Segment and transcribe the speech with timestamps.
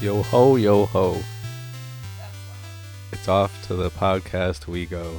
[0.00, 1.18] Yo ho, yo ho.
[3.12, 5.16] It's off to the podcast we go.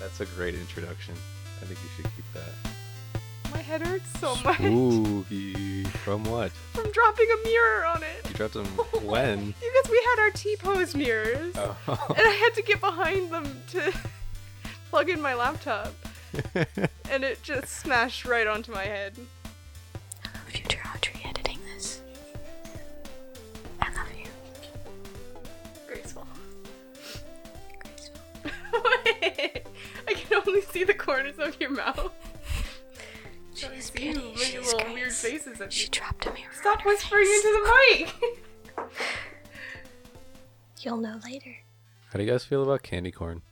[0.00, 1.14] That's a great introduction.
[1.60, 3.22] I think you should keep that.
[3.52, 5.84] My head hurts so much Spooky.
[6.04, 6.50] From what?
[6.72, 8.26] from dropping a mirror on it.
[8.28, 8.66] You dropped them
[9.04, 9.54] when?
[9.60, 11.76] Because we had our T-pose mirrors, Oh.
[11.86, 13.92] and I had to get behind them to
[14.90, 15.92] plug in my laptop,
[17.10, 19.14] and it just smashed right onto my head.
[31.32, 32.12] See the of your mouth.
[33.54, 34.34] She I is see you beauty.
[34.38, 34.94] making is little grace.
[34.94, 35.88] weird faces at She me.
[35.90, 36.48] dropped a mirror.
[36.58, 37.44] Stop on her whispering face.
[37.44, 38.06] into
[38.78, 38.90] the mic.
[40.80, 41.54] You'll know later.
[42.10, 43.42] How do you guys feel about candy corn?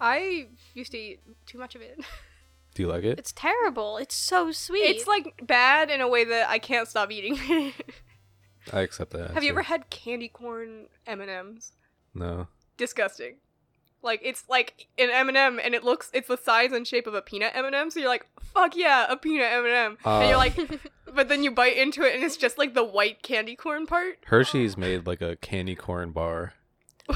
[0.00, 1.98] I used to eat too much of it.
[2.74, 3.18] Do you like it?
[3.18, 3.96] It's terrible.
[3.96, 4.82] It's so sweet.
[4.84, 7.72] It's like bad in a way that I can't stop eating.
[8.72, 9.32] I accept that.
[9.32, 11.72] Have you ever had candy corn M and M's?
[12.14, 12.46] No.
[12.76, 13.36] Disgusting.
[14.02, 17.06] Like it's like an M and m and it looks it's the size and shape
[17.06, 19.74] of a peanut M and m So you're like, fuck yeah, a peanut M and
[19.74, 20.38] m and you're Uh.
[20.38, 20.56] like,
[21.14, 24.18] but then you bite into it and it's just like the white candy corn part.
[24.26, 26.54] Hershey's made like a candy corn bar.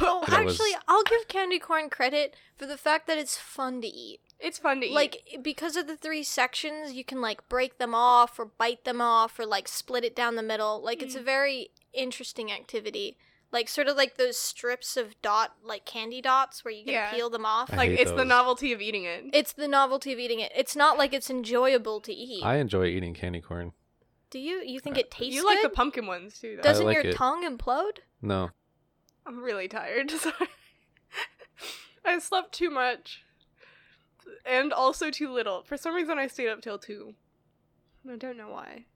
[0.00, 3.36] Well, And it was- actually, I'll give candy corn credit for the fact that it's
[3.36, 4.20] fun to eat.
[4.40, 4.92] It's fun to eat.
[4.94, 9.00] Like because of the three sections, you can like break them off or bite them
[9.00, 10.82] off or like split it down the middle.
[10.82, 13.16] Like it's a very interesting activity.
[13.52, 17.10] Like sort of like those strips of dot like candy dots where you can Yeah.
[17.12, 17.70] peel them off.
[17.72, 18.26] I like hate it's the those.
[18.26, 19.26] novelty of eating it.
[19.34, 20.50] It's the novelty of eating it.
[20.56, 22.42] It's not like it's enjoyable to eat.
[22.44, 23.72] I enjoy eating candy corn.
[24.30, 24.62] Do you?
[24.64, 25.48] You think I- it tastes you good?
[25.48, 26.56] like the pumpkin ones too.
[26.56, 26.62] Though.
[26.62, 27.14] Doesn't like your it.
[27.16, 27.98] tongue implode?
[28.22, 28.50] No.
[29.26, 30.10] I'm really tired.
[30.12, 30.48] Sorry.
[32.04, 33.22] I slept too much.
[34.46, 35.62] And also too little.
[35.62, 37.14] For some reason I stayed up till 2.
[38.10, 38.86] I don't know why.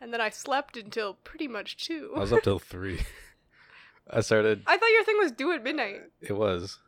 [0.00, 2.12] And then I slept until pretty much 2.
[2.16, 3.00] I was up till three.
[4.10, 6.00] I started I thought your thing was due at midnight.
[6.20, 6.78] It was.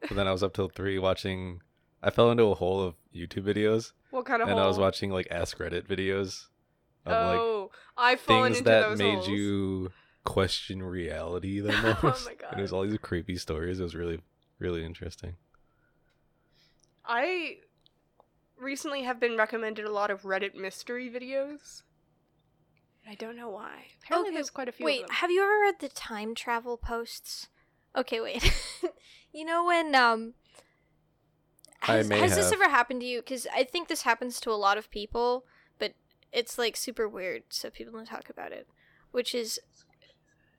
[0.00, 1.60] But then I was up till three watching.
[2.02, 5.10] I fell into a hole of YouTube videos, What kind of and I was watching
[5.10, 6.46] like Ask Reddit videos
[7.06, 9.28] of Oh, I've like fallen things into that those made holes.
[9.28, 9.92] you
[10.24, 11.72] question reality the
[12.02, 12.26] most.
[12.26, 13.78] Oh my And it was all these creepy stories.
[13.78, 14.20] It was really,
[14.58, 15.36] really interesting.
[17.04, 17.56] I
[18.58, 21.82] recently have been recommended a lot of Reddit mystery videos.
[23.08, 23.86] I don't know why.
[24.02, 25.16] Apparently Okay, there's quite a few Wait, of them.
[25.16, 27.48] have you ever read the time travel posts?
[27.96, 28.52] Okay, wait.
[29.32, 30.34] you know when um
[31.82, 33.20] I has, may has this ever happened to you?
[33.20, 35.44] Because I think this happens to a lot of people,
[35.78, 35.94] but
[36.32, 38.68] it's like super weird, so people don't talk about it.
[39.10, 39.60] Which is,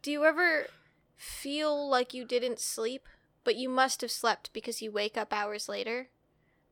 [0.01, 0.67] do you ever
[1.15, 3.07] feel like you didn't sleep,
[3.43, 6.09] but you must have slept because you wake up hours later?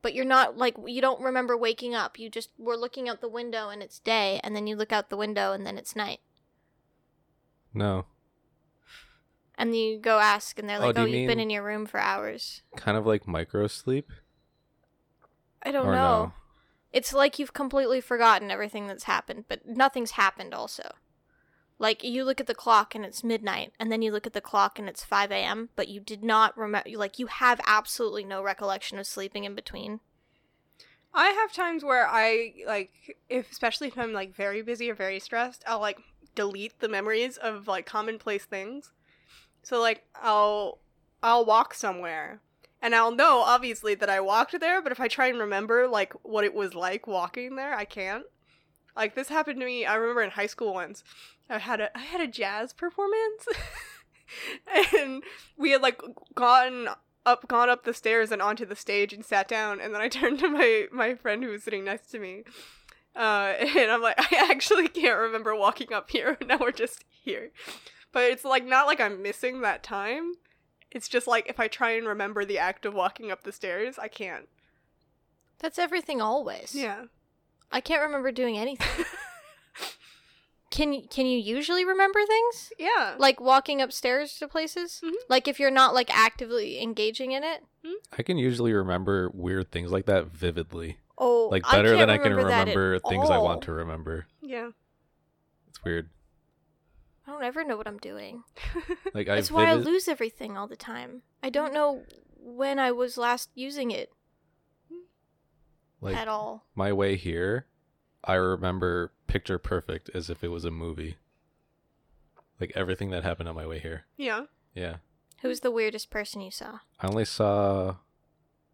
[0.02, 2.18] But you're not like you don't remember waking up.
[2.18, 5.10] You just were looking out the window and it's day, and then you look out
[5.10, 6.20] the window and then it's night.
[7.74, 8.06] No,
[9.58, 11.64] And you go ask, and they're Oh, like, do "Oh, you you've been in your
[11.64, 14.10] room for hours." kind of like micro sleep.
[15.64, 16.24] I don't or know.
[16.26, 16.34] no?
[16.92, 20.54] It's like you've completely forgotten everything that's happened, but nothing's happened.
[20.54, 20.96] Also,
[21.82, 24.40] like you look at the clock and it's midnight, and then you look at the
[24.40, 26.92] clock and it's five a.m., but you did not remember.
[26.96, 30.00] Like you have absolutely no recollection of sleeping in between.
[31.12, 35.20] I have times where I like if especially if I'm like very busy or very
[35.20, 35.98] stressed, I'll like
[36.36, 38.92] delete the memories of like commonplace things.
[39.64, 40.78] So like I'll
[41.24, 42.42] I'll walk somewhere
[42.80, 46.14] and I'll know obviously that I walked there, but if I try and remember like
[46.22, 48.26] what it was like walking there, I can't.
[48.96, 51.04] Like this happened to me, I remember in high school once.
[51.52, 53.48] I had a I had a jazz performance.
[54.98, 55.24] and
[55.58, 56.02] we had like
[56.34, 56.88] gotten
[57.26, 60.08] up gone up the stairs and onto the stage and sat down and then I
[60.10, 62.44] turned to my my friend who was sitting next to me.
[63.16, 66.38] Uh, and I'm like, I actually can't remember walking up here.
[66.46, 67.52] Now we're just here.
[68.14, 70.34] But it's like not like I'm missing that time.
[70.90, 73.98] It's just like if I try and remember the act of walking up the stairs,
[73.98, 74.48] I can't.
[75.60, 76.74] That's everything always.
[76.76, 77.06] Yeah.
[77.72, 79.06] I can't remember doing anything.
[80.72, 82.72] Can you can you usually remember things?
[82.80, 83.16] Yeah.
[83.20, 85.02] Like walking upstairs to places?
[85.04, 85.12] Mhm.
[85.30, 87.64] Like if you're not like actively engaging in it?
[88.18, 92.10] I can usually remember weird things like that vividly, Oh, like I better can't than
[92.10, 94.28] I can remember that at remember things I want to remember.
[94.42, 94.70] yeah.
[95.70, 96.10] It's weird.
[97.28, 98.44] I don't ever know what I'm doing.
[99.14, 101.22] Like I That's why I lose everything all the time.
[101.44, 102.04] I don't know
[102.38, 104.10] when I was last using it
[106.02, 106.66] like at all.
[106.76, 107.68] my way here,
[108.24, 111.18] I remember picture perfect as if it was a movie.
[112.60, 114.06] Like everything that happened on my way here.
[114.18, 114.46] yeah.
[114.76, 114.98] Yeah.
[115.42, 116.80] Who's the weirdest person you saw?
[117.00, 117.96] I only saw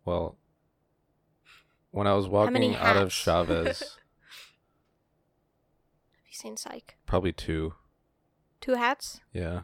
[0.04, 0.38] well
[1.92, 3.16] when I was walking out of hats?
[3.16, 3.88] Chavez, Have
[6.28, 6.98] you seen Psych?
[7.06, 7.74] probably two.
[8.60, 9.22] Two hats?
[9.32, 9.62] Yeah.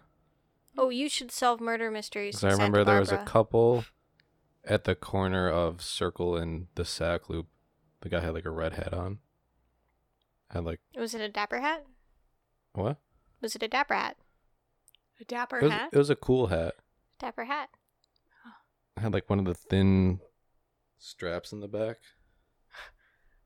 [0.77, 2.39] Oh, you should solve murder mysteries.
[2.39, 3.31] So I in Santa remember there was a Barbara.
[3.31, 3.85] couple
[4.65, 7.47] at the corner of Circle and the Sack Loop.
[8.01, 9.19] The guy had like a red hat on.
[10.53, 11.83] Had like Was it a dapper hat?
[12.73, 12.97] what?
[13.41, 14.17] Was it a dapper hat?
[15.19, 15.89] A dapper It was, hat.
[15.91, 16.75] it was a cool hat.
[17.19, 17.69] Dapper hat.
[18.97, 20.19] It had like one of the thin
[20.99, 21.97] straps in the back.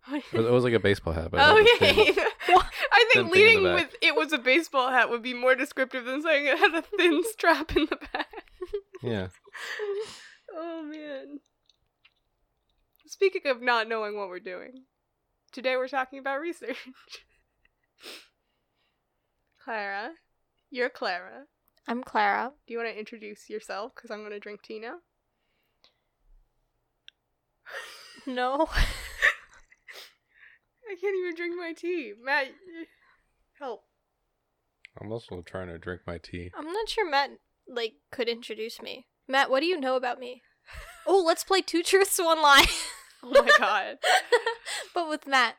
[0.09, 1.31] It was, it was like a baseball hat.
[1.31, 2.15] But it okay.
[2.47, 2.63] Oh,
[2.93, 6.45] I think leading with it was a baseball hat would be more descriptive than saying
[6.47, 8.45] it had a thin strap in the back.
[9.03, 9.27] yeah.
[10.55, 11.39] oh man.
[13.05, 14.83] Speaking of not knowing what we're doing,
[15.51, 16.77] today we're talking about research.
[19.63, 20.11] Clara,
[20.69, 21.45] you're Clara.
[21.87, 22.51] I'm Clara.
[22.65, 23.93] Do you want to introduce yourself?
[23.95, 24.97] Because I'm going to drink tea now.
[28.25, 28.67] No.
[30.89, 32.11] I can't even drink my tea.
[32.21, 32.47] Matt,
[33.57, 33.83] help.
[34.99, 36.51] I'm also trying to drink my tea.
[36.57, 37.29] I'm not sure Matt
[37.67, 39.07] like could introduce me.
[39.29, 40.41] Matt, what do you know about me?
[41.05, 42.65] Oh, let's play two truths, one lie.
[43.23, 43.97] Oh my god.
[44.93, 45.55] but with Matt.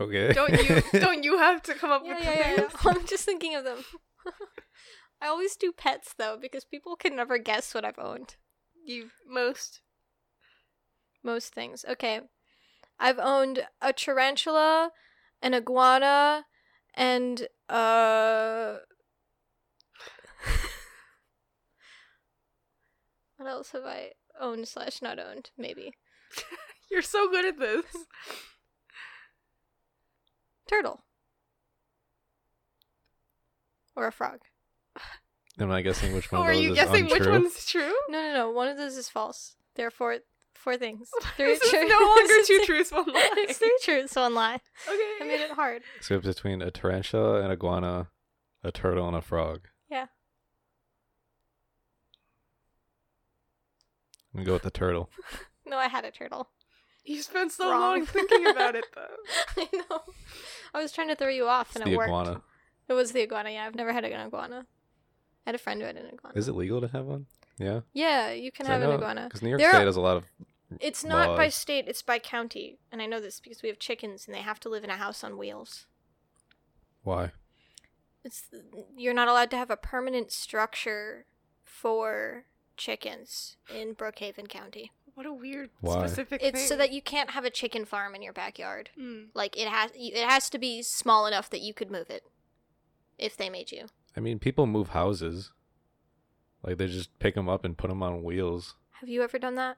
[0.00, 0.32] Okay.
[0.32, 2.90] Don't you don't you have to come up Yeah, with yeah, the yeah, yeah.
[2.90, 3.84] I'm just thinking of them.
[5.20, 8.36] I always do pets though because people can never guess what I've owned.
[8.84, 9.80] You most
[11.22, 11.84] Most things.
[11.88, 12.20] Okay.
[12.98, 14.92] I've owned a tarantula,
[15.42, 16.46] an iguana,
[16.94, 18.76] and uh
[23.36, 25.50] What else have I owned slash not owned?
[25.56, 25.92] Maybe.
[26.90, 27.84] you're so good at this.
[30.66, 31.02] Turtle.
[33.96, 34.40] Or a frog.
[35.58, 37.92] Am I guessing which one of are you is guessing which one's true?
[38.08, 38.50] No, no, no.
[38.50, 39.56] One of those is false.
[39.74, 40.18] There are four,
[40.54, 41.10] four things.
[41.36, 43.30] this is tru- no longer two truths, one lie.
[43.36, 44.60] it's three truths, one lie.
[44.88, 45.12] Okay.
[45.20, 45.82] I made it hard.
[46.00, 48.08] So it's between a tarantula, an iguana,
[48.62, 49.68] a turtle, and a frog.
[49.90, 50.06] Yeah.
[54.34, 55.10] I'm gonna go with the turtle.
[55.66, 56.48] No, I had a turtle.
[57.04, 57.80] You spent so Wrong.
[57.80, 59.62] long thinking about it, though.
[59.62, 60.00] I know.
[60.74, 62.08] I was trying to throw you off, It's and the it worked.
[62.08, 62.42] iguana.
[62.88, 63.50] It was the iguana.
[63.50, 64.66] Yeah, I've never had an iguana.
[65.46, 66.36] I had a friend who had an iguana.
[66.36, 67.26] Is it legal to have one?
[67.58, 67.80] Yeah.
[67.92, 69.24] Yeah, you can I have an iguana.
[69.24, 70.24] Because New York There State are- has a lot of.
[70.80, 74.26] It's not by state; it's by county, and I know this because we have chickens,
[74.26, 75.86] and they have to live in a house on wheels.
[77.04, 77.30] Why?
[78.24, 78.44] It's
[78.96, 81.26] you're not allowed to have a permanent structure
[81.64, 82.44] for
[82.80, 84.90] chickens in Brookhaven County.
[85.14, 86.06] What a weird Why?
[86.06, 86.66] specific It's thing.
[86.68, 88.90] so that you can't have a chicken farm in your backyard.
[88.98, 89.26] Mm.
[89.34, 92.22] Like it has, it has to be small enough that you could move it,
[93.18, 93.86] if they made you.
[94.16, 95.52] I mean, people move houses.
[96.62, 98.76] Like they just pick them up and put them on wheels.
[99.00, 99.76] Have you ever done that?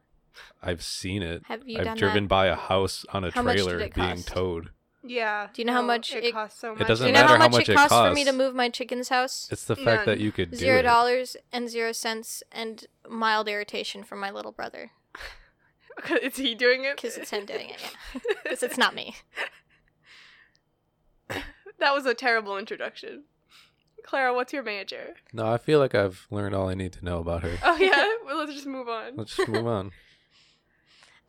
[0.62, 1.42] I've seen it.
[1.46, 2.28] Have you I've done driven that?
[2.30, 4.28] by a house on a How much did trailer it being cost?
[4.28, 4.70] towed.
[5.04, 5.48] Yeah.
[5.52, 6.88] Do you know how much it, it- costs so It much?
[6.88, 8.32] doesn't Do you know matter how how much, much it it costs for me to
[8.32, 9.48] move my chicken's house?
[9.50, 10.82] It's the fact that you could do Zero it.
[10.82, 14.92] dollars and zero cents and mild irritation from my little brother
[16.22, 16.96] Is he doing it?
[16.96, 17.80] because it's him doing it.
[18.14, 19.14] Yeah, because it's not me.
[21.28, 23.24] that was a terrible introduction.
[24.04, 25.14] Clara, what's your major?
[25.32, 27.56] No, I feel like I've learned all I need to know about her.
[27.62, 29.16] Oh yeah, well, let's just move on.
[29.16, 29.86] Let's just move on.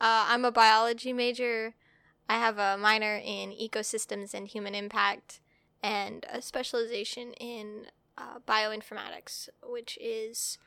[0.01, 1.75] Uh, I'm a biology major.
[2.29, 5.39] I have a minor in ecosystems and human impact,
[5.81, 7.87] and a specialization in
[8.17, 10.57] uh, bioinformatics, which is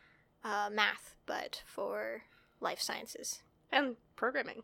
[0.44, 2.22] uh, math but for
[2.60, 3.42] life sciences.
[3.72, 4.62] And programming.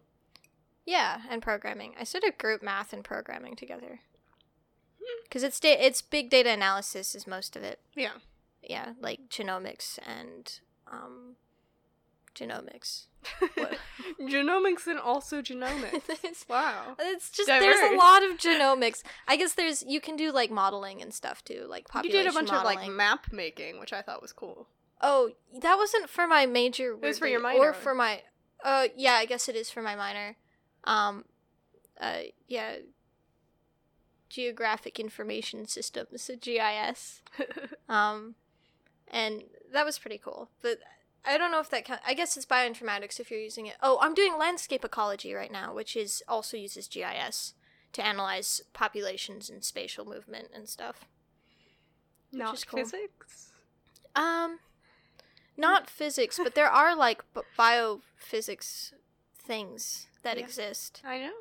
[0.84, 1.94] Yeah, and programming.
[1.98, 4.00] I sort of group math and programming together
[5.24, 7.80] because it's da- it's big data analysis is most of it.
[7.94, 8.18] Yeah.
[8.62, 11.36] Yeah, like genomics and um,
[12.34, 13.06] genomics.
[14.20, 16.02] Genomics and also genomics.
[16.24, 16.96] it's, wow.
[16.98, 19.02] it's just there's a lot of genomics.
[19.26, 22.30] I guess there's you can do like modeling and stuff too, like population You did
[22.30, 22.78] a bunch modeling.
[22.78, 24.68] of like map making, which I thought was cool.
[25.00, 26.92] oh, that wasn't for my major.
[26.92, 27.60] It was for your minor.
[27.60, 28.22] or for my.
[28.64, 30.36] Uh, yeah, I guess it is for my minor.
[30.84, 31.24] Um,
[32.00, 32.76] uh, yeah.
[34.28, 37.20] Geographic Information Systems, so GIS.
[37.88, 38.36] Um,
[39.08, 39.42] and
[39.74, 40.48] that was pretty cool.
[40.62, 40.78] But
[41.24, 42.00] I don't know if that count.
[42.06, 43.76] I guess it's bioinformatics if you're using it.
[43.82, 47.54] Oh, I'm doing landscape ecology right now, which is also uses GIS
[47.92, 51.04] to analyze populations and spatial movement and stuff.
[52.32, 52.80] Not cool.
[52.80, 53.52] physics.
[54.16, 54.58] Um,
[55.56, 58.92] not physics, but there are like b- biophysics
[59.36, 60.44] things that Yeah.
[60.44, 61.02] exist.
[61.04, 61.32] I know.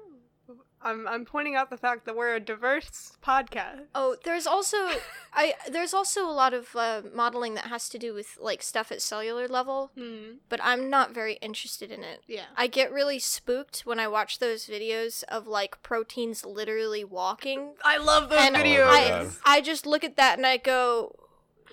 [0.84, 3.84] I'm I'm pointing out the fact that we're a diverse podcast.
[3.94, 4.78] Oh, there's also
[5.34, 8.92] I there's also a lot of uh, modeling that has to do with like stuff
[8.92, 10.38] at cellular level, Hmm.
[10.50, 12.24] but I'm not very interested in it.
[12.28, 12.46] Yeah.
[12.58, 17.74] I get really spooked when I watch those videos of like proteins literally walking.
[17.86, 19.38] I love those And videos.
[19.46, 21.16] I I just look at that and I go,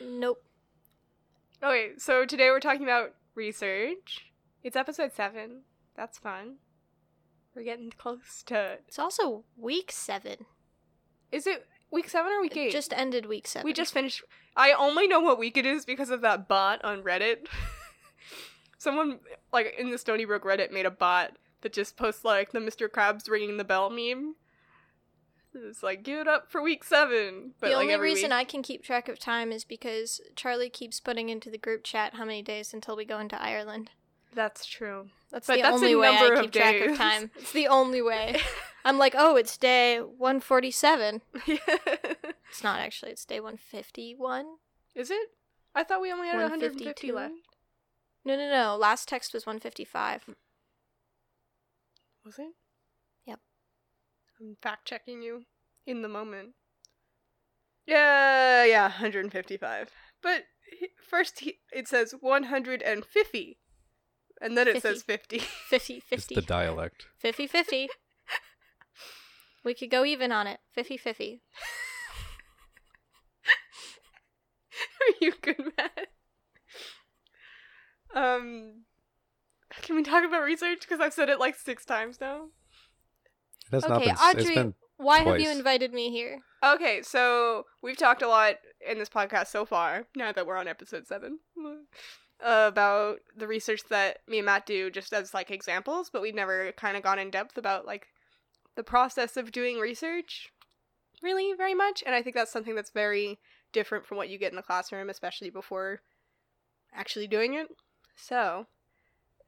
[0.02, 0.42] nope.
[1.62, 4.26] Okay, so today we're talking about research.
[4.62, 5.62] It's episode seven.
[5.96, 6.56] That's fun.
[7.54, 8.78] We're getting close to.
[8.86, 10.46] It's also week seven.
[11.32, 12.72] Is it week seven or week It eight?
[12.72, 13.64] just ended week seven.
[13.64, 14.22] we just finished.
[14.56, 17.46] I only know what week it is because of that bot on Reddit.
[18.78, 19.18] Someone
[19.52, 22.88] like in the Stony Brook Reddit made a bot that just posts like the Mr.
[22.88, 24.36] Krabs ringing the bell meme.
[25.54, 27.52] It's like give it up for week seven.
[27.58, 30.70] But the like only reason week- I can keep track of time is because Charlie
[30.70, 33.90] keeps putting into the group chat how many days until we go into Ireland.
[34.34, 35.08] That's true.
[35.30, 37.30] That's But the that's only way I of keep track of time.
[37.36, 38.40] It's the only way.
[38.84, 41.20] I'm like, oh, it's day 147.
[42.50, 43.10] It's not actually.
[43.12, 44.46] It's day 151.
[44.94, 45.28] Is it?
[45.74, 47.14] I thought we only had 150 152?
[47.14, 47.34] left.
[48.24, 48.76] No, no, no.
[48.76, 50.30] Last text was 155.
[52.24, 52.52] Was it?
[53.26, 53.40] Yep.
[54.40, 55.42] I'm fact checking you
[55.86, 56.50] in the moment.
[57.86, 59.90] Yeah, yeah, 155.
[60.22, 60.44] But
[60.78, 63.58] he- first he, it says 150.
[64.40, 65.38] And then it says 50.
[65.38, 66.14] 50, 50.
[66.14, 67.06] It's the dialect.
[67.18, 67.88] 50, 50.
[69.64, 70.60] we could go even on it.
[70.72, 71.42] 50, 50.
[75.00, 76.08] Are you good, Matt?
[78.14, 78.84] Um,
[79.82, 80.80] can we talk about research?
[80.80, 82.46] Because I've said it like six times now.
[83.70, 84.14] It has not Okay, been.
[84.14, 86.38] s- it's Audrey- been Why have you invited me here?
[86.64, 88.54] Okay, so we've talked a lot
[88.88, 91.38] in this podcast so far, now that we're on episode seven,
[92.40, 96.72] about the research that me and Matt do just as like examples, but we've never
[96.72, 98.08] kind of gone in depth about like
[98.76, 100.50] the process of doing research
[101.22, 102.02] really very much.
[102.06, 103.38] And I think that's something that's very
[103.72, 106.00] different from what you get in the classroom, especially before
[106.94, 107.68] actually doing it.
[108.16, 108.66] So,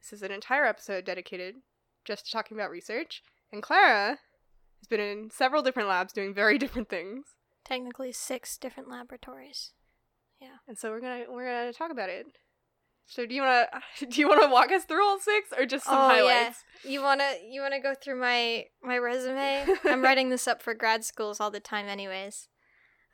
[0.00, 1.56] this is an entire episode dedicated
[2.04, 3.22] just to talking about research.
[3.52, 4.18] And Clara
[4.78, 7.26] has been in several different labs doing very different things.
[7.64, 9.72] Technically, six different laboratories.
[10.40, 10.56] Yeah.
[10.66, 12.26] And so we're gonna we're gonna talk about it.
[13.10, 13.66] So do you wanna
[14.08, 16.44] do you wanna walk us through all six or just some Oh, yeah.
[16.44, 16.64] highlights?
[16.84, 19.66] You wanna you wanna go through my my resume?
[19.84, 22.48] I'm writing this up for grad schools all the time, anyways.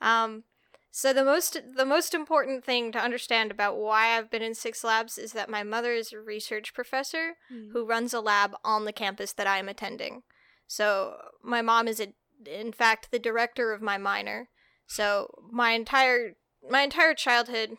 [0.03, 0.45] Um,
[0.91, 4.85] so the most the most important thing to understand about why I've been in six
[4.85, 7.37] labs is that my mother is a research professor
[7.73, 10.23] who runs a lab on the campus that I am attending.
[10.67, 12.09] So my mom is a,
[12.47, 14.51] in fact the director of my minor.
[14.87, 16.37] So my entire
[16.71, 17.79] my entire childhood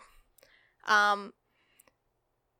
[0.88, 1.33] um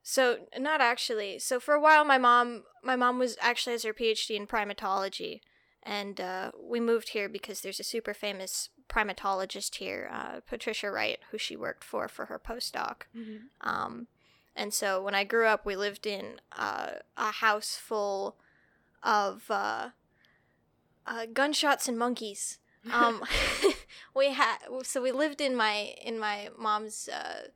[0.10, 1.38] so not actually.
[1.38, 5.42] So for a while my mom my mom was actually has her PhD in primatology
[5.84, 11.20] and uh, we moved here because there's a super famous primatologist here, uh, Patricia Wright,
[11.32, 13.02] who she worked for for her postdoc.
[13.14, 13.70] Mm-hmm.
[13.70, 14.08] Um,
[14.56, 18.38] and so when I grew up, we lived in uh, a house full
[19.04, 19.90] of uh,
[21.06, 22.60] uh, gunshots and monkeys.
[22.94, 23.22] Um,
[24.16, 27.50] we had so we lived in my in my mom's uh,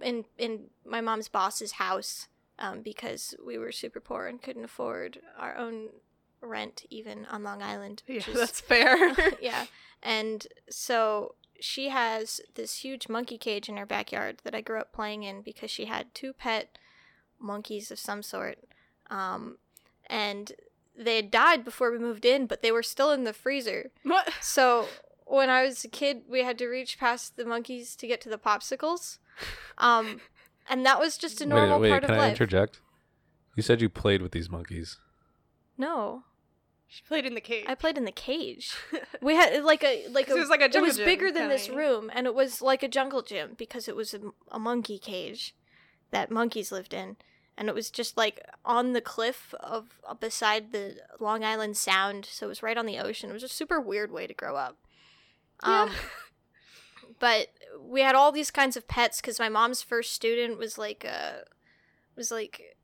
[0.00, 5.20] in in my mom's boss's house um, because we were super poor and couldn't afford
[5.38, 5.88] our own
[6.40, 8.02] rent even on Long Island.
[8.06, 8.96] yeah, is- that's fair.
[9.40, 9.66] yeah.
[10.06, 14.92] And so she has this huge monkey cage in her backyard that I grew up
[14.92, 16.76] playing in because she had two pet
[17.40, 18.58] monkeys of some sort.
[19.08, 19.56] Um,
[20.06, 20.52] and
[20.94, 23.92] they had died before we moved in, but they were still in the freezer.
[24.02, 24.30] what?
[24.42, 24.88] So
[25.24, 28.28] when I was a kid, we had to reach past the monkeys to get to
[28.28, 29.16] the popsicles.
[29.78, 30.20] Um,
[30.68, 32.30] and that was just a normal wait, wait, part can of I life.
[32.32, 32.80] interject?
[33.56, 34.98] You said you played with these monkeys.
[35.76, 36.24] no,
[36.88, 37.64] She played in the cage.
[37.68, 38.74] I played in the cage.
[39.20, 41.30] We had like a like a, it was like a jungle it was gym bigger
[41.32, 41.78] than this kinda.
[41.80, 45.54] room, and it was like a jungle gym because it was a, a monkey cage
[46.10, 47.16] that monkeys lived in,
[47.56, 52.24] and it was just like on the cliff of uh, beside the Long Island Sound,
[52.26, 53.30] so it was right on the ocean.
[53.30, 54.76] It was a super weird way to grow up.
[55.62, 55.90] Um,
[57.18, 57.48] but
[57.86, 61.42] we had all these kinds of pets because my mom's first student was like uh
[62.16, 62.76] was like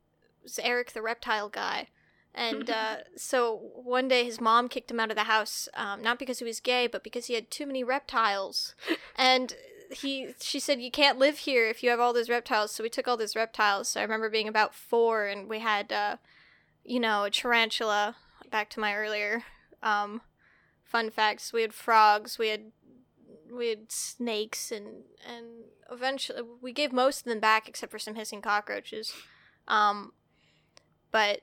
[0.43, 1.87] was Eric the reptile guy.
[2.33, 6.17] And uh, so one day his mom kicked him out of the house, um, not
[6.17, 8.75] because he was gay, but because he had too many reptiles.
[9.17, 9.53] And
[9.91, 12.89] he, she said, "You can't live here if you have all those reptiles." So we
[12.89, 13.89] took all those reptiles.
[13.89, 16.15] So I remember being about four, and we had, uh,
[16.83, 18.15] you know, a tarantula.
[18.49, 19.43] Back to my earlier
[19.83, 20.21] um,
[20.83, 22.71] fun facts, we had frogs, we had
[23.51, 25.45] we had snakes, and and
[25.91, 29.13] eventually we gave most of them back except for some hissing cockroaches.
[29.67, 30.13] Um,
[31.11, 31.41] but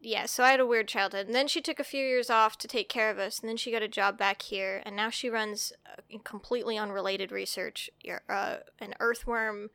[0.00, 1.26] yeah, so I had a weird childhood.
[1.26, 3.56] And then she took a few years off to take care of us, and then
[3.56, 7.90] she got a job back here, and now she runs uh, completely unrelated research,
[8.28, 9.70] uh, an earthworm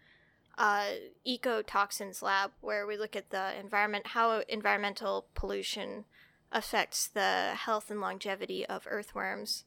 [0.57, 0.91] uh,
[1.27, 6.05] ecotoxins lab, where we look at the environment, how environmental pollution
[6.51, 9.65] affects the health and longevity of earthworms.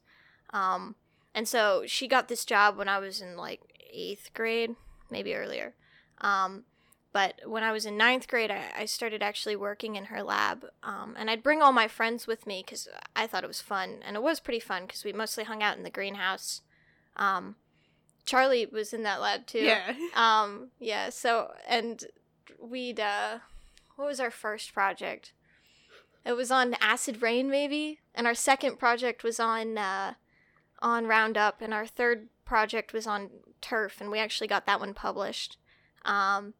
[0.51, 0.95] Um,
[1.37, 3.61] and so she got this job when I was in like
[3.93, 4.75] eighth grade,
[5.11, 5.75] maybe earlier.
[6.23, 6.65] Um,
[7.13, 10.65] but when I was in ninth grade, I, I started actually working in her lab.
[10.83, 13.99] Um, and I'd bring all my friends with me because I thought it was fun.
[14.03, 16.63] And it was pretty fun because we mostly hung out in the greenhouse.
[17.17, 17.57] Um,
[18.25, 19.61] Charlie was in that lab too.
[19.61, 19.93] Yeah.
[20.15, 21.11] Um, yeah.
[21.11, 22.03] So, and
[22.59, 23.41] we'd, uh,
[23.97, 25.33] what was our first project?
[26.25, 28.01] It was on acid rain, maybe.
[28.15, 30.15] And our second project was on, uh,
[30.81, 31.61] on Roundup.
[31.61, 33.31] And our third project was on
[33.61, 34.01] turf.
[34.01, 35.57] And we actually got that one published.
[36.05, 36.55] Um,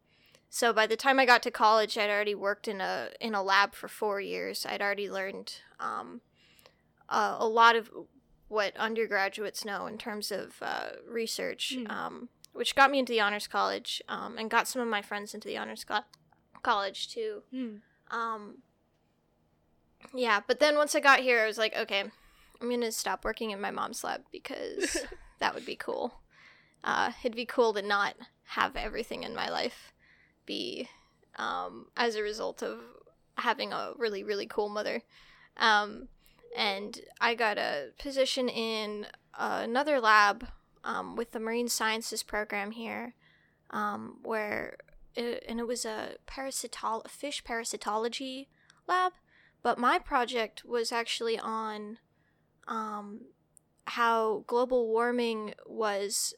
[0.49, 3.43] so by the time I got to college, I'd already worked in a in a
[3.43, 4.65] lab for four years.
[4.65, 6.21] I'd already learned um,
[7.09, 7.89] uh, a lot of
[8.47, 11.91] what undergraduates know in terms of uh, research, Mm.
[11.91, 15.33] um, which got me into the honors college um, and got some of my friends
[15.33, 15.99] into the honors co-
[16.63, 17.43] college too.
[18.09, 18.59] Um,
[20.13, 22.05] yeah, but then once I got here, I was like, okay,
[22.61, 25.05] I'm gonna stop working in my mom's lab because
[25.39, 26.21] that would be cool.
[26.83, 29.93] Uh, it'd be cool to not have everything in my life
[30.45, 30.87] be
[31.35, 32.79] um, as a result of
[33.37, 35.03] having a really really cool mother.
[35.57, 36.07] Um,
[36.55, 40.47] and I got a position in uh, another lab
[40.83, 43.13] um, with the marine sciences program here,
[43.69, 44.77] um, where
[45.15, 48.47] it, and it was a parasitol a fish parasitology
[48.87, 49.13] lab.
[49.61, 51.97] But my project was actually on
[52.67, 53.21] um,
[53.85, 56.33] how global warming was.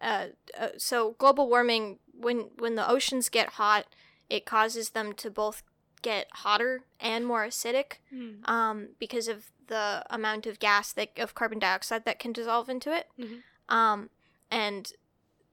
[0.00, 0.28] Uh,
[0.58, 3.86] uh, so global warming, when when the oceans get hot,
[4.28, 5.62] it causes them to both
[6.02, 8.44] get hotter and more acidic Hmm.
[8.44, 12.92] um, because of the amount of gas that of carbon dioxide that can dissolve into
[12.94, 13.08] it.
[13.18, 13.42] Mhm.
[13.68, 14.10] Um,
[14.50, 14.92] and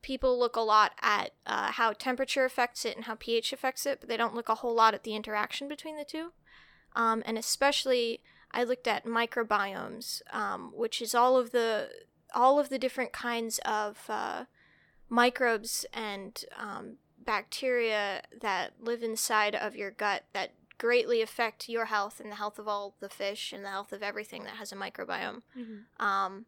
[0.02, 4.00] people look a lot at uh, how temperature affects it and how pH affects it,
[4.02, 6.34] but they don't look a whole lot at the interaction between the two.
[6.94, 8.22] Um, and especially,
[8.54, 11.90] I looked at microbiomes, um, which is all of the
[12.34, 14.46] all of the different kinds of uh,
[15.10, 22.20] microbes and um, bacteria that live inside of your gut that greatly affect your health
[22.20, 24.76] and the health of all the fish and the health of everything that has a
[24.76, 25.44] microbiome.
[25.56, 25.84] Mhm.
[26.04, 26.46] Um,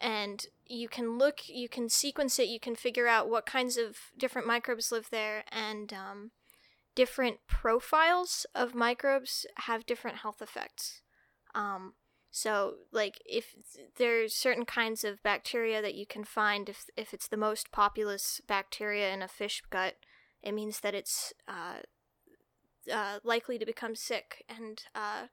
[0.00, 4.12] and you can look, you can sequence it, you can figure out what kinds of
[4.18, 6.32] different microbes live there, and um,
[6.94, 11.01] different profiles of microbes have different health effects.
[11.54, 11.94] Um,
[12.30, 13.54] so, like, if
[13.96, 18.40] there's certain kinds of bacteria that you can find, if if it's the most populous
[18.46, 19.96] bacteria in a fish gut,
[20.42, 21.80] it means that it's uh,
[22.92, 25.26] uh, likely to become sick and uh,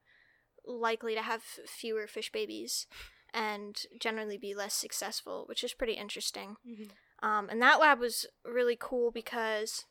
[0.65, 2.86] likely to have fewer fish babies
[3.34, 6.58] and generally be less successful, which is pretty interesting.
[6.67, 6.89] Mhm.
[7.21, 9.86] Um, and that lab was really cool because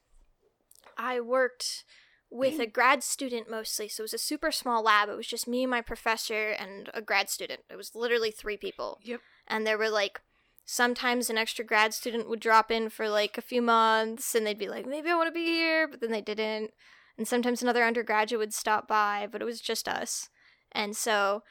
[0.96, 1.84] I worked
[2.30, 2.60] with mm.
[2.60, 3.88] a grad student mostly.
[3.88, 5.08] So it was a super small lab.
[5.08, 7.60] It was just me, my professor, and a grad student.
[7.70, 8.98] It was literally three people.
[9.02, 9.20] Yep.
[9.46, 10.20] And there were like
[10.64, 14.58] sometimes an extra grad student would drop in for like a few months and they'd
[14.58, 16.72] be like, maybe I want to be here, but then they didn't.
[17.16, 20.28] And sometimes another undergraduate would stop by, but it was just us.
[20.70, 21.42] And so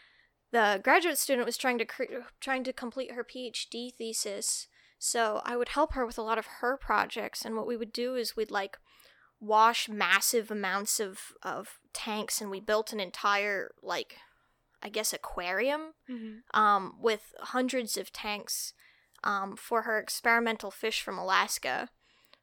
[0.51, 2.03] the graduate student was trying to cre-
[2.39, 4.67] trying to complete her PhD thesis.
[4.99, 7.93] So I would help her with a lot of her projects, and what we would
[7.93, 8.77] do is we'd like
[9.39, 14.17] wash massive amounts of of tanks, and we built an entire like,
[14.81, 16.41] I guess aquarium Mhm.
[16.53, 18.73] um, with hundreds of tanks
[19.23, 21.89] um, for her experimental fish from Alaska,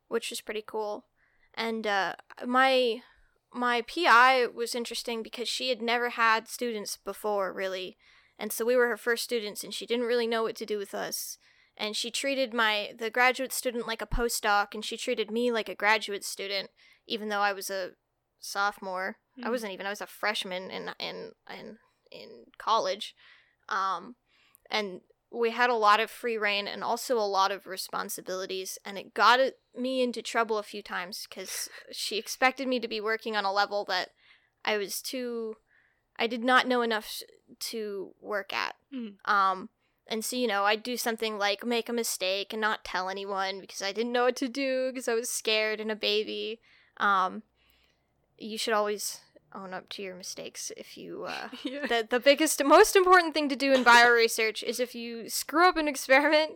[0.09, 1.07] which was pretty cool.
[1.55, 3.03] And uh, my
[3.53, 7.97] my PI was interesting because she had never had students before, really,
[8.39, 10.77] and so we were her first students, and she didn't really know what to do
[10.79, 11.39] with us.
[11.77, 15.69] And she treated my the graduate student like a postdoc, and she treated me like
[15.69, 16.71] a graduate student,
[17.07, 17.93] even though I was a
[18.39, 19.17] sophomore.
[19.43, 19.51] I Mhm.
[19.51, 19.87] wasn't even.
[19.87, 21.79] I was a freshman in in in
[22.11, 23.15] in college,
[23.69, 24.17] um,
[24.71, 28.97] and we had a lot of free reign and also a lot of responsibilities, and
[28.97, 29.41] it got
[29.75, 33.53] me into trouble a few times because she expected me to be working on a
[33.53, 34.11] level that
[34.65, 35.57] I was too.
[36.17, 37.21] I did not know enough
[37.59, 38.77] to work at.
[38.93, 39.19] Mhm.
[39.29, 39.71] Um,
[40.07, 43.61] and so you know, I'd do something like make a mistake and not tell anyone
[43.61, 46.61] because I didn't know what to do because I was scared and a baby.
[46.99, 47.43] Um,
[48.39, 49.21] you should always
[49.55, 51.87] own up to your mistakes if you uh, Yeah.
[51.87, 55.77] the the biggest most important thing to do in bioresearch is if you screw up
[55.77, 56.55] an experiment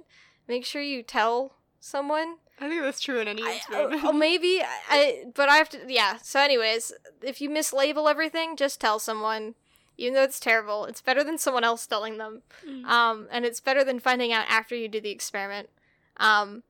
[0.49, 2.37] make sure you tell someone.
[2.61, 4.03] I think that's true in any I, experiment.
[4.05, 5.79] oh, maybe I, I, but I have to.
[5.87, 6.17] Yeah.
[6.23, 9.55] So, anyways, if you mislabel everything, just tell someone.
[9.99, 12.43] Even though it's terrible, it's better than someone else telling them.
[12.67, 12.85] Mm.
[12.85, 15.69] Um, and it's better than finding out after you do the experiment.
[16.17, 16.63] Um,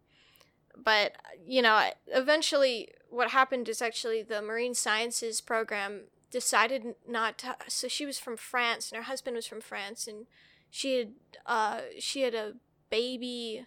[0.77, 1.13] but
[1.47, 7.57] you know, eventually, what happened is actually the marine sciences program decided not to.
[7.69, 10.27] So she was from France, and her husband was from France, and
[10.71, 11.13] she had
[11.47, 12.55] uh, she had a
[12.91, 13.67] baby,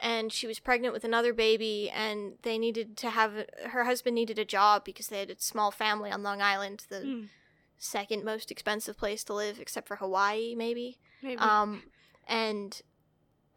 [0.00, 4.38] and she was pregnant with another baby, and they needed to have her husband needed
[4.38, 7.28] a job because they had a small family on Long Island, the Mm.
[7.84, 10.98] Second most expensive place to live, except for Hawaii, maybe.
[11.20, 11.38] Maybe.
[11.38, 11.82] Um,
[12.28, 12.80] and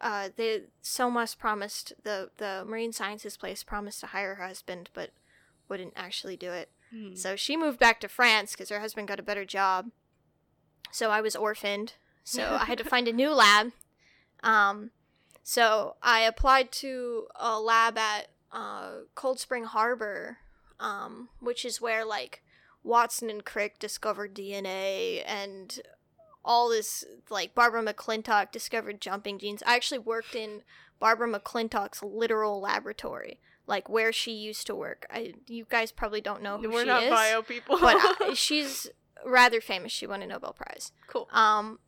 [0.00, 5.10] uh, the SoMAS promised the the marine sciences place promised to hire her husband, but
[5.68, 6.70] wouldn't actually do it.
[6.92, 7.16] Mm.
[7.16, 9.92] So she moved back to France because her husband got a better job.
[10.90, 11.92] So I was orphaned.
[12.24, 13.70] So I had to find a new lab.
[14.42, 14.90] Um,
[15.44, 20.38] so I applied to a lab at uh, Cold Spring Harbor,
[20.80, 22.42] um, which is where like
[22.86, 25.80] Watson and Crick discovered DNA and
[26.44, 29.62] all this like Barbara McClintock discovered jumping genes.
[29.66, 30.62] I actually worked in
[31.00, 35.06] Barbara McClintock's literal laboratory, like where she used to work.
[35.10, 37.78] I you guys probably don't know who We're she not is, bio people.
[37.80, 38.88] but uh, she's
[39.24, 39.90] rather famous.
[39.92, 40.92] She won a Nobel Prize.
[41.08, 41.28] cool.
[41.32, 41.80] Um,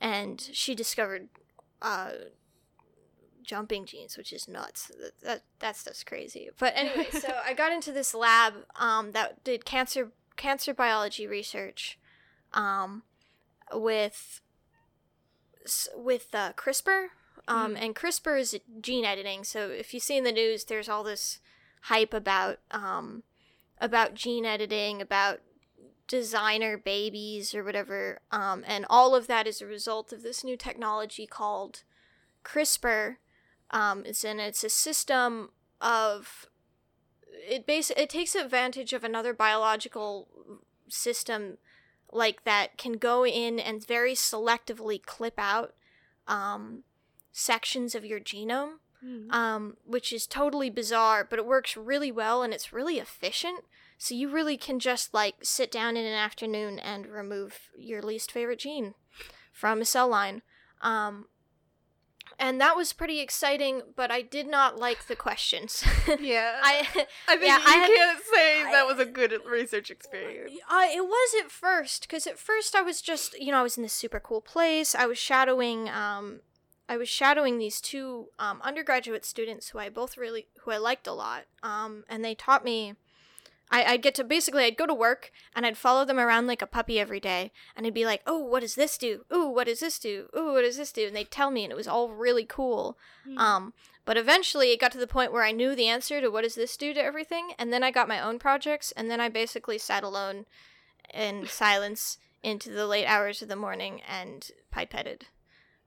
[0.00, 1.28] and she discovered
[1.82, 2.10] uh,
[3.44, 4.90] jumping genes, which is nuts.
[5.00, 6.48] That, that that stuff's crazy.
[6.58, 11.98] But anyway, so I got into this lab um, that did cancer cancer biology research,
[12.52, 13.02] um,
[13.72, 14.40] with
[15.94, 17.06] with uh, CRISPR.
[17.46, 17.82] Um, Mm.
[17.82, 19.44] and CRISPR is gene editing.
[19.44, 21.40] So if you see in the news, there's all this
[21.82, 23.22] hype about um,
[23.78, 25.40] about gene editing, about
[26.06, 28.20] designer babies or whatever.
[28.30, 31.82] Um, and all of that is a result of this new technology called
[32.44, 33.16] CRISPR.
[33.70, 35.50] Um, it's in it's a system
[35.80, 36.46] of
[37.48, 40.28] it base it takes advantage of another biological
[40.88, 41.58] system
[42.12, 45.74] like that can go in and very selectively clip out
[46.28, 46.84] um,
[47.32, 48.74] sections of your genome
[49.04, 49.30] Mm.
[49.32, 53.64] um, which is totally bizarre, but it works really well and it's really efficient.
[53.98, 58.32] So you really can just like sit down in an afternoon and remove your least
[58.32, 58.94] favorite gene
[59.52, 60.40] from a cell line.
[60.80, 61.26] Um,
[62.46, 65.82] and that was pretty exciting, but I did not like the questions.
[66.20, 66.60] yeah.
[66.62, 66.86] I,
[67.28, 70.52] I think yeah, you I had- can't say I- that was a good research experience.
[70.68, 73.76] I, it was at first because at first I was just you know I was
[73.76, 74.94] in this super cool place.
[74.94, 76.40] I was shadowing um
[76.86, 81.06] I was shadowing these two um, undergraduate students who I both really who I liked
[81.06, 81.44] a lot.
[81.62, 82.94] Um, and they taught me.
[83.70, 86.62] I, I'd get to basically I'd go to work and I'd follow them around like
[86.62, 89.24] a puppy every day and I'd be like, oh, what does this do?
[89.32, 90.28] Ooh, what does this do?
[90.36, 91.06] Ooh, what does this do?
[91.06, 92.98] And they'd tell me and it was all really cool.
[93.26, 93.38] Mm.
[93.38, 93.74] Um,
[94.04, 96.54] but eventually it got to the point where I knew the answer to what does
[96.54, 99.78] this do to everything, and then I got my own projects, and then I basically
[99.78, 100.44] sat alone
[101.12, 105.22] in silence into the late hours of the morning and pipetted.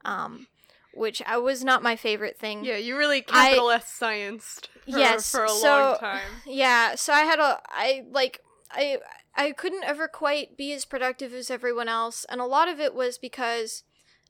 [0.04, 0.48] Um,
[0.98, 2.66] which I was not my favorite thing.
[2.66, 6.30] yeah, you really capital S scienced for, Yes, for a so- long time.
[6.46, 8.98] Yeah, so I had a I like I
[9.36, 12.94] I couldn't ever quite be as productive as everyone else, and a lot of it
[12.94, 13.84] was because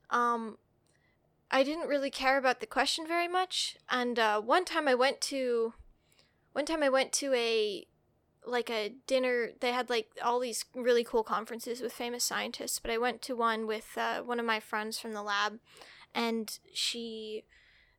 [0.09, 0.57] um
[1.49, 3.77] I didn't really care about the question very much.
[3.89, 5.73] And uh, one time I went to
[6.51, 7.87] one time I went to a
[8.45, 12.89] like a dinner they had like all these really cool conferences with famous scientists but
[12.89, 15.59] i went to one with uh, one of my friends from the lab
[16.17, 17.43] and she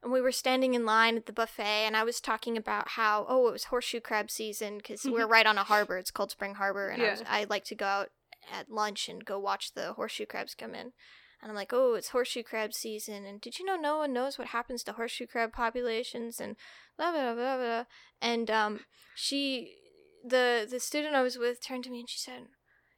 [0.02, 3.24] and we were standing in line at the buffet and i was talking about how
[3.28, 5.96] oh it was horseshoe crab season because we're right on a harbor.
[5.96, 8.10] It's called spring harbor and I, was, I like to go out
[8.52, 10.92] at lunch and go watch the horseshoe crabs come in.
[11.40, 14.38] And i'm like oh it's horseshoe crab season and did you know no one knows
[14.38, 16.56] what happens to horseshoe crab populations and
[16.96, 17.84] blah blah blah blah.
[18.20, 18.80] And um
[19.14, 19.76] she
[20.24, 22.48] the the student i was with turned to me and she said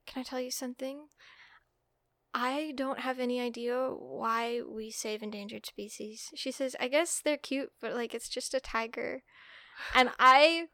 [0.07, 1.09] can i tell you something
[2.33, 6.31] I don't have any idea why we save endangered species.
[6.35, 9.23] She says, I guess they're cute, but like it's just a tiger.
[9.95, 10.67] And I,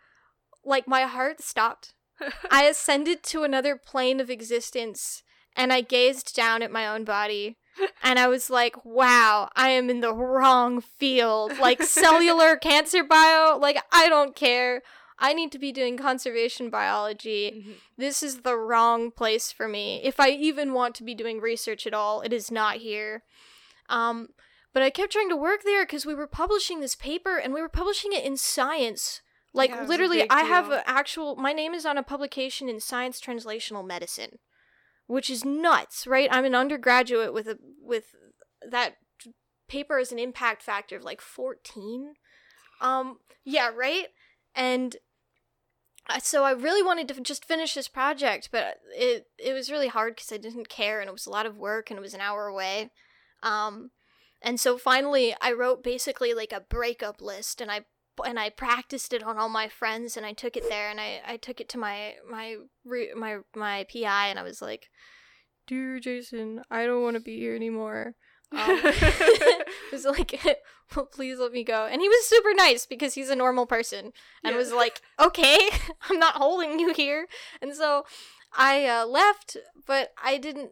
[0.64, 1.94] like, my heart stopped.
[2.50, 5.22] I ascended to another plane of existence
[5.56, 7.56] and I gazed down at my own body.
[8.02, 11.58] And I was like, wow, I am in the wrong field.
[11.58, 14.82] Like, cellular cancer bio, like, I don't care.
[15.18, 17.74] I need to be doing conservation biology Mhm.
[17.96, 20.00] this is the wrong place for me.
[20.04, 23.24] If I even want to be doing research at all, it is not here.
[23.88, 24.28] Um,
[24.72, 27.62] but I kept trying to work there because we were publishing this paper and we
[27.62, 29.22] were publishing it in science.
[29.54, 31.34] Like Yeah, it was a literally, I have an actual.
[31.36, 34.38] My name is on a publication in Science Translational Medicine,
[35.06, 36.28] which is nuts, right?
[36.30, 38.14] I'm an undergraduate with a with
[38.60, 38.98] that
[39.66, 42.16] paper as an impact factor of like 14
[42.82, 44.08] Um, yeah, right?
[44.54, 44.96] And
[46.20, 50.14] so I really wanted to just finish this project, but it it was really hard
[50.14, 52.20] because I didn't care and it was a lot of work and it was an
[52.20, 52.90] hour away.
[53.42, 53.90] Um,
[54.42, 57.86] and so finally I wrote basically like a breakup list and I
[58.24, 61.20] and I practiced it on all my friends and I took it there and I,
[61.26, 62.56] I took it to my my
[63.14, 64.88] my my PI and I was like,
[65.66, 68.14] "Dear Jason, I don't want to be here anymore."
[68.52, 70.40] Um, it was like,
[70.96, 71.86] well, please let me go.
[71.86, 74.12] And he was super nice because he's a normal person
[74.44, 74.56] and Yeah.
[74.56, 75.58] was like, okay,
[76.08, 77.26] I'm not holding you here.
[77.60, 78.04] And so
[78.56, 79.56] I uh, left,
[79.86, 80.70] but I didn't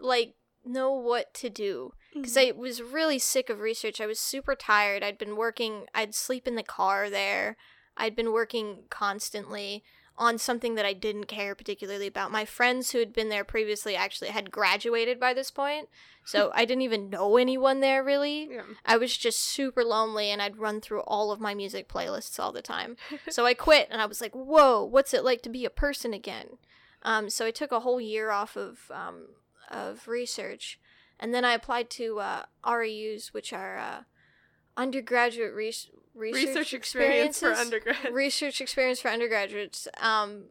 [0.00, 4.00] like know what to do because I was really sick of research.
[4.00, 5.02] I was super tired.
[5.02, 7.56] I'd been working, I'd sleep in the car there.
[7.96, 9.82] I'd been working constantly
[10.18, 12.30] on something that I didn't care particularly about.
[12.30, 15.88] My friends who had been there previously actually had graduated by this point,
[16.24, 18.48] so I didn't even know anyone there really.
[18.52, 18.62] yeah.
[18.84, 22.52] I was just super lonely and I'd run through all of my music playlists all
[22.52, 22.96] the time.
[23.30, 26.12] so I quit and I was like, whoa, what's it like to be a person
[26.12, 26.58] again?
[27.02, 29.28] Um, so I took a whole year off of, um,
[29.70, 30.78] of research.
[31.18, 34.00] And then I applied to uh, REUs, which are uh,
[34.76, 38.12] undergraduate res- research, Research experience for undergrad.
[38.12, 39.88] research experience for undergraduates.
[40.00, 40.44] Um,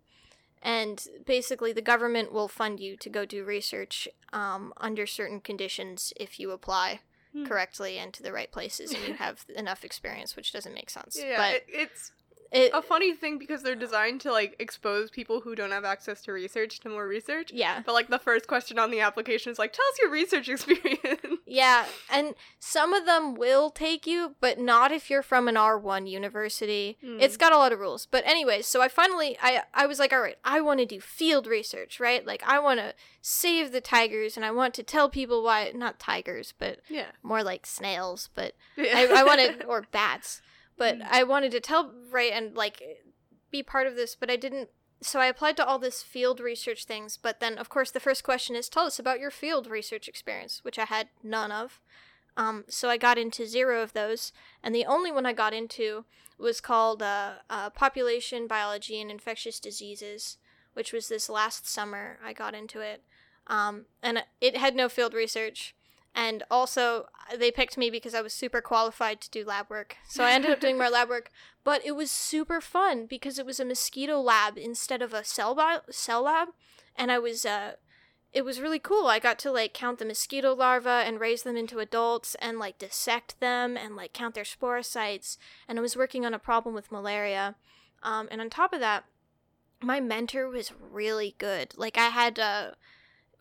[0.61, 6.13] and basically, the government will fund you to go do research um, under certain conditions
[6.17, 7.01] if you apply
[7.33, 7.45] Hmm.
[7.45, 11.17] correctly and to the right places and you have enough experience, which doesn't make sense.
[11.17, 12.11] Yeah, but it, it's
[12.51, 16.21] it, a funny thing because they're designed to like expose people who don't have access
[16.23, 17.51] to research to more research.
[17.53, 20.49] yeah, But like the first question on the application is like, tell us your research
[20.49, 21.21] experience.
[21.45, 26.09] yeah, and some of them will take you, but not if you're from an R1
[26.09, 26.97] university.
[27.03, 27.17] Hmm.
[27.19, 28.05] It's got a lot of rules.
[28.05, 30.99] But anyways, so I finally I I was like, all right, I want to do
[30.99, 32.25] field research, right?
[32.25, 35.99] Like I want to save the tigers and I want to tell people why not
[35.99, 37.11] tigers, but yeah.
[37.23, 38.53] more like snails, but.
[38.77, 40.41] I, I wanted or bats,
[40.81, 41.07] but Mm.
[41.11, 42.81] I wanted to tell right and like
[43.51, 44.69] be part of this, but I didn't.
[45.03, 48.23] So I applied to all this field research things, but then of course the first
[48.23, 51.79] question is tell us about your field research experience, which I had none of.
[52.35, 56.05] Um, so I got into zero of those, and the only one I got into
[56.39, 60.37] was called uh, uh, population biology and infectious diseases,
[60.73, 62.17] which was this last summer.
[62.25, 63.03] I got into it,
[63.45, 65.75] um, and it had no field research.
[66.13, 69.95] And also, they picked me because I was super qualified to do lab work.
[70.09, 71.31] So I ended up doing more lab work,
[71.63, 75.55] but it was super fun because it was a mosquito lab instead of a cell
[75.55, 76.49] bi- cell lab,
[76.97, 77.73] and I was uh,
[78.33, 79.07] it was really cool.
[79.07, 82.77] I got to like count the mosquito larvae and raise them into adults and like
[82.77, 85.37] dissect them and like count their sporozoites.
[85.67, 87.55] And I was working on a problem with malaria.
[88.03, 89.03] Um, and on top of that,
[89.81, 91.73] my mentor was really good.
[91.77, 92.71] Like I had uh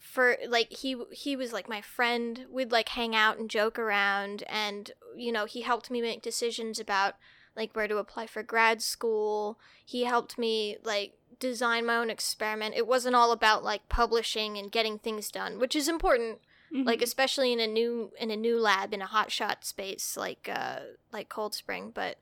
[0.01, 2.47] for like he he was like my friend.
[2.51, 6.81] We'd like hang out and joke around and you know, he helped me make decisions
[6.81, 7.15] about
[7.55, 9.59] like where to apply for grad school.
[9.85, 12.75] He helped me like design my own experiment.
[12.77, 16.39] It wasn't all about like publishing and getting things done, which is important
[16.73, 16.87] Mm-hmm.
[16.87, 20.49] like especially in a new in a new lab in a hot shot space like
[20.49, 20.79] uh
[21.13, 22.19] like cold spring but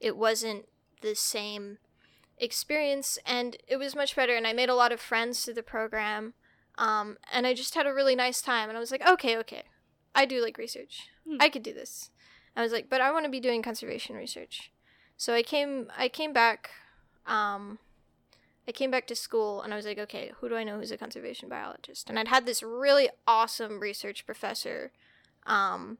[0.00, 0.66] it wasn't
[1.02, 1.78] the same
[2.36, 5.62] experience and it was much better and i made a lot of friends through the
[5.62, 6.34] program
[6.78, 9.62] um and i just had a really nice time and i was like okay okay
[10.14, 11.36] i do like research Hmm.
[11.40, 12.10] i could do this
[12.56, 14.72] i was like but i want to be doing conservation research
[15.16, 16.70] so i came i came back
[17.26, 17.78] um
[18.66, 20.92] I came back to school and I was like, okay, who do I know who's
[20.92, 22.08] a conservation biologist?
[22.08, 24.92] And I'd had this really awesome research professor,
[25.46, 25.98] um,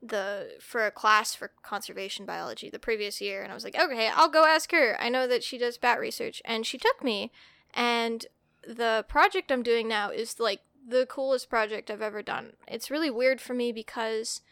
[0.00, 4.10] the for a class for conservation biology the previous year, and I was like, okay,
[4.14, 4.96] I'll go ask her.
[5.00, 7.32] I know that she does bat research, and she took me.
[7.72, 8.26] And
[8.66, 12.54] the project I'm doing now is like the coolest project I've ever done.
[12.68, 14.42] It's really weird for me because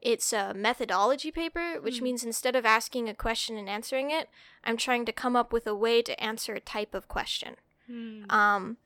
[0.00, 2.02] it's a methodology paper, which Mm.
[2.02, 4.28] means instead of asking a question and answering it,
[4.62, 7.56] I'm trying to come up with a way to answer a type of question.
[7.90, 8.30] Mm.
[8.30, 8.76] Um,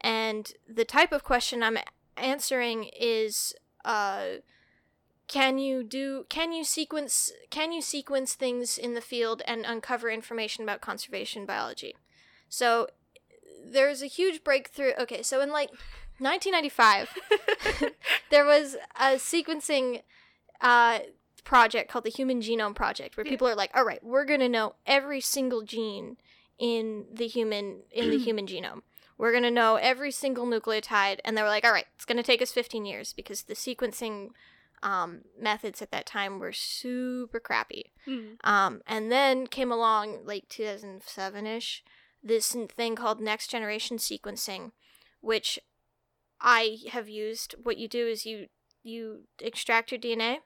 [0.00, 1.78] and the type of question I'm
[2.16, 4.24] answering is, uh,
[5.28, 6.26] can you do?
[6.28, 7.32] Can you sequence?
[7.50, 11.94] Can you sequence things in the field and uncover information about conservation biology?
[12.48, 12.88] So
[13.64, 14.92] there's a huge breakthrough.
[14.98, 15.70] Okay, so in like
[16.18, 17.08] 1995,
[18.30, 20.02] there was a sequencing
[20.60, 21.00] uh,
[21.44, 23.30] project called the Human Genome Project, where Yeah.
[23.30, 26.16] people are like, "All right, we're gonna know every single gene
[26.58, 28.82] in the human in the human genome.
[29.16, 32.42] We're gonna know every single nucleotide." And they were like, "All right, it's gonna take
[32.42, 34.30] us 15 years because the sequencing
[34.82, 38.36] um, methods at that time were super crappy." Mm.
[38.44, 41.82] Um, and then came along like 2007 ish
[42.22, 44.72] this thing called next generation sequencing,
[45.20, 45.58] which
[46.40, 47.54] I have used.
[47.62, 48.46] What you do is you
[48.82, 50.38] you extract your DNA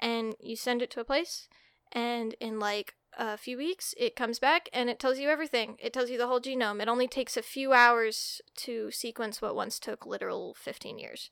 [0.00, 1.48] and you send it to a place,
[1.92, 5.76] and in like a few weeks it comes back and it tells you everything.
[5.80, 6.80] It tells you the whole genome.
[6.80, 11.30] It only takes a few hours to sequence what once took literal 15 years.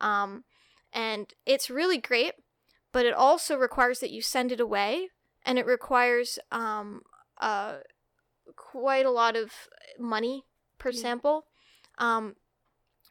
[0.00, 0.44] Um,
[0.92, 2.32] and it's really great,
[2.92, 5.08] but it also requires that you send it away,
[5.44, 7.02] and it requires um,
[7.38, 7.78] uh,
[8.56, 9.52] quite a lot of
[9.98, 10.44] money
[10.78, 11.00] per Yeah.
[11.00, 11.46] sample.
[11.98, 12.36] Um,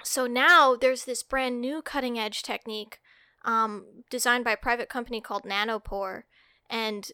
[0.03, 2.99] so now there's this brand new cutting edge technique
[3.43, 6.23] um, designed by a private company called Nanopore,
[6.69, 7.11] and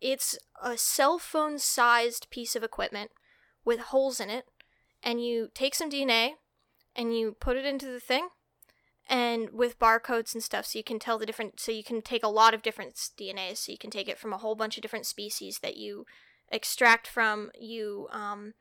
[0.00, 3.10] it's a cell phone sized piece of equipment
[3.64, 4.46] with holes in it,
[5.02, 6.34] and you take some DNA
[6.94, 8.28] and you put it into the thing
[9.08, 12.22] and with barcodes and stuff so you can tell the different so you can take
[12.22, 14.82] a lot of different DNAs so you can take it from a whole bunch of
[14.82, 16.04] different species that you
[16.50, 18.54] extract from you um,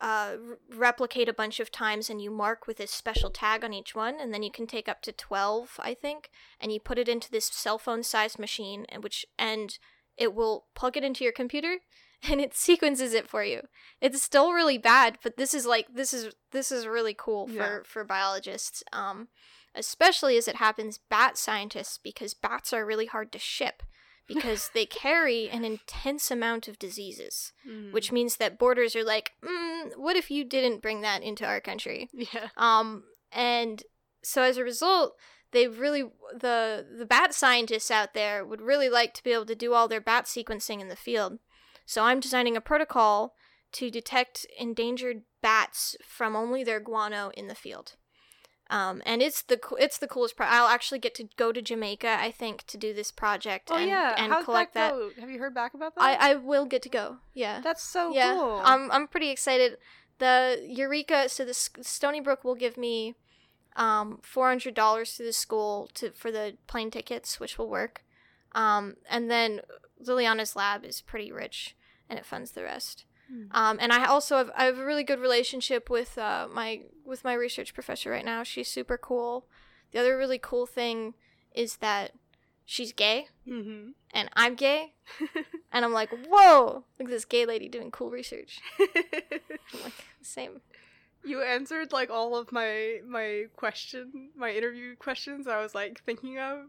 [0.00, 0.36] uh,
[0.74, 4.16] replicate a bunch of times and you mark with a special tag on each one
[4.18, 7.30] and then you can take up to 12 i think and you put it into
[7.30, 9.78] this cell phone sized machine and which and
[10.16, 11.76] it will plug it into your computer
[12.30, 13.60] and it sequences it for you
[14.00, 17.52] it's still really bad but this is like this is this is really cool for
[17.54, 17.78] Yeah.
[17.84, 19.28] for biologists um
[19.74, 23.82] especially as it happens bat scientists because bats are really hard to ship
[24.34, 27.92] because they carry an intense amount of diseases Mm.
[27.92, 31.60] which means that borders are like mm, what if you didn't bring that into our
[31.60, 32.48] country yeah.
[32.56, 33.82] um and
[34.22, 35.14] so as a result
[35.52, 39.54] they really the the bat scientists out there would really like to be able to
[39.54, 41.38] do all their bat sequencing in the field
[41.86, 43.34] so i'm designing a protocol
[43.72, 47.96] to detect endangered bats from only their guano in the field
[48.70, 50.36] um, and it's the co- it's the coolest.
[50.36, 53.76] Pro- I'll actually get to go to Jamaica, I think, to do this project Oh
[53.76, 54.14] and, yeah.
[54.16, 55.10] and How'd collect that go?
[55.20, 56.02] Have you heard back about that?
[56.02, 57.18] I I will get to go.
[57.34, 58.62] Yeah That's so yeah, cool.
[58.64, 59.76] I'm I'm pretty excited.
[60.18, 63.14] The URECA, so the Stony Brook will give me
[63.76, 68.04] um four hundred dollars to the school to for the plane tickets, which will work.
[68.52, 69.60] Um, and then
[70.04, 71.76] Liliana's lab is pretty rich,
[72.08, 73.04] and it funds the rest.
[73.30, 73.44] Hmm.
[73.52, 77.22] Um, and I also have I have a really good relationship with uh my with
[77.24, 78.42] my research professor right now.
[78.42, 79.46] She's super cool.
[79.92, 81.14] The other really cool thing
[81.54, 82.12] is that
[82.64, 83.90] she's gay Mm-hmm.
[84.14, 84.94] and I'm gay,
[85.72, 88.60] and I'm like, whoa, look at this gay lady doing cool research.
[88.80, 90.60] I'm like, same.
[91.24, 95.46] you answered like all of my my question, my interview questions.
[95.48, 96.66] I was like thinking of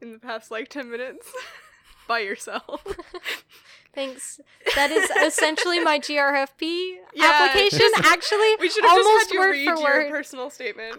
[0.00, 1.26] in the past like ten minutes
[2.10, 2.84] by yourself.
[3.94, 4.40] Thanks.
[4.74, 7.78] That is essentially my GRFP Yeah, application.
[7.78, 10.10] just- Actually, we should have just almost had you word read for your word.
[10.10, 10.96] personal statement.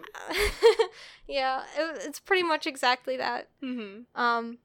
[1.27, 3.49] yeah, it, it's pretty much exactly that.
[3.61, 4.19] Mm-hmm.
[4.21, 4.57] Um.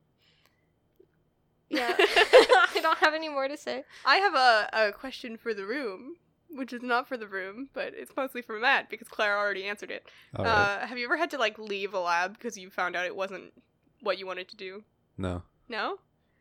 [1.69, 3.83] Yeah, I don't have any more to say.
[4.05, 6.15] I have a, a question for the room,
[6.49, 9.91] which is not for the room, but it's mostly for Matt because Clara already answered
[9.91, 10.09] it.
[10.37, 10.51] All right.
[10.53, 13.17] Uh, have you ever had to like leave a lab because you found out it
[13.17, 13.53] wasn't
[14.01, 14.85] what you wanted to do?
[15.17, 15.43] no.
[15.69, 15.99] No.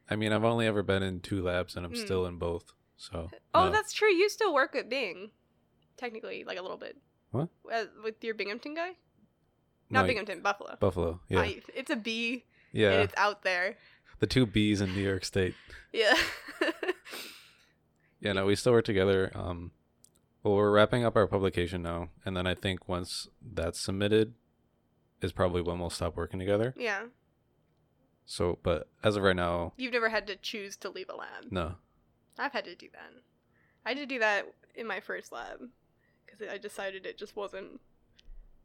[0.10, 1.98] I mean, I've only ever been in two labs, and I'm Hmm.
[2.06, 2.74] still in both.
[2.98, 3.30] So.
[3.54, 3.72] Oh, no.
[3.72, 4.10] that's true.
[4.14, 5.32] You still work at Bing,
[5.98, 6.98] technically, like a little bit.
[7.32, 7.50] What?
[7.72, 8.92] Uh, with your Binghamton guy?
[9.90, 10.78] No, Not Binghamton, Buffalo.
[10.80, 11.20] Buffalo.
[11.28, 11.42] Yeah.
[11.42, 12.92] I, it's a B, and yeah.
[13.02, 13.78] it's out there.
[14.20, 15.56] The two B's in New York State.
[15.92, 16.16] Yeah.
[18.22, 19.32] Yeah, no, we still work together.
[19.36, 19.72] Um,
[20.42, 24.34] well, we're wrapping up our publication now, and then I think once that's submitted,
[25.22, 26.74] is probably when we'll stop working together.
[26.78, 27.04] yeah.
[28.26, 31.52] So, but as of right now, You've never had to choose to leave a lab.
[31.52, 31.76] no.
[32.38, 33.12] I've had to do that.
[33.86, 35.60] I had to do that in my first lab
[36.26, 37.80] because I decided it just wasn't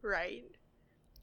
[0.03, 0.45] right.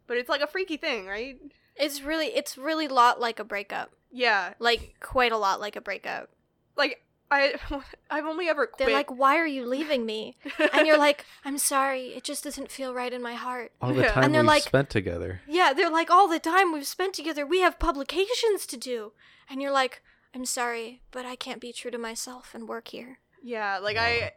[0.05, 1.37] But it's like a freaky thing, right?
[1.75, 3.91] It's really, it's really a lot like a breakup.
[4.11, 4.53] Yeah.
[4.59, 6.29] Like quite a lot like a breakup.
[6.77, 7.55] Like I,
[8.09, 8.87] I've only ever quit.
[8.87, 10.37] They're like, "Why are you leaving me?"
[10.73, 12.07] And you're like, "I'm sorry.
[12.15, 14.11] It just doesn't feel right in my heart." All the Yeah.
[14.13, 15.41] time And they're we like- spent together.
[15.47, 17.45] Yeah, they're like all the time we've spent together.
[17.45, 19.11] We have publications to do,
[19.49, 20.01] and you're like,
[20.33, 24.03] "I'm sorry, but I can't be true to myself and work here." Yeah, like Wow.
[24.03, 24.31] I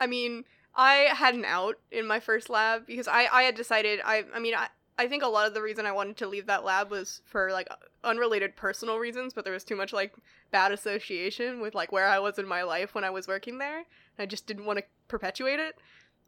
[0.00, 4.00] I mean, I had an out in my first lab because I I had decided
[4.04, 6.46] I I mean, I I think a lot of the reason I wanted to leave
[6.46, 7.68] that lab was for like
[8.02, 10.14] unrelated personal reasons, but there was too much like
[10.50, 13.84] bad association with like where I was in my life when I was working there.
[14.18, 15.76] I just didn't want to perpetuate it.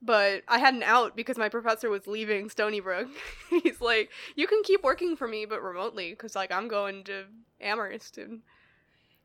[0.01, 3.09] But I had an out because my professor was leaving Stony Brook.
[3.51, 7.25] He's like, "You can keep working for me, but remotely, because like I'm going to
[7.61, 8.43] Amherst and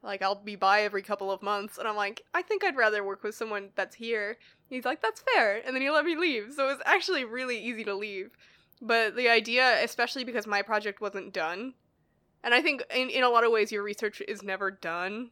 [0.02, 3.04] like I'll be by every couple of months." And I'm like, "I think I'd rather
[3.04, 6.54] work with someone that's here." He's like, "That's fair," and then he let me leave.
[6.56, 8.32] So it was actually really easy to leave.
[8.86, 11.74] But the idea, especially because my project wasn't done,
[12.44, 15.32] and I think in, in a lot of ways your research is never done.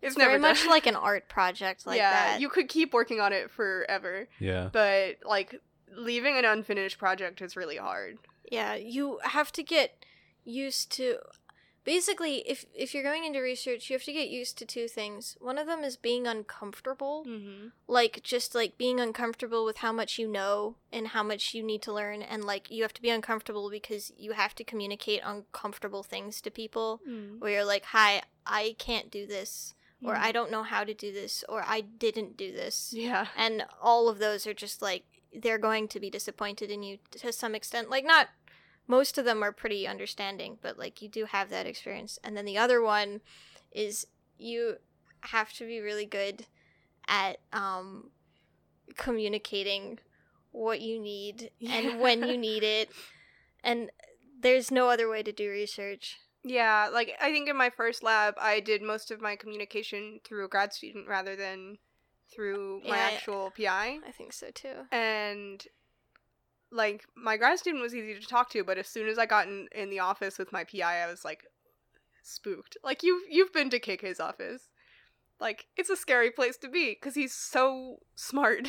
[0.00, 2.40] It's, It's never very much like an art project like yeah, that.
[2.40, 4.68] you could keep working on it forever, Yeah.
[4.72, 5.60] but like
[5.96, 8.18] leaving an unfinished project is really hard.
[8.52, 10.04] Yeah, you have to get
[10.44, 11.16] used to
[11.86, 15.36] basically if if you're going into research, you have to get used to two things.
[15.40, 17.68] One of them is being uncomfortable, Mm-hmm.
[17.86, 21.80] like just like being uncomfortable with how much you know and how much you need
[21.82, 26.02] to learn and like you have to be uncomfortable because you have to communicate uncomfortable
[26.02, 27.40] things to people Mm.
[27.40, 29.74] where you're like, "Hi, I can't do this."
[30.04, 30.18] Or Mm.
[30.28, 32.92] I don't know how to do this, or I didn't do this.
[32.92, 33.28] Yeah.
[33.36, 35.04] and all of those are just like
[35.42, 38.28] they're going to be disappointed in you to some extent like not
[38.86, 42.18] most of them are pretty understanding but like you do have that experience.
[42.22, 43.20] And then the other one
[43.72, 44.06] is
[44.38, 44.76] you
[45.20, 46.46] have to be really good
[47.08, 48.10] at um
[48.96, 49.98] communicating
[50.52, 52.90] what you need and when you need it.
[53.62, 53.90] And
[54.40, 56.16] there's no other way to do research.
[56.44, 60.44] Yeah, like I think in my first lab, I did most of my communication through
[60.44, 61.78] a grad student rather than
[62.32, 63.98] through my Yeah, actual PI.
[64.06, 64.86] i think so too.
[64.92, 65.64] And
[66.72, 69.46] like my grad student was easy to talk to, but as soon as I got
[69.46, 71.44] in, in the office with my PI, I was like
[72.22, 72.76] spooked.
[72.82, 74.68] Like you've you've been to KK's office.
[75.40, 78.68] Like it's a scary place to be because he's so smart.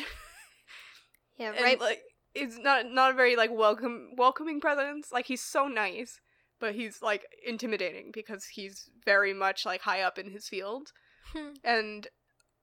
[1.38, 2.02] yeah and, right like
[2.34, 6.20] it's not not a very like welcome welcoming presence like he's so nice
[6.60, 10.92] but he's like intimidating because he's very much like high up in his field
[11.32, 11.50] Hmm.
[11.62, 12.06] and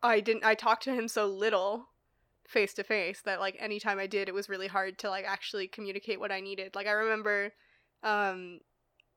[0.01, 1.89] i didn't i talked to him so little
[2.47, 5.67] face to face that like anytime i did it was really hard to like actually
[5.67, 7.51] communicate what i needed like i remember
[8.03, 8.59] um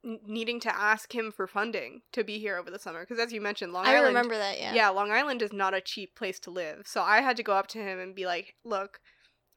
[0.05, 3.33] n- needing to ask him for funding to be here over the summer because as
[3.33, 5.81] you mentioned long i island I remember that yeah yeah, Long Island is not a
[5.81, 6.87] cheap place to live.
[6.87, 9.01] So I had to go up to him and be like, look,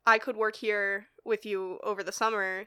[0.06, 2.66] I could work here with you over the summer,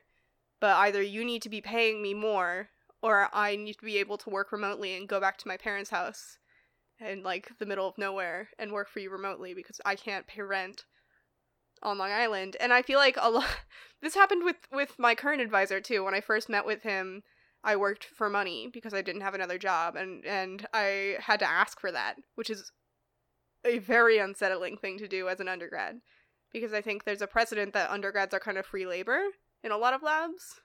[0.60, 2.70] but either you need to be paying me more
[3.02, 5.90] or I need to be able to work remotely and go back to my parents'
[5.90, 6.38] house
[7.00, 10.42] in like the middle of nowhere and work for you remotely because I can't pay
[10.42, 10.84] rent
[11.84, 12.56] on Long Island.
[12.58, 13.46] And I feel like a lot
[14.02, 16.04] this happened with with my current advisor too.
[16.04, 17.22] When I first met with him,
[17.62, 21.48] I worked for money because I didn't have another job and and I had to
[21.48, 22.72] ask for that, which is
[23.64, 26.00] a very unsettling thing to do as an undergrad
[26.52, 29.20] because I think there's a precedent that undergrads are kind of free labor
[29.62, 30.60] in a lot of labs.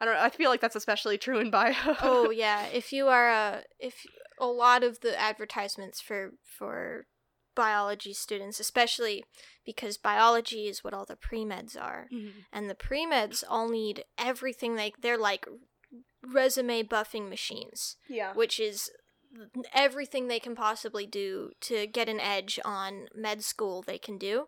[0.00, 1.74] I don't I feel like that's especially true in bio.
[2.02, 4.04] oh yeah if you are a if
[4.38, 7.06] a lot of the advertisements for for
[7.54, 9.24] biology students especially
[9.64, 12.44] because biology is what all the pre-meds are Mhm.
[12.52, 15.46] and the pre-meds all need everything they they're like
[16.22, 18.32] resume buffing machines Yeah.
[18.34, 18.90] which is
[19.72, 24.46] everything they can possibly do to get an edge on med school they can do.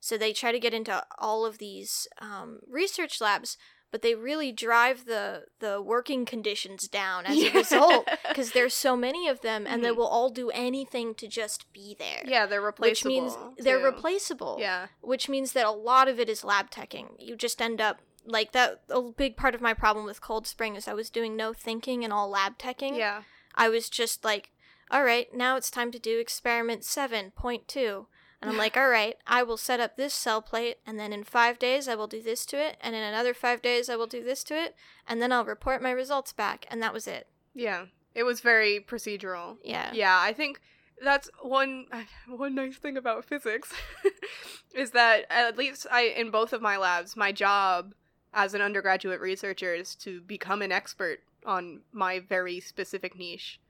[0.00, 3.56] So they try to get into all of these um, research labs,
[3.90, 8.96] but they really drive the the working conditions down as a result because there's so
[8.96, 9.96] many of them, and they Mhm.
[9.96, 12.22] will all do anything to just be there.
[12.26, 12.90] Yeah, they're replaceable.
[12.90, 14.88] Which means they're replaceable Yeah.
[15.00, 17.14] which means that a lot of it is lab teching.
[17.18, 18.82] You just end up like that.
[18.90, 22.04] A big part of my problem with Cold Spring is I was doing no thinking
[22.04, 22.96] and all lab teching.
[22.98, 23.22] Yeah.
[23.54, 24.50] I was just like,
[24.90, 28.06] all right, now it's time to do experiment 7.2.
[28.40, 31.24] And I'm like, all right, I will set up this cell plate, and then in
[31.24, 34.06] five days I will do this to it, and in another five days I will
[34.06, 34.76] do this to it,
[35.08, 36.64] and then I'll report my results back.
[36.70, 37.26] And that was it.
[37.54, 37.86] Yeah.
[38.14, 39.56] It was very procedural.
[39.64, 39.90] Yeah.
[39.92, 40.60] Yeah, I think
[41.02, 41.86] that's one
[42.28, 43.72] one nice thing about physics
[44.74, 47.94] is that at least I in both of my labs, my job
[48.34, 53.60] as an undergraduate researcher is to become an expert on my very specific niche.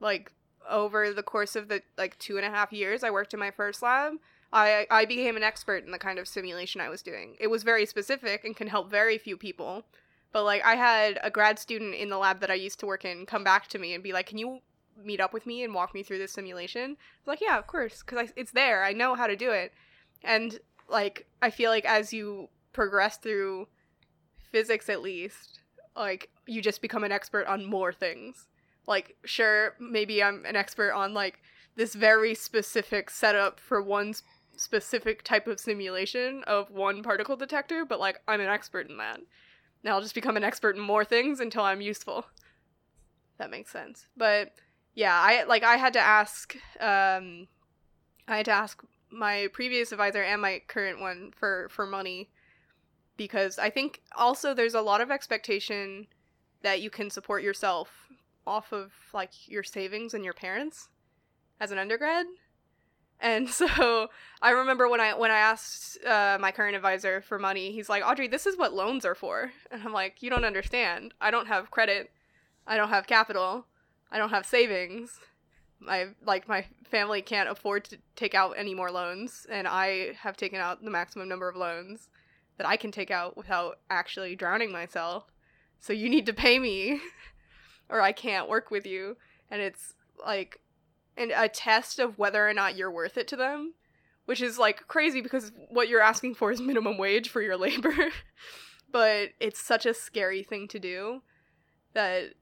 [0.00, 0.32] Like
[0.68, 3.50] over the course of the like two and a half years I worked in my
[3.50, 4.14] first lab,
[4.52, 7.36] I I became an expert in the kind of simulation I was doing.
[7.40, 9.84] It was very specific and can help very few people.
[10.32, 13.04] But like I had a grad student in the lab that I used to work
[13.04, 14.60] in come back to me and be like, "Can you
[14.96, 16.96] meet up with me and walk me through this simulation?"
[17.26, 18.84] I like, "Yeah, of course, because it's there.
[18.84, 19.72] I know how to do it."
[20.22, 20.58] And
[20.88, 23.68] like I feel like as you progress through
[24.50, 25.60] physics, at least,
[25.96, 28.48] like you just become an expert on more things.
[28.86, 31.40] Like, sure, maybe I'm an expert on like
[31.76, 34.14] this very specific setup for one
[34.56, 39.20] specific type of simulation of one particle detector, but like I'm an expert in that.
[39.82, 42.26] Now I'll just become an expert in more things until I'm useful.
[43.38, 44.06] That makes sense.
[44.16, 44.52] But
[44.94, 47.48] yeah, I like I had to ask um
[48.28, 52.30] I had to ask my previous advisor and my current one for for money
[53.16, 56.06] because I think also there's a lot of expectation
[56.62, 58.08] that you can support yourself
[58.46, 60.88] off of like your savings and your parents
[61.60, 62.26] as an undergrad.
[63.20, 64.08] And so
[64.42, 68.04] I remember when I when I asked uh, my current advisor for money, he's like,
[68.04, 71.14] "Audrey, this is what loans are for." And I'm like, "You don't understand.
[71.20, 72.10] I don't have credit.
[72.66, 73.66] I don't have capital.
[74.10, 75.18] I don't have savings.
[75.80, 80.36] My like my family can't afford to take out any more loans, and I have
[80.36, 82.08] taken out the maximum number of loans
[82.56, 85.24] that I can take out without actually drowning myself.
[85.80, 87.00] So you need to pay me."
[87.88, 89.16] or I can't work with you.
[89.50, 90.60] And it's like
[91.16, 93.74] and a test of whether or not you're worth it to them,
[94.24, 98.10] which is like crazy because what you're asking for is minimum wage for your labor.
[98.90, 101.22] but it's such a scary thing to do
[101.94, 102.34] that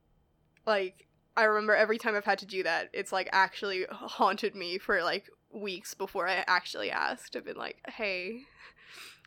[0.66, 4.78] like I remember every time I've had to do that, it's like actually haunted me
[4.78, 7.36] for like weeks before I actually asked.
[7.36, 8.43] I've been like, "Hey,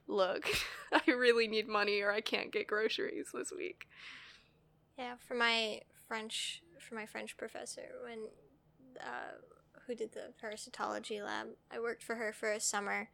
[0.07, 0.47] look,
[0.91, 3.87] I really need money or I can't get groceries this week."
[4.97, 8.19] Yeah, for my French for my French professor when
[8.99, 9.37] uh,
[9.87, 13.09] who did the parasitology lab, I worked for her for a summer,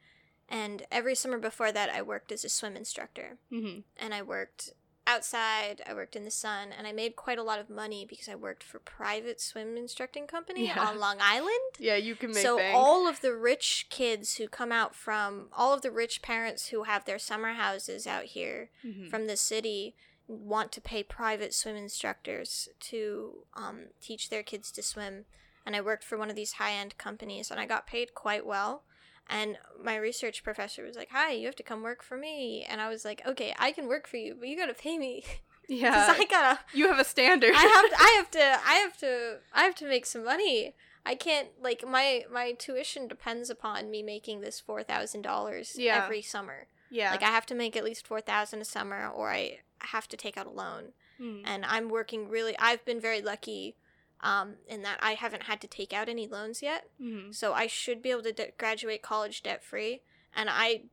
[0.48, 3.80] and every summer before that, I worked as a swim instructor, Mm-hmm.
[3.98, 4.72] and I worked
[5.08, 5.82] outside.
[5.88, 8.36] I worked in the sun, and I made quite a lot of money because I
[8.36, 10.80] worked for private swim instructing company Yeah.
[10.80, 11.72] on Long Island.
[11.80, 12.76] Yeah, you can make so bank.
[12.78, 16.84] all of the rich kids who come out from all of the rich parents who
[16.84, 19.10] have their summer houses out here Mhm.
[19.10, 19.96] from the city
[20.28, 25.26] want to pay private swim instructors to um, teach their kids to swim
[25.66, 28.84] and i worked for one of these high-end companies and i got paid quite well
[29.30, 32.80] and my research professor was like hi you have to come work for me and
[32.82, 35.24] i was like okay i can work for you but you gotta pay me
[35.70, 35.92] Yeah.
[35.92, 37.54] because i gotta you have a standard.
[37.56, 40.76] I have to, I have to I have to I have to make some money.
[41.06, 46.02] I can't like my my tuition depends upon me making this four thousand dollars Yeah.
[46.04, 46.68] every summer.
[46.90, 50.08] yeah, Like I have to make at least four thousand a summer, or I have
[50.10, 50.94] to take out a loan.
[51.20, 51.42] Mhm.
[51.46, 52.58] And I'm working really.
[52.58, 53.76] I've been very lucky,
[54.22, 56.90] um, in that I haven't had to take out any loans yet.
[57.00, 57.34] Mhm.
[57.34, 60.02] So I should be able to de- graduate college debt free,
[60.34, 60.86] and I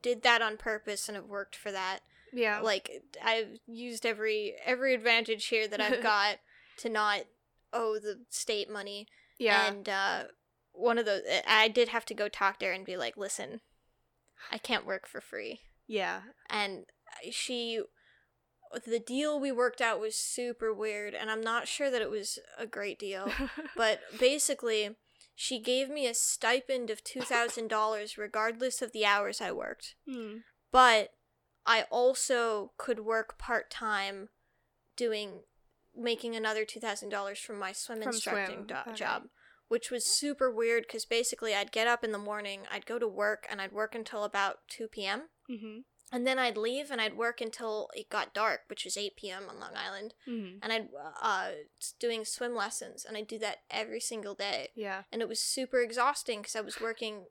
[0.00, 2.00] did that on purpose and have worked for that
[2.32, 2.90] yeah, like
[3.22, 6.40] I've used every every advantage here that I've got
[6.78, 7.24] to not
[7.72, 9.06] owe the state money.
[9.38, 10.24] yeah, And uh
[10.72, 13.62] one of those I did have to go talk to her and be like, "Listen,
[14.50, 16.22] I can't work for free." yeah.
[16.50, 16.84] And
[17.30, 17.82] she
[18.86, 22.38] the deal we worked out was super weird and I'm not sure that it was
[22.58, 23.30] a great deal.
[23.76, 24.96] but basically,
[25.34, 30.42] she gave me a stipend of $2,000 regardless of the hours I worked Mm.
[30.72, 31.10] but
[31.66, 34.28] I also could work part time
[34.96, 35.40] doing
[35.98, 39.22] making another two thousand dollars from my swim From instructing swim, do- job,
[39.68, 43.08] which was super weird because basically I'd get up in the morning, I'd go to
[43.08, 45.22] work, and I'd work until about two p.m.
[45.50, 45.84] Mhm.
[46.12, 49.48] And then I'd leave and I'd work until it got dark, which was eight p.m.
[49.48, 50.58] on Long Island, Mhm.
[50.62, 50.88] and I'd
[51.20, 51.52] uh
[51.98, 55.04] doing swim lessons, and I'd do that every single day Yeah.
[55.12, 57.26] and it was super exhausting because I was working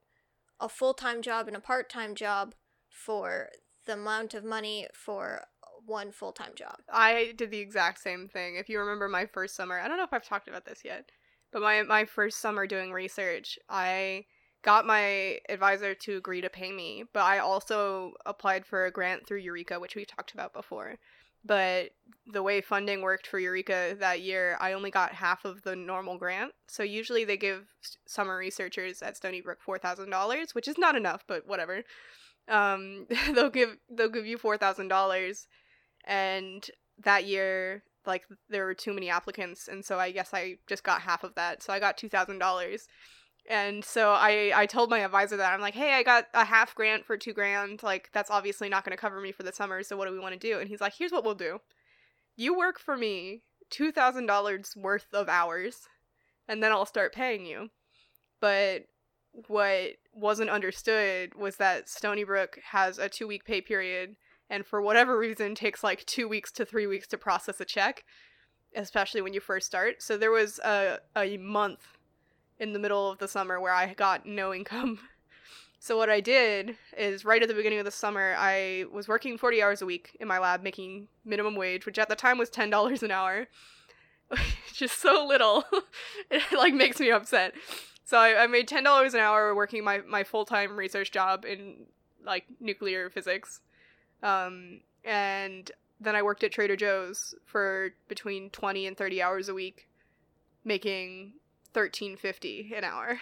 [0.60, 2.56] a full time job and a part time job
[2.90, 3.50] for
[3.86, 5.46] the amount of money for
[5.86, 6.82] one full time job.
[6.90, 8.56] I did the exact same thing.
[8.56, 11.12] If you remember my first summer, I don't know if I've talked about this yet,
[11.52, 14.26] but my my first summer doing research, I
[14.66, 19.28] got my advisor to agree to pay me, but I also applied for a grant
[19.28, 20.96] through URECA, which we talked about before.
[21.46, 21.92] But
[22.26, 26.18] the way funding worked for URECA that year, I only got half of the normal
[26.18, 26.54] grant.
[26.68, 27.68] So usually they give
[28.08, 31.84] summer researchers at Stony Brook four thousand dollars, which is not enough, but whatever.
[32.48, 33.06] Um,
[33.36, 35.48] they'll give they'll give you four thousand dollars,
[36.06, 36.68] and
[37.04, 41.02] that year like there were too many applicants, and so I guess I just got
[41.02, 41.62] half of that.
[41.62, 42.88] So I got two thousand dollars.
[43.50, 46.74] And so I, I told my advisor that I'm like, hey, I got a half
[46.74, 47.84] grant for two grand.
[47.84, 49.84] Like, that's obviously not going to cover me for the summer.
[49.84, 50.60] So what do we want to do?
[50.60, 51.60] And he's like, here's what we'll do.
[52.36, 55.82] You work for me two thousand dollars worth of hours,
[56.48, 57.70] and then I'll start paying you.
[58.42, 58.84] But
[59.48, 64.16] what wasn't understood was that Stony Brook has a two week pay period,
[64.50, 68.04] and for whatever reason takes like two weeks to three weeks to process a check,
[68.76, 70.02] especially when you first start.
[70.02, 71.95] So there was a a month
[72.60, 75.00] in the middle of the summer where I got no income.
[75.78, 79.38] So what I did is right at the beginning of the summer, I was working
[79.38, 82.50] 40 hours a week in my lab making minimum wage, which at the time was
[82.50, 83.46] $10 an hour.
[84.74, 85.64] Just so little.
[86.32, 87.54] it like makes me upset.
[88.04, 91.86] So I, I made $10 an hour working my, my full-time research job in
[92.26, 93.60] like nuclear physics.
[94.24, 99.54] Um, and then I worked at Trader Joe's for between 20 and 30 hours a
[99.54, 99.88] week
[100.64, 101.34] making
[101.76, 103.20] 13.50 an hour.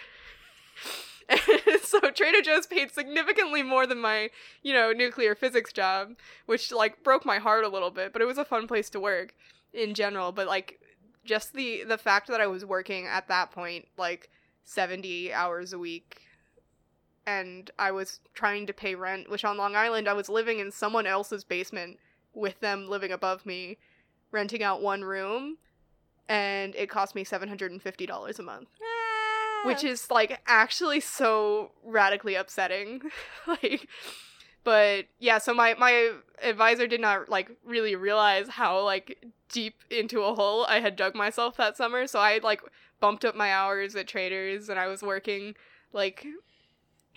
[1.82, 4.30] so Trader Joe's paid significantly more than my,
[4.62, 6.14] you know, nuclear physics job,
[6.46, 9.00] which like broke my heart a little bit, but it was a fun place to
[9.00, 9.34] work
[9.72, 10.80] in general, but like
[11.24, 14.30] just the the fact that I was working at that point like
[14.64, 16.20] 70 hours a week
[17.26, 20.70] and I was trying to pay rent, which on Long Island I was living in
[20.70, 21.98] someone else's basement
[22.34, 23.78] with them living above me,
[24.30, 25.56] renting out one room,
[26.28, 28.68] and it cost me $750 a month.
[28.82, 29.66] Ah.
[29.66, 33.02] Which is like actually so radically upsetting.
[33.46, 33.88] Like
[34.64, 36.12] but yeah, so my my
[36.42, 39.22] advisor did not like really realize how like
[39.52, 42.06] deep into a hole I had dug myself that summer.
[42.06, 42.62] So I like
[42.98, 45.54] bumped up my hours at Traders and I was working
[45.92, 46.26] like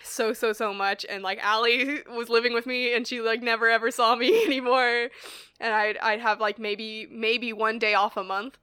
[0.03, 1.05] so so so much.
[1.09, 5.09] And like Allie was living with me and she like never ever saw me anymore.
[5.61, 8.57] And I'd I'd have like maybe maybe one day off a month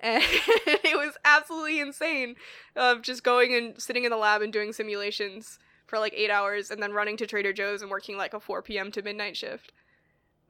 [0.00, 2.36] and it was absolutely insane
[2.76, 6.70] of just going and sitting in the lab and doing simulations for like eight hours
[6.70, 8.90] and then running to Trader Joe's and working like a 4 p.m.
[8.92, 9.72] to midnight shift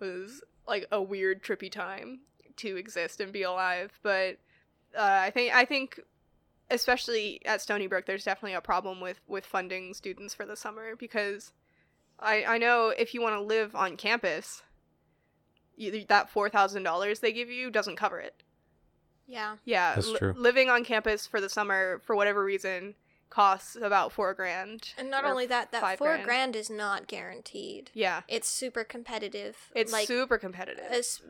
[0.00, 2.20] was like a weird trippy time
[2.56, 4.38] to exist and be alive but
[4.96, 6.00] uh, I think I think
[6.70, 10.96] especially at Stony Brook, there's definitely a problem with with funding students for the summer
[10.96, 11.52] because
[12.18, 14.62] I I know if you want to live on campus,
[15.76, 18.42] you, that four thousand dollars they give you doesn't cover it.
[19.28, 19.56] Yeah.
[19.64, 20.34] Yeah, That's li- true.
[20.36, 22.94] living on campus for the summer for whatever reason
[23.30, 24.88] costs about four grand.
[24.96, 26.24] And not only that, that four grand.
[26.24, 26.56] grand.
[26.56, 27.90] is not guaranteed.
[27.92, 29.56] Yeah, It's super competitive.
[29.74, 30.86] it's like super competitive.
[30.90, 31.20] as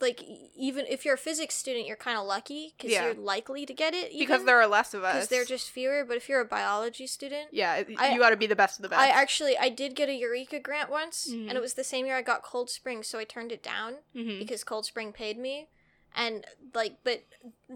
[0.00, 0.22] like
[0.56, 3.04] even if you're a physics student, you're kind of lucky because Yeah.
[3.06, 4.12] you're likely to get it.
[4.16, 5.14] because there are less of us.
[5.14, 6.04] because they're just fewer.
[6.04, 8.82] But if you're a biology student, yeah, I- you got to be the best of
[8.82, 9.00] the best.
[9.00, 11.48] I actually I did get a URECA grant once, Mhm.
[11.48, 13.98] and it was the same year I got Cold Spring, so I turned it down
[14.14, 14.38] Mhm.
[14.40, 15.68] because Cold Spring paid me,
[16.14, 16.44] and
[16.74, 17.24] like, but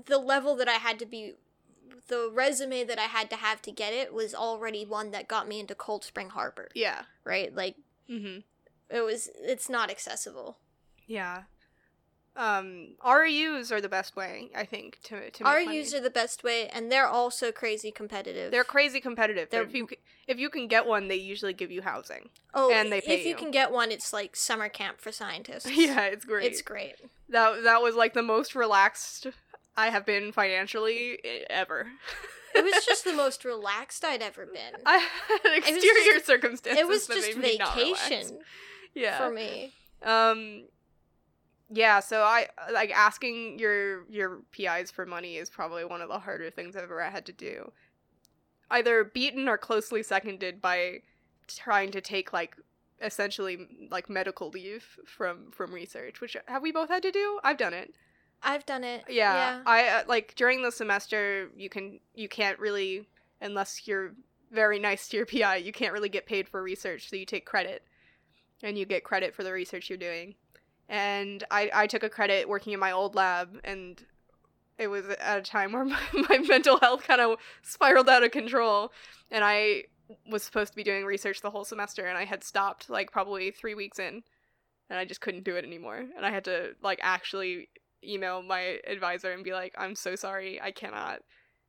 [0.06, 1.34] the level that I had to be,
[2.08, 5.48] the resume that I had to have to get it was already one that got
[5.48, 7.02] me into Cold Spring Harbor, Yeah.
[7.24, 7.54] right?
[7.54, 7.76] Like
[8.08, 8.38] hmm
[8.90, 10.58] it was, it's not accessible.
[11.06, 11.44] Yeah.
[12.34, 15.66] Um, REUs are the best way, I think, to to make money.
[15.78, 18.50] REUs are the best way, and they're also crazy competitive.
[18.50, 19.50] They're crazy competitive.
[19.50, 19.88] They're- if you
[20.26, 22.30] if you can get one, they usually give you housing.
[22.54, 23.36] oh, and they pay if you you.
[23.36, 25.70] can get one, it's like summer camp for scientists.
[25.76, 26.46] yeah, it's great.
[26.46, 26.94] it's great.
[27.28, 29.26] that that was like the most relaxed
[29.76, 31.18] I have been financially
[31.50, 31.88] ever.
[32.54, 34.80] It was just the most relaxed I'd ever been.
[34.86, 36.80] I had exterior just- circumstances.
[36.80, 38.08] it was just made me not relaxed.
[38.08, 38.38] vacation
[38.94, 39.18] Yeah.
[39.18, 39.72] for me.
[40.02, 40.64] Um
[41.74, 46.18] yeah, so I like asking your your PIs for money is probably one of the
[46.18, 47.72] harder things I've ever had to do.
[48.70, 51.00] Either beaten or closely seconded by
[51.46, 52.56] trying to take like
[53.00, 57.40] essentially like medical leave from from research, which have we both had to do?
[57.42, 57.94] I've done it.
[58.42, 59.04] I've done it.
[59.08, 63.06] Yeah, I uh, like during the semester you can you can't really
[63.40, 64.12] unless you're
[64.50, 67.46] very nice to your PI, you can't really get paid for research, so you take
[67.46, 67.82] credit.
[68.64, 70.36] And you get credit for the research you're doing.
[70.88, 74.02] And I I took a credit working in my old lab and
[74.78, 78.30] it was at a time where my, my mental health kind of spiraled out of
[78.30, 78.92] control
[79.30, 79.84] and I
[80.30, 83.50] was supposed to be doing research the whole semester and I had stopped like probably
[83.50, 84.22] 3 weeks in
[84.90, 87.68] and I just couldn't do it anymore and I had to like actually
[88.04, 91.20] email my advisor and be like, I'm so sorry, I cannot.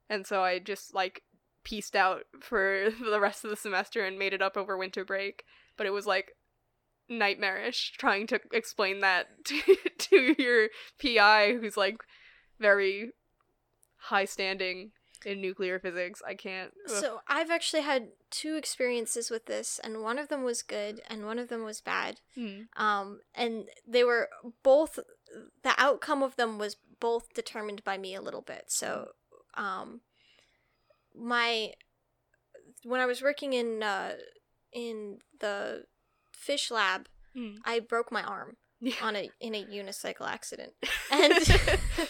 [0.09, 1.23] And so I just like
[1.63, 5.45] pieced out for the rest of the semester and made it up over winter break.
[5.77, 6.35] But it was like
[7.17, 9.61] nightmarish trying to explain that to,
[9.97, 10.69] to your
[11.01, 11.97] PI who's like
[12.59, 13.11] very
[13.97, 14.91] high standing
[15.25, 16.21] in nuclear physics.
[16.25, 16.71] I can't.
[16.89, 16.95] ugh.
[16.95, 21.25] So I've actually had two experiences with this, and one of them was good, and
[21.25, 22.19] one of them was bad.
[22.35, 22.63] Hmm.
[22.75, 24.29] Um, and they were
[24.63, 24.99] both.
[25.63, 28.65] The outcome of them was both determined by me a little bit.
[28.67, 29.09] So,
[29.55, 30.01] um,
[31.15, 31.73] my
[32.83, 34.13] when I was working in uh,
[34.71, 35.85] in the
[36.43, 37.55] fish lab, Hmm.
[37.65, 38.93] I broke my arm Yeah.
[39.01, 40.73] on a in a unicycle accident,
[41.11, 41.33] and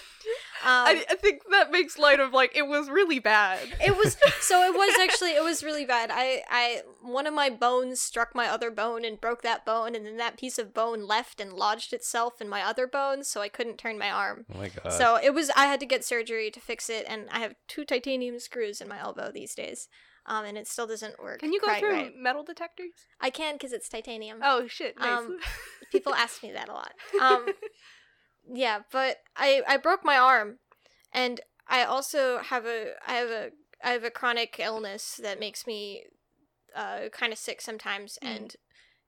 [0.65, 3.59] um, I, I think that makes light of like it was really bad.
[3.81, 7.49] it was so it was actually it was really bad i i one of my
[7.49, 11.05] bones struck my other bone and broke that bone and then that piece of bone
[11.07, 14.57] left and lodged itself in my other bone so i couldn't turn my arm Oh
[14.57, 14.91] my god.
[14.93, 17.83] so it was i had to get surgery to fix it and i have two
[17.85, 19.87] titanium screws in my elbow these days
[20.25, 22.15] um and it still doesn't work Can you go through right.
[22.17, 22.91] metal detectors?
[23.21, 24.97] i can because it's titanium Oh shit!
[24.99, 25.19] Nice.
[25.19, 25.37] Um,
[25.91, 27.47] people ask me that a lot um
[28.53, 30.59] yeah but i i broke my arm
[31.13, 33.49] and i also have a i have a
[33.83, 36.03] i have a chronic illness that makes me
[36.75, 38.35] uh kind of sick sometimes Mm.
[38.35, 38.55] and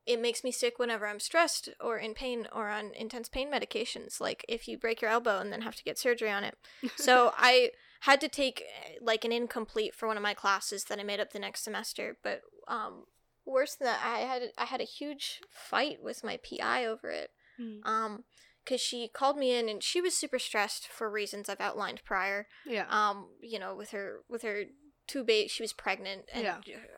[0.06, 4.22] it makes me sick whenever i'm stressed or in pain or on intense pain medications
[4.22, 6.56] like if you break your elbow and then have to get surgery on it
[6.96, 7.72] so i
[8.06, 8.64] had to take
[9.02, 12.18] like an incomplete for one of my classes that i made up the next semester
[12.24, 13.04] but um
[13.46, 17.30] worse than that i had i had a huge fight with my pi over it
[17.58, 17.80] Hmm.
[17.86, 18.24] um
[18.66, 22.48] because she called me in and she was super stressed for reasons i've outlined prior
[22.66, 22.86] yeah.
[22.90, 24.64] um you know with her with her
[25.08, 26.58] two ba- she was pregnant and Yeah.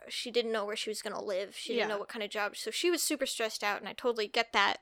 [0.10, 1.94] she didn't know where she was going to live she didn't Yeah.
[1.94, 4.52] know what kind of job so she was super stressed out and i totally get
[4.54, 4.78] that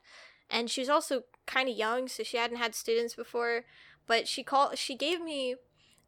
[0.49, 3.65] and she was also kind of young so she hadn't had students before
[4.07, 5.55] but she called she gave me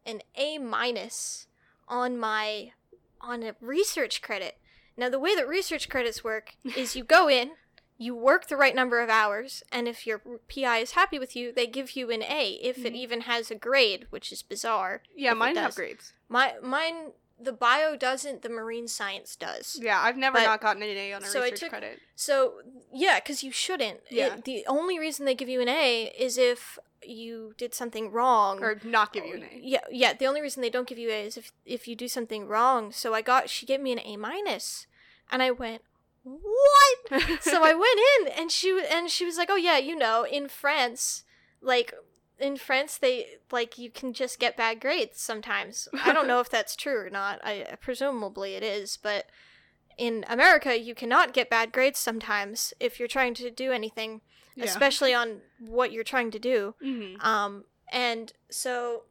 [0.08, 1.46] an a minus
[1.86, 2.72] on my
[3.20, 4.58] on a research credit
[4.96, 7.52] Now, the way that research credits work is you go in,
[7.98, 10.20] you work the right number of hours, and if your
[10.52, 12.96] PI is happy with you, they give you an A if it Mhm.
[12.96, 15.02] even has a grade, which is bizarre.
[15.16, 16.12] Yeah, mine have grades.
[16.28, 19.78] My mine the bio doesn't, the marine science does.
[19.80, 22.00] Yeah, I've never But- not gotten an A on a so research took- credit.
[22.16, 24.00] So, yeah, cuz you shouldn't.
[24.10, 24.36] It- Yeah.
[24.44, 28.80] the only reason they give you an A is if you did something wrong Or
[28.84, 29.46] not give you an A.
[29.46, 30.12] Oh, yeah, yeah.
[30.12, 32.92] The only reason they don't give you A is if if you do something wrong.
[32.92, 34.86] So I got she gave me an A minus,
[35.30, 35.82] and I went
[36.24, 37.42] what?
[37.42, 40.48] so I went in and she and she was like, oh yeah, you know, in
[40.48, 41.24] France,
[41.60, 41.94] like
[42.38, 45.88] in France they like you can just get bad grades sometimes.
[46.04, 47.40] I don't know if that's true or not.
[47.42, 49.26] I presumably it is, but
[49.96, 54.20] in America you cannot get bad grades sometimes if you're trying to do anything,
[54.58, 54.64] Yeah.
[54.66, 56.74] especially on what you're trying to do.
[56.82, 57.22] Mhm.
[57.24, 59.04] Um, and so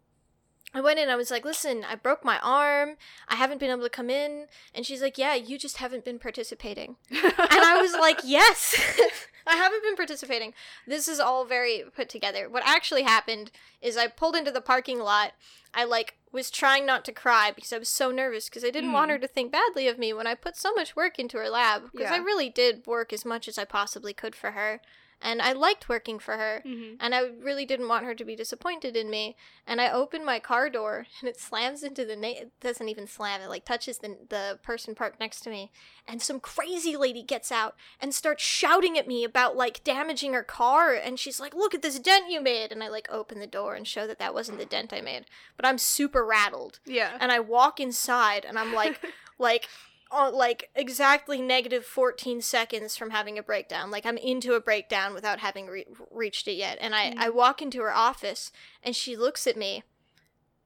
[0.74, 2.98] I went in, I was like, listen, I broke my arm.
[3.30, 4.48] I haven't been able to come in.
[4.76, 6.98] And she's like, yeah, you just haven't been participating.
[7.10, 8.76] And I was like, yes,
[9.48, 10.54] I haven't been participating.
[10.86, 12.50] This is all very put together.
[12.50, 13.50] What actually happened
[13.82, 15.32] is I pulled into the parking lot.
[15.74, 18.91] I like was trying not to cry because I was so nervous because I didn't
[18.91, 19.14] want Mm.
[19.14, 21.91] her to think badly of me when I put so much work into her lab
[21.93, 24.82] because I really did work as much as I possibly could for her.
[25.20, 26.97] And I liked working for her Mhm.
[26.99, 29.36] and I really didn't want her to be disappointed in me.
[29.65, 33.07] And I open my car door, and it slams into the na- it doesn't even
[33.07, 35.72] slam it like touches the the person parked next to me.
[36.07, 40.43] And some crazy lady gets out and starts shouting at me about like damaging her
[40.43, 40.93] car.
[40.93, 43.74] And she's like, "Look at this dent you made!" And I like open the door
[43.74, 45.26] and show that that wasn't the dent I made.
[45.55, 47.18] But I'm super rattled, Yeah.
[47.20, 49.01] and I walk inside, and I'm like,
[49.39, 49.68] like.
[50.10, 53.91] Uh, like exactly negative 14 seconds from having a breakdown.
[53.91, 56.78] Like i'm into a breakdown without having re- reached it yet.
[56.80, 58.51] And I, I walk into her office
[58.82, 59.84] and she looks at me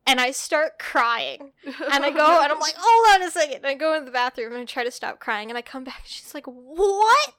[0.05, 1.53] and i start crying.
[1.65, 3.57] And i go and i'm like hold on a second.
[3.57, 5.83] And i go in the bathroom and i try to stop crying and i come
[5.83, 7.33] back and she's like what?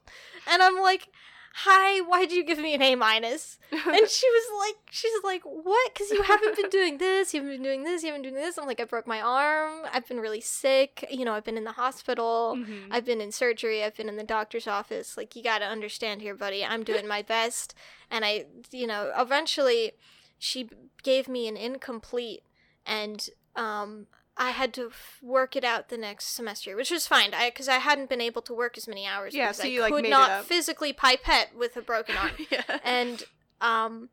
[0.51, 1.09] And i'm like
[1.55, 3.59] hi why'd you give me an a minus?
[3.71, 7.57] and she was like she's like what because you haven't been doing this you haven't
[7.57, 10.07] been doing this you haven't been doing this i'm like i broke my arm i've
[10.09, 12.89] been really sick you know i've been in the hospital Mhm.
[12.91, 13.83] I've been in surgery.
[13.83, 15.17] I've been in the doctor's office.
[15.17, 16.65] Like, you got to understand here, buddy.
[16.65, 17.75] I'm doing my best.
[18.11, 19.93] And I, you know, eventually
[20.39, 20.69] she
[21.03, 22.43] gave me an incomplete,
[22.85, 23.27] and
[23.57, 27.35] um, I had to f- work it out the next semester, which was fine.
[27.35, 29.35] I because I hadn't been able to work as many hours.
[29.35, 32.17] Yeah, because so I you, like, could made it not physically pipette with a broken
[32.17, 32.79] arm yeah.
[32.85, 33.25] and
[33.61, 34.09] um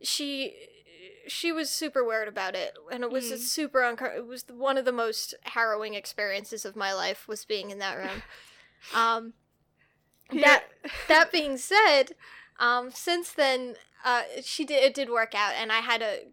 [0.00, 0.54] she
[1.28, 3.38] she was super weird about it and it was a Mm.
[3.38, 7.44] super unco- it was the, one of the most harrowing experiences of my life was
[7.44, 8.22] being in that room
[8.94, 9.34] um
[10.32, 10.40] yeah.
[10.40, 10.64] that
[11.08, 12.16] that being said
[12.58, 16.24] um since then uh she did it did work out and i had a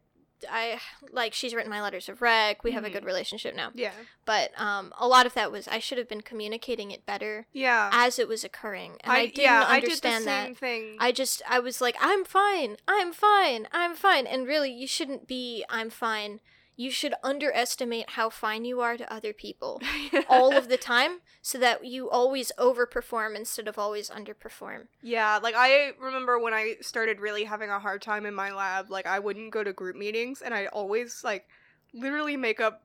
[0.49, 0.79] i
[1.11, 2.93] like she's written my letters of rec we have a Mhm.
[2.93, 3.91] good relationship now yeah.
[4.25, 7.89] but um a lot of that was i should have been communicating it better Yeah.
[7.91, 10.97] as it was occurring and i, didn't yeah, understand I that did same thing.
[10.99, 14.25] I just I was like, I'm fine, I'm fine, I'm fine.
[14.27, 16.39] And really you shouldn't be I'm fine.
[16.79, 19.81] You should underestimate how fine you are to other people
[20.29, 24.87] all of the time so that you always overperform instead of always underperform.
[25.01, 28.89] Yeah, like I remember when I started really having a hard time in my lab,
[28.89, 31.47] like I wouldn't go to group meetings and I'd always like
[31.93, 32.83] literally make up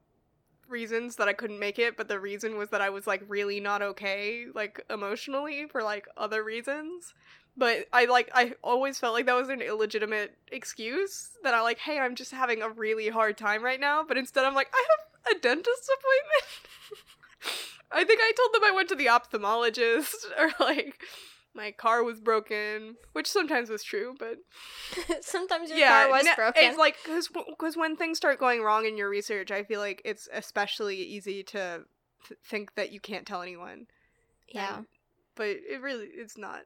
[0.69, 3.61] reasons that I couldn't make it, but the reason was that I was like really
[3.61, 7.15] not okay, like emotionally for like other reasons.
[7.57, 11.79] But I like I always felt like that was an illegitimate excuse that I like,
[11.79, 14.85] hey, I'm just having a really hard time right now, but instead I'm like, I
[14.91, 17.55] have a dentist appointment.
[17.93, 21.01] I think I told them I went to the ophthalmologist or like
[21.55, 24.39] my car was broken, which sometimes was true, but
[25.25, 26.65] Sometimes your yeah, car was no- broken.
[26.65, 30.03] It's like because because when things start going wrong in your research, I feel like
[30.05, 31.85] it's especially easy to
[32.27, 33.87] th- think that you can't tell anyone.
[34.49, 34.79] yeah.
[34.79, 34.87] And-
[35.37, 36.63] but it really it's not.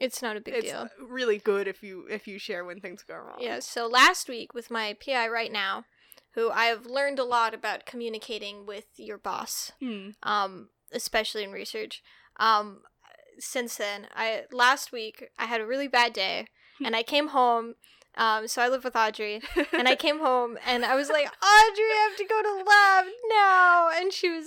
[0.00, 0.88] It's not a big it's deal.
[1.00, 3.38] really good if you if you share when things go wrong.
[3.38, 5.84] Yeah, so last week with my PI right now,
[6.34, 9.72] who I have learned a lot about communicating with your boss.
[9.80, 10.10] Hmm.
[10.22, 12.02] um, especially in research.
[12.38, 12.82] Um,
[13.38, 16.46] since then, I last week I had a really bad day,
[16.84, 17.74] and I came home.
[18.16, 19.40] Um, so I live with Audrey,
[19.72, 23.04] and I came home and I was like, Audrey, I have to go to lab
[23.28, 23.90] now.
[23.94, 24.46] And she was,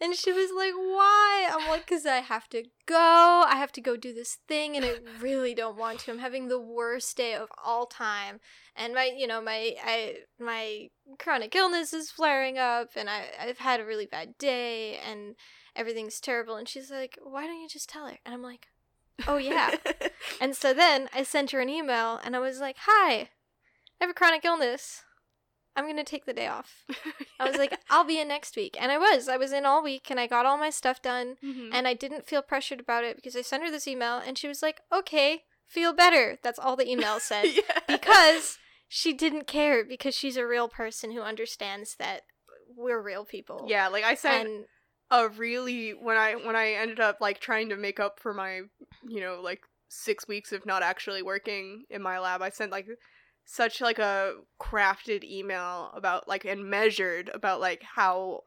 [0.00, 1.50] and she was like, why?
[1.52, 3.44] I'm like, cause I have to go.
[3.46, 6.12] I have to go do this thing, and I really don't want to.
[6.12, 8.40] I'm having the worst day of all time,
[8.76, 10.88] and my, you know, my, I, my
[11.18, 15.34] chronic illness is flaring up, and I, I've had a really bad day, and
[15.74, 16.56] everything's terrible.
[16.56, 18.18] And she's like, why don't you just tell her?
[18.24, 18.68] And I'm like,
[19.26, 19.74] oh yeah.
[20.40, 23.28] And so then I sent her an email and I was like, Hi, I
[24.00, 25.02] have a chronic illness.
[25.76, 26.84] I'm gonna take the day off.
[27.38, 28.76] I was like, I'll be in next week.
[28.80, 29.28] And I was.
[29.28, 31.36] I was in all week and I got all my stuff done.
[31.44, 31.70] Mhm.
[31.72, 34.48] And I didn't feel pressured about it because I sent her this email and she
[34.48, 36.38] was like, okay, feel better.
[36.42, 37.44] That's all the email said.
[37.46, 37.80] yeah.
[37.86, 38.58] because
[38.88, 42.22] she didn't care because she's a real person who understands that
[42.76, 43.64] we're real people.
[43.68, 44.64] yeah, like I sent And
[45.10, 48.62] a really when I when I ended up like trying to make up for my
[49.06, 52.86] you know like six weeks of not actually working in my lab, I sent like
[53.44, 58.42] such like a crafted email about like and measured about like how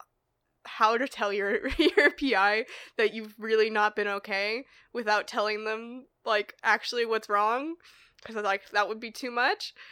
[0.64, 6.06] how to tell your your PI that you've really not been okay without telling them
[6.24, 7.74] like actually what's wrong
[8.18, 9.74] because I was like that would be too much.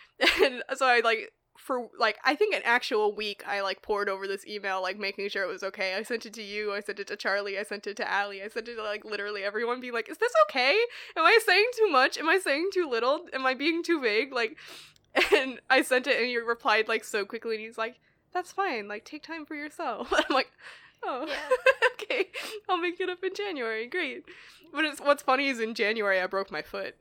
[0.42, 4.26] And so I like for like I think an actual week I like pored over
[4.26, 5.94] this email like making sure it was okay.
[5.94, 8.42] I sent it to you, I sent it to Charlie, I sent it to Allie,
[8.42, 10.78] I sent it to like literally everyone being like, Is this okay?
[11.16, 12.18] Am I saying too much?
[12.18, 13.26] Am I saying too little?
[13.32, 14.32] Am I being too vague?
[14.32, 14.56] Like
[15.34, 17.96] and I sent it and you replied like so quickly and he's like,
[18.32, 20.12] That's fine, like take time for yourself.
[20.12, 20.50] I'm like,
[21.04, 21.34] Oh Yeah.
[21.94, 22.28] okay.
[22.68, 23.86] I'll make it up in January.
[23.86, 24.24] Great.
[24.72, 26.94] But it's what's funny is in January I broke my foot.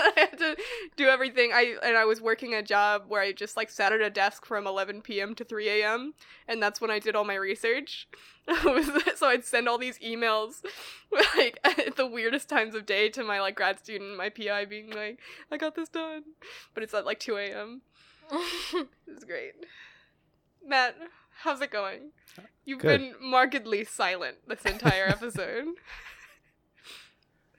[0.16, 0.56] I had to
[0.96, 1.50] do everything.
[1.52, 4.46] I and I was working a job where I just like sat at a desk
[4.46, 5.34] from 11 p.m.
[5.34, 6.14] to 3 a.m.
[6.48, 8.08] and that's when I did all my research.
[9.16, 10.64] so I'd send all these emails
[11.36, 14.90] like at the weirdest times of day to my like grad student, my PI being
[14.90, 15.18] like,
[15.50, 16.22] "I got this done,"
[16.74, 17.82] but it's at like 2 a.m.
[19.06, 19.52] It's great.
[20.64, 20.96] Matt,
[21.42, 22.12] how's it going?
[22.64, 23.00] You've Good.
[23.00, 25.66] been markedly silent this entire episode.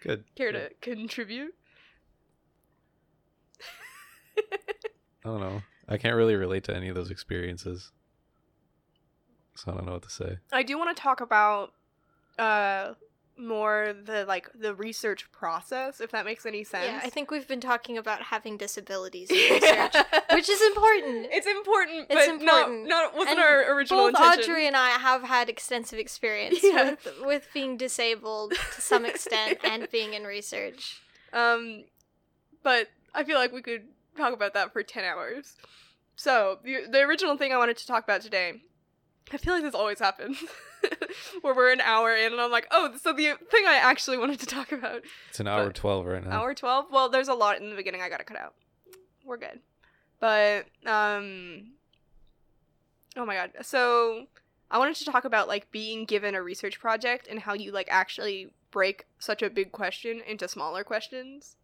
[0.01, 0.23] Good.
[0.35, 0.69] Care Good.
[0.81, 1.53] to contribute?
[4.37, 4.43] I
[5.29, 5.61] don't know.
[5.87, 7.91] I can't really relate to any of those experiences.
[9.55, 10.37] So I don't know what to say.
[10.51, 11.73] I do want to talk about
[12.39, 12.93] uh
[13.37, 16.85] more the like the research process if that makes any sense.
[16.85, 19.95] yeah, I think we've been talking about having disabilities in research,
[20.31, 21.27] which is important.
[21.31, 22.87] It's important, It's but not important.
[22.89, 24.43] not wasn't And our original Both intention.
[24.51, 26.91] Audrey and I have had extensive experience Yeah.
[26.91, 31.01] with with being disabled to some extent and being in research.
[31.33, 31.85] Um,
[32.63, 33.83] but I feel like we could
[34.17, 35.55] talk about that for 10 hours.
[36.15, 38.61] So, the, the original thing I wanted to talk about today,
[39.31, 40.37] I feel like this always happens,
[41.41, 44.39] where we're an hour in and I'm like, oh, so the thing I actually wanted
[44.41, 46.31] to talk about, It's an hour But- 12 right now.
[46.41, 46.87] hour 12?
[46.91, 48.53] Well, there's a lot in the beginning I gotta cut out.
[49.25, 49.59] We're good.
[50.19, 51.71] But, um,
[53.15, 53.51] oh my god.
[53.61, 54.25] So,
[54.69, 57.87] I wanted to talk about, like, being given a research project and how you, like,
[57.89, 61.57] actually break such a big question into smaller questions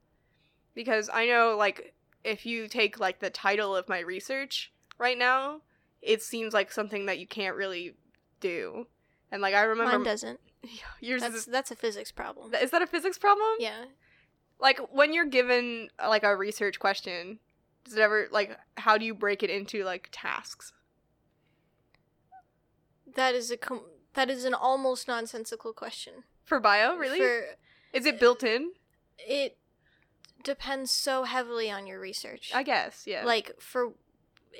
[0.75, 1.93] because I know like
[2.23, 5.61] if you take like the title of my research right now,
[6.01, 7.95] it seems like something that you can't really
[8.39, 8.87] do.
[9.31, 10.39] And like I remember Mine doesn't.
[11.01, 12.53] yours That's is that's a physics problem.
[12.55, 13.49] is that a physics problem?
[13.59, 13.85] Yeah.
[14.59, 17.39] Like when you're given like a research question,
[17.83, 20.73] does it ever like how do you break it into like tasks?
[23.15, 26.23] That is a com- that is an almost nonsensical question.
[26.43, 27.19] For bio, really?
[27.19, 27.43] For
[27.93, 28.71] is it built in?
[29.19, 29.57] it
[30.53, 32.51] depends so heavily on your research.
[32.55, 33.23] I guess, yeah.
[33.25, 33.93] Like for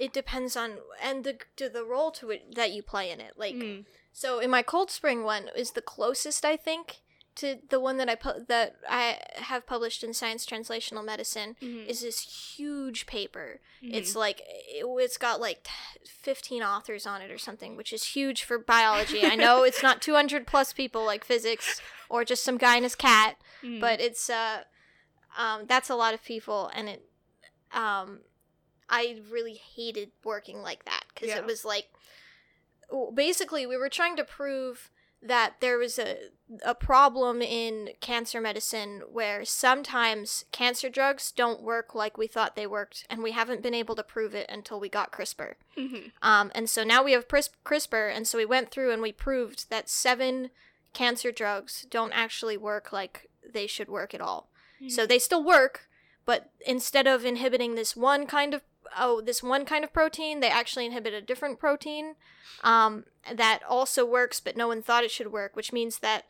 [0.06, 0.70] it depends on
[1.02, 3.34] and the to the role to it that you play in it.
[3.38, 3.86] Like Mm.
[4.14, 6.98] so in my Cold Spring one is the closest I think
[7.42, 9.20] to the one that I pu- that I
[9.52, 11.86] have published in Science Translational Medicine Mhm.
[11.88, 12.20] is this
[12.58, 13.60] huge paper.
[13.84, 13.94] Mhm.
[13.94, 14.40] It's like
[14.80, 15.72] it, it's got like t-
[16.06, 19.22] 15 authors on it or something, which is huge for biology.
[19.24, 21.80] I know it's not 200 plus people like physics
[22.10, 23.80] or just some guy and his cat, Mhm.
[23.80, 24.64] but it's uh
[25.38, 27.10] um that's a lot of people and it
[27.72, 28.20] um
[28.90, 31.38] I really hated working like that cuz Yeah.
[31.38, 31.88] it was like
[33.14, 34.90] basically we were trying to prove
[35.22, 36.30] that there was a
[36.64, 42.68] a problem in cancer medicine where sometimes cancer drugs don't work like we thought they
[42.68, 45.56] worked and we haven't been able to prove it until we got CRISPR.
[45.76, 46.12] Mhm.
[46.22, 49.12] Um, and so now we have pris- CRISPR, and so we went through and we
[49.12, 50.52] proved that seven
[50.94, 54.50] cancer drugs don't actually work like they should work at all.
[54.88, 55.90] So they still work,
[56.26, 58.62] but instead of inhibiting this one kind of
[58.98, 62.16] oh this one kind of protein, they actually inhibit a different protein
[62.64, 65.56] um, that also works, but no one thought it should work.
[65.56, 66.26] Which means that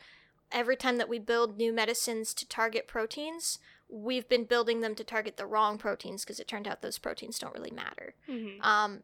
[0.51, 5.03] every time that we build new medicines to target proteins, we've been building them to
[5.03, 8.15] target the wrong proteins because it turned out those proteins don't really matter.
[8.29, 8.63] Mhm.
[8.63, 9.03] Um,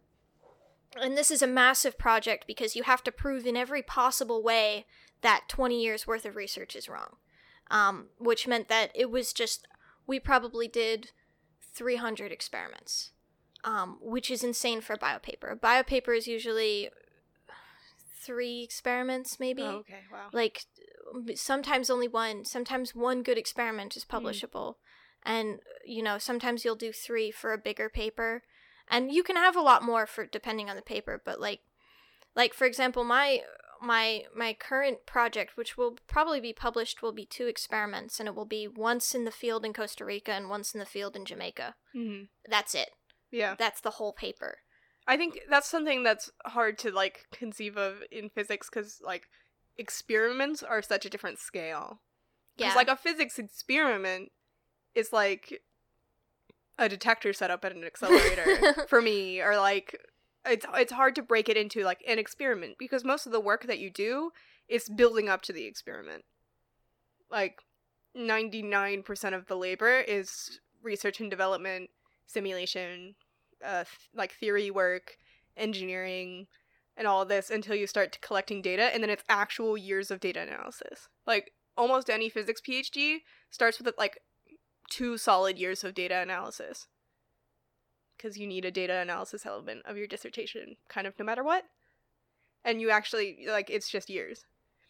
[0.96, 4.86] and this is a massive project because you have to prove in every possible way
[5.22, 7.18] that 20 years worth of research is wrong.
[7.74, 9.68] Um, which meant that it was just,
[10.06, 11.12] we probably did
[11.76, 13.12] 300 experiments,
[13.64, 15.52] um, which is insane for a biopaper.
[15.52, 16.90] A biopaper is usually
[18.24, 20.30] three experiments, maybe Oh, okay, wow.
[20.32, 20.66] like
[21.36, 24.16] sometimes only one sometimes one good experiment is Hmm.
[24.16, 24.76] publishable
[25.24, 28.42] and you know sometimes you'll do three for a bigger paper
[28.90, 31.62] and you can have a lot more for depending on the paper but like
[32.36, 33.42] like for example my
[33.84, 38.36] my my current project which will probably be published will be two experiments and it
[38.36, 41.26] will be once in the field in Costa Rica and once in the field in
[41.26, 42.30] Jamaica Mhm.
[42.50, 42.92] that's it
[43.32, 43.56] Yeah.
[43.58, 44.60] that's the whole paper
[45.06, 49.28] I think that's something that's hard to like conceive of in physics because like
[49.78, 52.00] experiments are such a different scale.
[52.58, 54.32] yeah like a physics experiment
[54.96, 55.62] is like
[56.78, 60.00] a detector set up at an accelerator for me, or like
[60.46, 63.66] it's it's hard to break it into like an experiment because most of the work
[63.68, 64.32] that you do
[64.68, 66.24] is building up to the experiment.
[67.32, 67.62] Like
[68.16, 71.90] ninety nine percent of the labor is research and development,
[72.28, 73.16] simulation,
[73.64, 75.18] uh, th- like theory work,
[75.56, 76.48] engineering,
[76.98, 80.42] and all this until you start collecting data, and then it's actual years of data
[80.42, 81.08] analysis.
[81.26, 83.20] Like almost any physics PhD
[83.50, 84.20] starts with like
[84.90, 86.88] two solid years of data analysis.
[88.18, 91.64] Because you need a data analysis element of your dissertation, kind of no matter what.
[92.64, 94.46] And you actually, like, it's just years.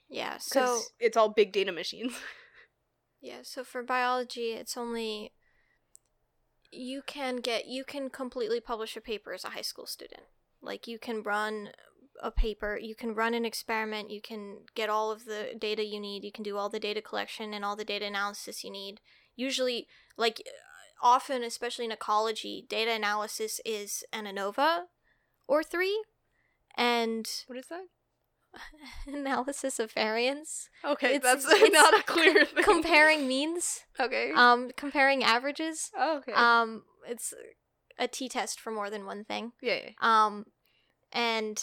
[0.09, 2.13] yeah so it's all big data machines.
[3.23, 5.31] Yeah, so for biology, it's only
[6.69, 10.23] you can get you can completely publish a paper as a high school student.
[10.61, 11.69] Like you can run
[12.21, 16.01] a paper, you can run an experiment, you can get all of the data you
[16.01, 18.99] need, you can do all the data collection and all the data analysis you need.
[19.37, 20.41] Usually like
[21.03, 24.85] often especially in ecology, data analysis is an ANOVA
[25.47, 26.03] or 3
[26.75, 27.83] and what is that?
[29.07, 32.63] analysis of variance, Okay, It's- that's it's not a clear thing.
[32.63, 34.31] comparing means, Okay.
[34.35, 35.91] um comparing averages.
[35.97, 36.33] oh, okay.
[36.33, 37.33] Um, it's
[37.99, 39.51] a T test for more than one thing.
[39.61, 39.91] yeah, yeah.
[40.01, 40.45] Um,
[41.11, 41.61] and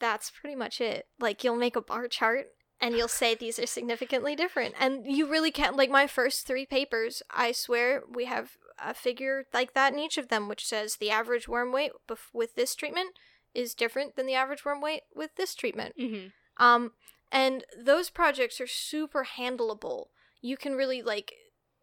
[0.00, 1.06] that's pretty much it.
[1.20, 2.48] Like you'll make a bar chart
[2.80, 5.76] and you'll say these are significantly different, and you really can't.
[5.76, 10.18] Like my first three papers, I swear we have a figure like that in each
[10.18, 13.10] of them, which says the average worm weight bef- with this treatment
[13.54, 15.94] is different than the average worm weight with this treatment.
[15.98, 16.62] Mm-hmm.
[16.62, 16.92] Um,
[17.32, 20.06] and those projects are super handleable.
[20.42, 21.32] You can really like,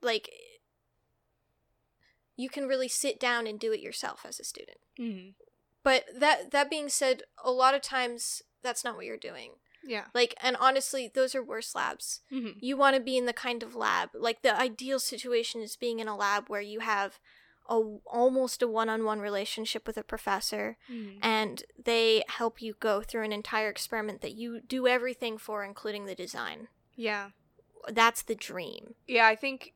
[0.02, 0.30] like,
[2.36, 4.78] you can really sit down and do it yourself as a student.
[5.00, 5.30] Mm-hmm.
[5.84, 9.54] But that that being said, a lot of times that's not what you're doing.
[9.86, 10.05] Yeah.
[10.13, 12.21] Like, and honestly, those are worse labs.
[12.31, 12.59] Mm-hmm.
[12.61, 15.99] You want to be in the kind of lab, like the ideal situation is being
[15.99, 17.19] in a lab where you have
[17.69, 17.75] a
[18.05, 21.19] almost a one-on-one relationship with a professor Mm-hmm.
[21.21, 26.05] and they help you go through an entire experiment that you do everything for including
[26.05, 26.67] the design
[26.97, 27.29] Yeah.
[27.88, 29.75] that's the dream Yeah, I think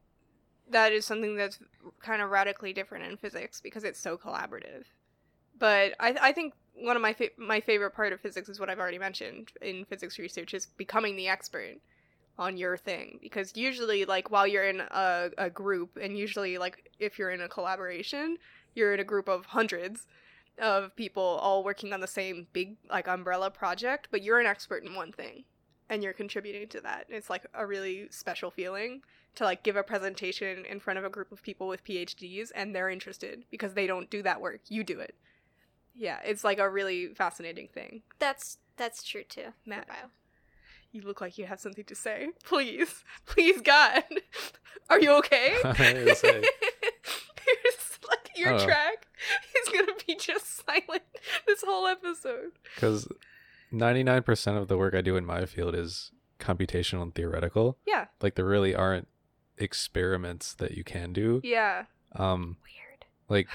[0.69, 1.59] that is something that's
[2.01, 4.83] kind of radically different in physics because it's so collaborative.
[5.59, 8.69] But I, I think one of my fa- my favorite part of physics is what
[8.69, 11.77] I've already mentioned in physics research is becoming the expert
[12.37, 16.91] on your thing because usually like while you're in a, a group and usually like
[16.99, 18.37] if you're in a collaboration
[18.75, 20.05] you're in a group of hundreds
[20.59, 24.83] of people all working on the same big like umbrella project but you're an expert
[24.83, 25.45] in one thing
[25.89, 29.01] and you're contributing to that it's like a really special feeling
[29.37, 32.75] to like give a presentation in front of a group of people with PhDs and
[32.75, 34.61] they're interested because they don't do that work.
[34.67, 35.15] You do it.
[35.97, 38.03] Yeah, it's like a really fascinating thing.
[38.19, 39.87] that's that's true too for Matt.
[40.91, 42.29] You look like you have something to say.
[42.43, 43.03] Please.
[43.25, 44.03] Please God.
[44.89, 45.55] Are you okay?
[45.63, 46.41] I was gonna.
[46.41, 48.65] Here's, like your Oh.
[48.65, 49.07] track
[49.61, 51.03] is going to be just silent
[51.45, 52.51] this whole episode.
[52.75, 53.07] Because
[53.73, 57.77] 99% of the work I do in my field is computational and theoretical.
[57.85, 58.05] Yeah.
[58.21, 59.07] Like, there really aren't
[59.57, 61.41] experiments that you can do.
[61.43, 61.85] Yeah.
[62.15, 63.47] Um, weird like,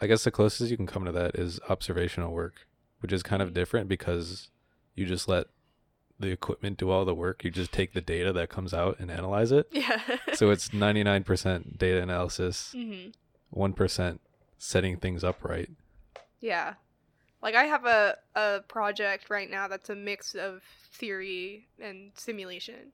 [0.00, 2.66] I guess the closest you can come to that is observational work,
[3.00, 4.48] which is kind of different because
[4.94, 5.46] you just let
[6.18, 7.44] the equipment do all the work.
[7.44, 9.68] You just take the data that comes out and analyze it.
[9.72, 10.00] yeah.
[10.34, 13.08] So it's 99% data analysis, hmm
[13.54, 14.18] 1%
[14.58, 15.68] setting things up right.
[16.40, 16.74] Yeah.
[17.42, 22.92] Like I have a a project right now that's a mix of theory and simulation.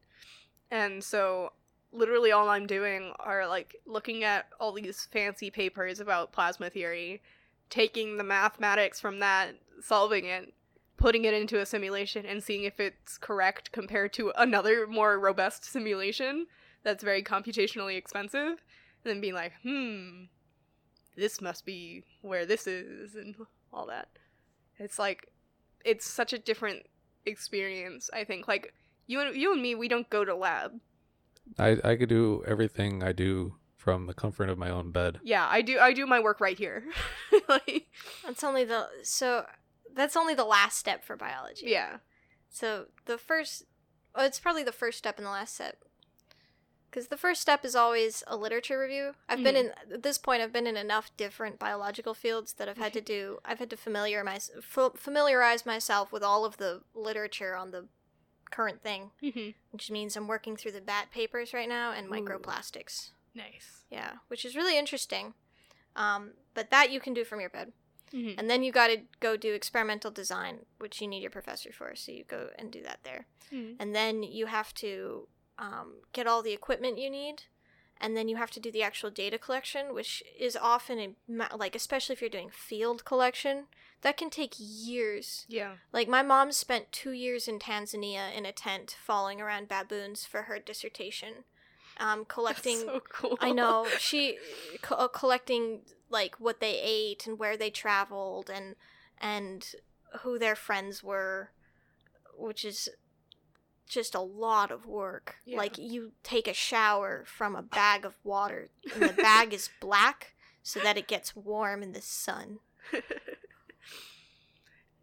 [0.70, 1.52] And so
[1.96, 7.22] literally all I'm doing are like looking at all these fancy papers about plasma theory,
[7.70, 10.52] taking the mathematics from that, solving it,
[10.96, 15.64] putting it into a simulation and seeing if it's correct compared to another more robust
[15.64, 16.46] simulation
[16.82, 18.58] that's very computationally expensive, and
[19.04, 20.24] then being like, "Hmm,
[21.16, 23.34] this must be where this is and
[23.72, 24.08] all that.
[24.78, 25.28] It's like
[25.84, 26.86] it's such a different
[27.24, 28.46] experience, I think.
[28.46, 28.74] Like
[29.06, 30.80] you and you and me, we don't go to lab.
[31.58, 35.20] I, I could do everything I do from the comfort of my own bed.
[35.22, 36.84] Yeah, I do I do my work right here.
[37.48, 37.86] like
[38.24, 39.46] that's only the so
[39.94, 41.98] that's only the last step for biology yeah.
[42.50, 43.64] so the first
[44.14, 45.76] well, it's probably the first step in the last step
[46.90, 49.12] Because the first step is always a literature review.
[49.28, 49.94] I've been in Mm-hmm.
[49.94, 50.42] at this point.
[50.42, 53.38] I've been in enough different biological fields that I've had to do.
[53.44, 57.86] I've had to familiar my, f- familiarize myself with all of the literature on the
[58.50, 59.50] current thing, Mm-hmm.
[59.70, 62.10] which means I'm working through the bat papers right now and Ooh.
[62.10, 63.10] microplastics.
[63.34, 63.84] Nice.
[63.90, 65.34] Yeah, which is really interesting.
[65.94, 67.72] Um, but that you can do from your bed.
[68.12, 68.38] Mm-hmm.
[68.38, 71.94] And then you got to go do experimental design, which you need your professor for.
[71.96, 73.26] So you go and do that there.
[73.52, 73.74] Mm-hmm.
[73.80, 75.26] And then you have to
[75.58, 77.44] um, get all the equipment you need.
[78.00, 80.98] And then you have to do the actual data collection, which is often,
[81.30, 83.64] a, like, especially if you're doing field collection,
[84.02, 85.46] that can take years.
[85.48, 85.76] Yeah.
[85.92, 90.42] Like, my mom spent two years in Tanzania in a tent following around baboons for
[90.42, 91.44] her dissertation,
[91.98, 92.80] um, collecting.
[92.80, 93.38] so cool.
[93.40, 94.38] I know she
[94.82, 95.80] co- uh, collecting
[96.10, 98.76] like what they ate and where they traveled and
[99.20, 99.74] and
[100.20, 101.50] who their friends were,
[102.36, 102.88] which is
[103.86, 105.36] just a lot of work.
[105.44, 105.58] Yeah.
[105.58, 110.34] Like you take a shower from a bag of water and the bag is black
[110.62, 112.58] so that it gets warm in the sun.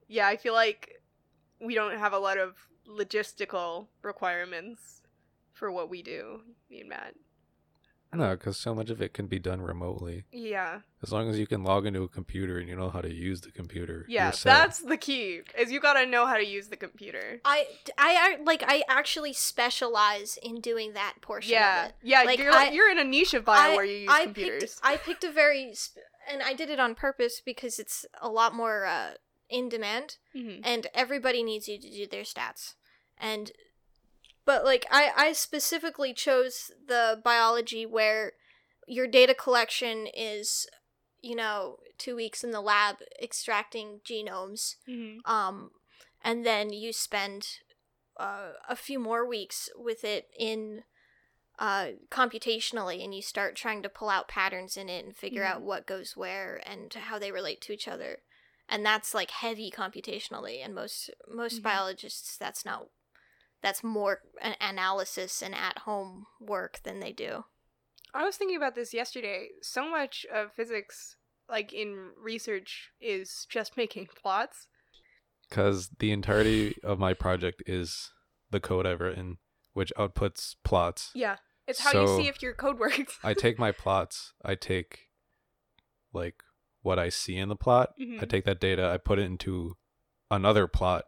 [0.08, 1.02] yeah, I feel like
[1.62, 2.56] we don't have a lot of
[2.88, 5.02] logistical requirements
[5.54, 7.16] for what we do, me and Matt.
[8.16, 10.24] No, because so much of it can be done remotely.
[10.32, 10.80] Yeah.
[11.02, 13.42] As long as you can log into a computer and you know how to use
[13.42, 14.06] the computer.
[14.08, 15.42] Yeah, you're that's the key.
[15.58, 17.42] Is you gotta know how to use the computer.
[17.46, 17.66] I,
[17.98, 21.96] I ac- like I actually specialize in doing that portion Yeah, of it.
[22.04, 22.24] yeah.
[22.24, 24.62] Like, you're I- you're in a niche of bio I- where you use I computers.
[24.76, 28.30] Picked, I picked a very, sp- and I did it on purpose because it's a
[28.30, 29.12] lot more uh,
[29.50, 30.62] in demand, Mhm.
[30.64, 32.76] and everybody needs you to do their stats.
[33.18, 33.52] And,
[34.46, 38.34] but like I, I specifically chose the biology where
[38.88, 40.68] your data collection is,
[41.22, 45.20] you know, two weeks in the lab extracting genomes, Mhm.
[45.26, 45.72] um,
[46.24, 47.48] and then you spend
[48.18, 50.84] uh, a few more weeks with it in
[51.60, 55.62] uh, computationally, and you start trying to pull out patterns in it and figure out
[55.62, 55.66] Mhm.
[55.66, 58.24] what goes where and how they relate to each other.
[58.68, 61.64] And that's like heavy computationally, and most most Mhm.
[61.64, 62.90] biologists that's not
[63.64, 67.46] that's more an analysis and at home work than they do.
[68.14, 69.48] I was thinking about this yesterday.
[69.64, 71.16] So much of physics,
[71.50, 74.68] like in research, is just making plots.
[75.50, 78.12] Because the entirety of my project is
[78.52, 79.38] the code I've written,
[79.74, 81.10] which outputs plots.
[81.16, 81.38] Yeah,
[81.68, 83.18] it's how you see if your code works.
[83.24, 85.10] I take my plots, I take
[86.12, 86.44] like
[86.82, 88.30] what I see in the plot, I Mhm.
[88.30, 89.78] take that data, I put it into
[90.30, 91.06] another plot,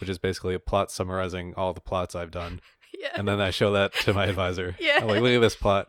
[0.00, 2.60] which is basically a plot summarizing all the plots I've done.
[2.98, 3.10] yeah.
[3.14, 4.76] And then I show that to my advisor.
[4.80, 4.98] Yeah.
[5.00, 5.88] I'm like, look at this plot.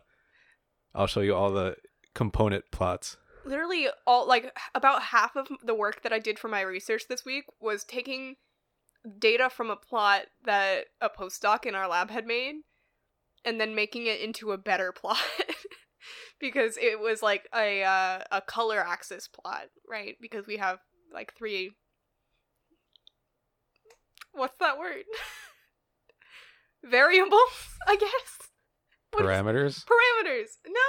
[0.94, 1.76] I'll show you all the
[2.14, 3.16] component plots.
[3.44, 7.24] literally all like about half of the work that I did for my research this
[7.24, 8.36] week was taking
[9.18, 12.56] data from a plot that a postdoc in our lab had made
[13.44, 15.18] and then making it into a better plot
[16.38, 20.16] because it was like a uh, a color axis plot, right?
[20.20, 20.78] Because we have
[21.12, 21.72] like three
[24.32, 25.04] What's that word?
[26.84, 27.38] Variables,
[27.86, 28.48] I guess.
[29.12, 29.84] What is- Parameters?
[29.84, 30.48] parameters.
[30.66, 30.80] No,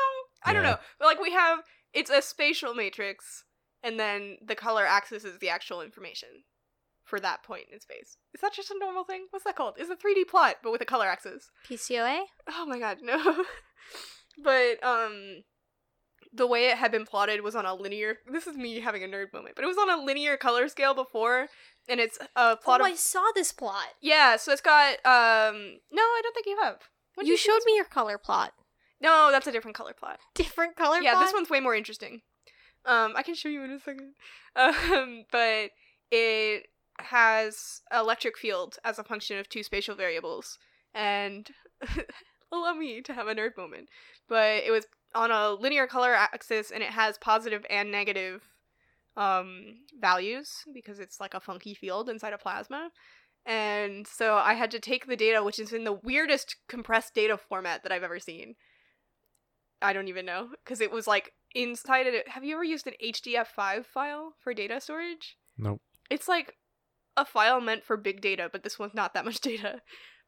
[0.45, 0.77] I don't know.
[0.99, 1.59] But like we have,
[1.93, 3.43] it's a spatial matrix,
[3.83, 6.29] and then the color axis is the actual information
[7.03, 8.17] for that point in space.
[8.33, 9.27] Is that just a normal thing?
[9.29, 9.75] What's that called?
[9.77, 11.51] It's a 3D plot, but with a color axis.
[11.69, 12.21] PCOA?
[12.49, 13.43] Oh my god, no.
[14.43, 15.43] but um,
[16.33, 18.17] the way it had been plotted was on a linear.
[18.31, 20.93] This is me having a nerd moment, but it was on a linear color scale
[20.95, 21.47] before,
[21.88, 23.88] and it's a plot oh, of I saw this plot.
[24.01, 24.38] yeah.
[24.38, 25.79] So it's got um.
[25.91, 26.77] No, I don't think you have.
[27.21, 28.53] You showed me your color plot.
[29.01, 30.19] No, that's a different color plot.
[30.34, 31.25] Different color yeah, plot?
[31.25, 32.21] this one's way more interesting.
[32.86, 34.13] Um, I can show you in a second.
[34.55, 35.71] Um, but
[36.11, 36.67] it
[36.99, 40.60] has electric field as a function of two spatial variables,
[40.93, 41.49] and
[42.51, 43.89] allow me to have a nerd moment.
[44.30, 44.85] But it was
[45.15, 48.43] on a linear color axis, and it has positive and negative
[49.15, 52.90] um values because it's like a funky field inside a plasma.
[53.45, 57.38] And so I had to take the data, which is in the weirdest compressed data
[57.38, 58.56] format that I've ever seen.
[59.81, 62.30] I don't even know because it was like inside it.
[62.30, 65.38] Have you ever used an HDF5 file for data storage?
[65.57, 65.81] Nope.
[66.10, 66.56] It's like
[67.18, 69.81] a file meant for big data, but this one's not that much data.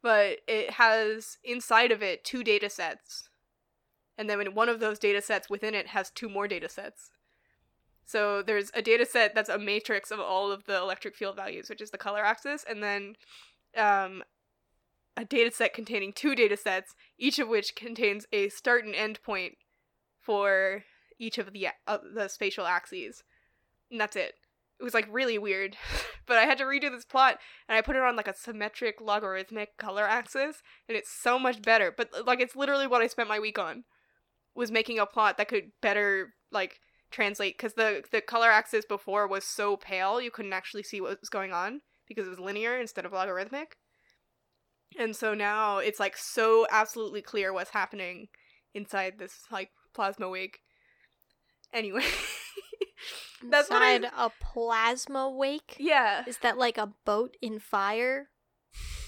[0.03, 3.29] But it has inside of it two data sets.
[4.17, 7.11] And then one of those data sets within it has two more data sets.
[8.05, 11.69] So there's a data set that's a matrix of all of the electric field values,
[11.69, 13.15] which is the color axis, and then
[13.75, 14.23] um,
[15.17, 19.21] a data set containing two data sets, each of which contains a start and end
[19.23, 19.53] point
[20.21, 20.83] for
[21.19, 23.23] each of the uh, the spatial axes.
[23.89, 24.33] And that's it.
[24.79, 25.77] it was like really weird.
[26.27, 28.99] but I had to redo this plot and I put it on like a symmetric
[28.99, 31.93] logarithmic color axis and it's so much better.
[31.95, 33.83] But like it's literally what I spent my week on
[34.55, 36.79] was making a plot that could better like
[37.15, 41.19] translate cuz the the color axis before was so pale you couldn't actually see what
[41.19, 43.77] was going on because it was linear instead of logarithmic.
[44.97, 48.27] And so now it's like so absolutely clear what's happening
[48.73, 50.57] inside this like plasma wig.
[51.73, 52.05] Anyway,
[53.49, 55.75] That's what I- Inside a plasma wake.
[55.79, 56.23] yeah.
[56.27, 58.29] Is that like a boat in fire?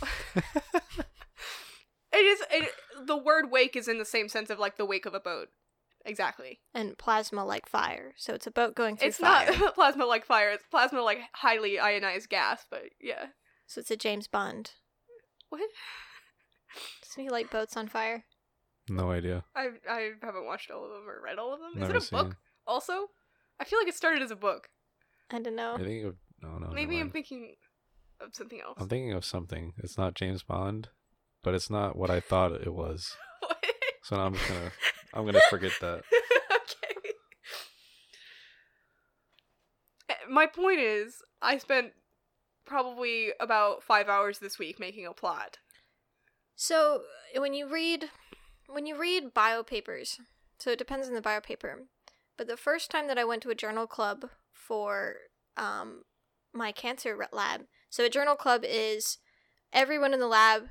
[2.14, 2.40] It is.
[2.50, 2.70] It,
[3.06, 5.50] the word wake is in the same sense of like the wake of a boat.
[6.08, 6.60] Exactly.
[6.74, 8.14] And plasma like fire.
[8.18, 9.52] So it's a boat going through It's fire.
[9.60, 10.50] not plasma like fire.
[10.52, 12.66] It's plasma like highly ionized gas.
[12.72, 13.28] But yeah.
[13.68, 14.72] so it's a James Bond.
[15.50, 15.62] What?
[17.04, 18.24] Doesn't he light boats on fire?
[18.90, 19.44] No idea.
[19.56, 21.72] I I haven't watched all of them or read all of them.
[21.76, 22.20] Never is it a seen.
[22.20, 22.38] book?
[22.66, 23.08] Also,
[23.60, 24.70] I feel like it started as a book.
[25.30, 25.76] I don't know.
[25.76, 26.70] I think of no, no.
[26.72, 27.56] Maybe I'm thinking
[28.22, 28.78] of something else.
[28.80, 29.74] I'm thinking of something.
[29.78, 30.90] It's not James Bond,
[31.44, 33.16] but it's not what I thought it was.
[33.42, 33.58] What?
[34.04, 34.72] So now I'm just gonna
[35.14, 36.04] I'm gonna forget that.
[36.56, 37.12] okay.
[40.30, 41.94] My point is, I spent
[42.66, 45.58] probably about five hours this week making a plot.
[46.56, 47.04] So
[47.36, 48.10] when you read
[48.68, 50.20] when you read bio papers,
[50.60, 51.84] so it depends on the bio paper.
[52.38, 55.16] But the first time that I went to a journal club for
[55.56, 56.04] um,
[56.54, 59.18] my cancer lab, so a journal club is
[59.72, 60.64] everyone in the lab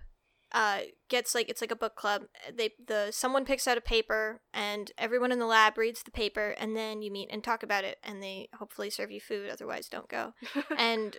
[0.57, 0.81] uh,
[1.11, 2.23] gets like it's like a book club.
[2.53, 6.55] They the someone picks out a paper and everyone in the lab reads the paper
[6.59, 9.51] and then you meet and talk about it and they hopefully serve you food.
[9.51, 10.33] Otherwise, don't go
[10.79, 11.19] and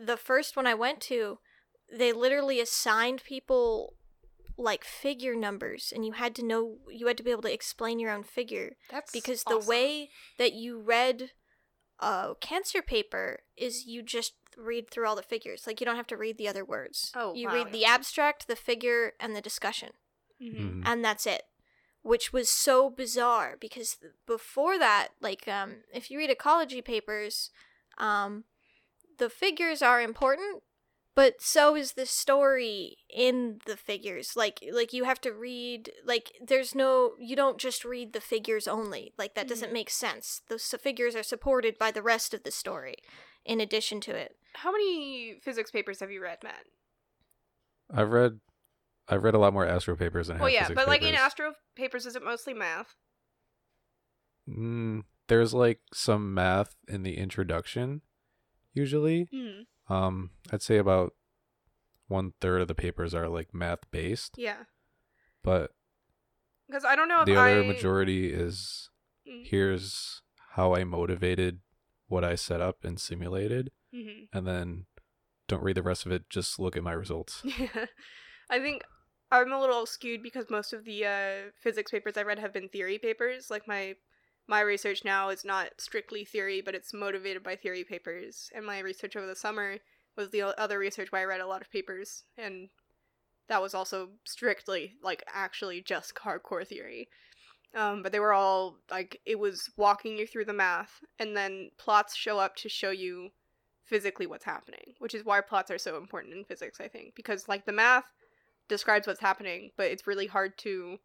[0.00, 1.38] the first one I went to,
[1.92, 3.94] they literally assigned people
[4.56, 8.00] like figure numbers, and you had to know, you had to be able to explain
[8.00, 9.68] your own figure That's because the awesome.
[9.68, 11.30] way that you read
[12.00, 15.66] a cancer paper is you just read through all the figures.
[15.66, 17.12] Like you don't have to read the other words.
[17.14, 17.54] Oh, you wow.
[17.54, 19.90] read the abstract, the figure, and the discussion
[20.40, 20.54] Mhm.
[20.56, 20.82] Mhm.
[20.86, 21.42] and that's it
[22.02, 27.50] which was so bizarre because before that like um if you read ecology papers
[27.98, 28.44] um
[29.18, 30.62] the figures are important
[31.16, 36.30] but so is the story in the figures like like you have to read like
[36.40, 39.80] there's no you don't just read the figures only like that doesn't Mhm.
[39.80, 42.94] make sense the figures are supported by the rest of the story
[43.44, 46.64] in addition to it How many physics papers have you read, Matt?
[47.92, 48.40] I've read
[49.08, 51.14] I've read a lot more astro papers than I Well, yeah, physics but like in
[51.14, 52.94] astro papers, is it mostly math?
[54.48, 58.02] Mm, there's like some math in the introduction,
[58.74, 59.28] usually.
[59.34, 59.64] Mm.
[59.88, 61.14] Um, I'd say about
[62.06, 64.64] one third of the papers are like math based, Yeah,
[65.42, 65.70] but
[66.66, 67.66] because I don't know if the other I...
[67.66, 68.90] majority is
[69.28, 69.46] Mm.
[69.46, 70.22] here's
[70.54, 71.60] how I motivated
[72.08, 74.28] what I set up and simulated, Mhm.
[74.32, 74.86] and then
[75.46, 76.28] don't read the rest of it.
[76.28, 77.42] Just look at my results.
[77.44, 77.86] Yeah.
[78.50, 78.82] I think
[79.30, 82.68] I'm a little skewed because most of the uh, physics papers I read have been
[82.68, 83.50] theory papers.
[83.50, 83.94] Like my
[84.46, 88.50] my research now is not strictly theory, but it's motivated by theory papers.
[88.54, 89.76] And my research over the summer
[90.16, 92.70] was the other research where I read a lot of papers, and
[93.48, 97.08] that was also strictly like actually just hardcore theory.
[97.74, 101.70] Um, but they were all like it was walking you through the math, and then
[101.78, 103.30] plots show up to show you
[103.84, 107.48] physically what's happening, which is why plots are so important in physics, I think, because
[107.48, 108.04] like the math
[108.68, 110.98] describes what's happening, but it's really hard to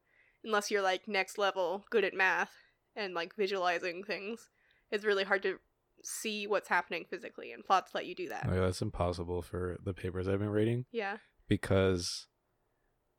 [0.43, 2.51] unless you're like next level good at math
[2.95, 4.49] and like visualizing things.
[4.91, 5.59] It's really hard to
[6.03, 8.47] see what's happening physically, and plots let you do that.
[8.47, 11.17] Like, that's impossible for the papers I've been reading Yeah.
[11.47, 12.27] because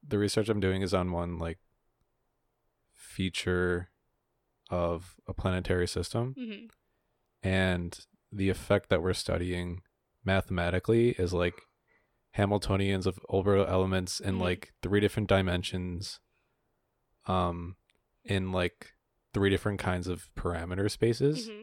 [0.06, 1.58] the research I'm doing is on one like
[3.14, 3.90] feature
[4.70, 6.34] of a planetary system.
[6.38, 6.66] Hmm
[7.46, 9.82] and the effect that we're studying
[10.24, 11.58] mathematically is like
[12.38, 14.40] Hamiltonians of orbital elements in Mhm.
[14.40, 16.20] like three different dimensions
[17.26, 17.76] um
[18.24, 18.92] in like
[19.34, 21.62] three different kinds of parameter spaces hmm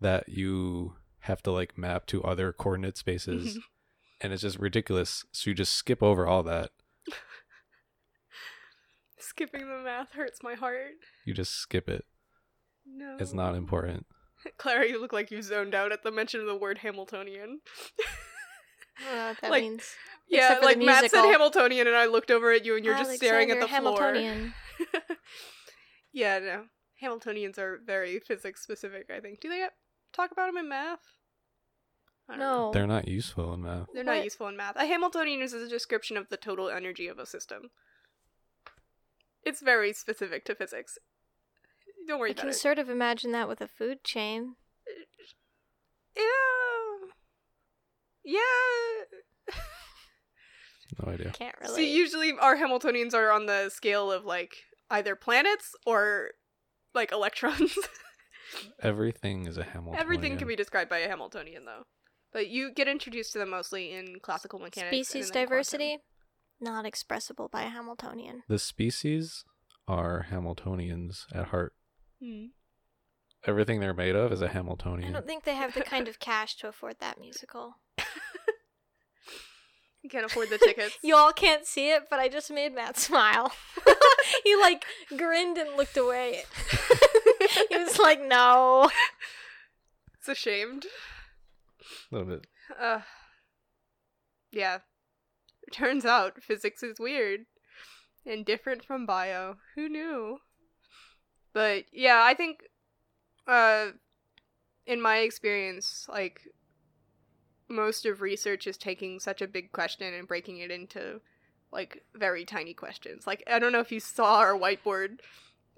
[0.00, 3.58] that you have to like map to other coordinate spaces.
[4.20, 5.24] And it's just ridiculous.
[5.32, 6.70] So you just skip over all that
[9.32, 10.92] Skipping the math hurts my heart.
[11.24, 12.04] you just skip it
[12.86, 13.16] No.
[13.18, 14.04] it's not important
[14.58, 17.60] Clara, you look like you zoned out at the mention of the word Hamiltonian.
[18.98, 19.84] I what oh, that Like, means.
[20.28, 21.24] yeah, Except for the like Matt said.
[21.24, 24.14] Hamiltonian, and I looked over at you, and you're just staring at the Alexander floor.
[24.14, 24.54] Hamiltonian.
[26.12, 26.64] yeah, no.
[27.02, 29.40] Hamiltonians are very physics specific, I think.
[29.40, 29.64] Do they
[30.12, 31.00] talk about them in math?
[32.28, 32.66] I don't know.
[32.66, 32.72] No.
[32.72, 34.76] they're not useful in math They're not useful in math.
[34.76, 37.70] A Hamiltonian is a description of the total energy of a system.
[39.44, 40.98] It's very specific to physics.
[42.06, 44.56] Don't worry I about can sort of imagine that with a food chain.
[46.16, 46.22] Yeah.
[48.24, 48.40] Yeah.
[51.02, 51.30] No idea.
[51.30, 51.88] Can't So relate.
[51.88, 54.56] usually our Hamiltonians are on the scale of like
[54.90, 56.32] either planets or
[56.94, 57.72] like electrons.
[58.82, 60.00] Everything is a Hamiltonian.
[60.02, 61.84] Everything can be described by a Hamiltonian though.
[62.30, 65.08] But you get introduced to them mostly in classical mechanics.
[65.08, 65.98] Species and then quantum.
[66.64, 68.42] Diversity, not expressible by a Hamiltonian.
[68.48, 69.44] The species
[69.88, 71.74] are Hamiltonians at heart.
[72.22, 72.46] Hmm.
[73.44, 75.10] Everything they're made of is a Hamiltonian.
[75.10, 77.74] I don't think they have the kind of cash to afford that musical.
[80.02, 80.96] You can't afford the tickets.
[81.02, 83.52] You all can't see it, but I just made Matt smile.
[84.44, 84.84] he like
[85.16, 86.42] grinned and looked away.
[87.68, 88.90] he was like, "No."
[90.18, 90.86] it's ashamed.
[92.12, 92.46] A little bit.
[92.80, 93.00] Uh,
[94.52, 94.78] yeah.
[95.72, 97.46] Turns out physics is weird
[98.26, 99.56] and different from bio.
[99.74, 100.38] Who knew?
[101.52, 102.64] But yeah, I think
[103.46, 103.88] uh
[104.86, 106.42] in my experience, like
[107.68, 111.20] most of research is taking such a big question and breaking it into
[111.72, 113.26] like very tiny questions.
[113.26, 115.20] Like I don't know if you saw our whiteboard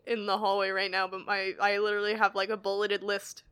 [0.07, 3.43] in the hallway right now, but my I literally have like a bulleted list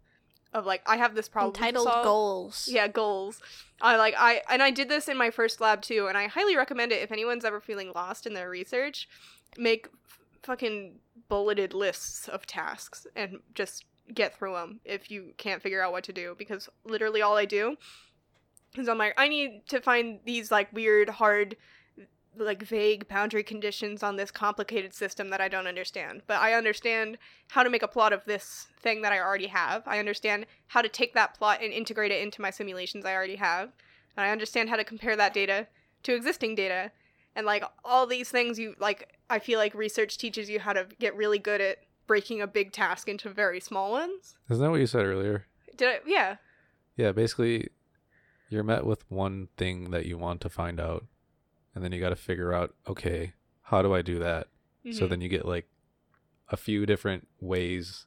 [0.53, 2.69] of like I have this problem Titled goals.
[2.71, 3.41] Yeah, goals.
[3.81, 6.57] I like I and I did this in my first lab too, and I highly
[6.57, 9.09] recommend it if anyone's ever feeling lost in their research.
[9.57, 10.99] Make f- fucking
[11.29, 13.85] bulleted lists of tasks and just
[14.15, 17.45] get through them if you can't figure out what to do because literally all I
[17.45, 17.77] do
[18.77, 21.57] is I'm like I need to find these like weird hard
[22.37, 26.23] like vague boundary conditions on this complicated system that I don't understand.
[26.27, 27.19] But I understand
[27.51, 29.83] how to make a plot of this thing that I already have.
[29.87, 33.37] I understand how to take that plot and integrate it into my simulations I already
[33.37, 33.73] have.
[34.17, 35.67] And I understand how to compare that data
[36.05, 36.93] to existing data.
[37.35, 40.87] And like all these things you like I feel like research teaches you how to
[40.99, 44.35] get really good at breaking a big task into very small ones.
[44.51, 45.47] Isn't that what you said earlier?
[45.77, 46.37] Did I yeah.
[46.97, 47.69] Yeah, basically,
[48.51, 51.07] you're met with one thing that you want to find out,
[51.75, 53.33] and then you got to figure out, okay,
[53.63, 54.49] how do I do that?
[54.93, 55.11] So Mhm.
[55.11, 55.69] then you get like
[56.49, 58.07] a few different ways,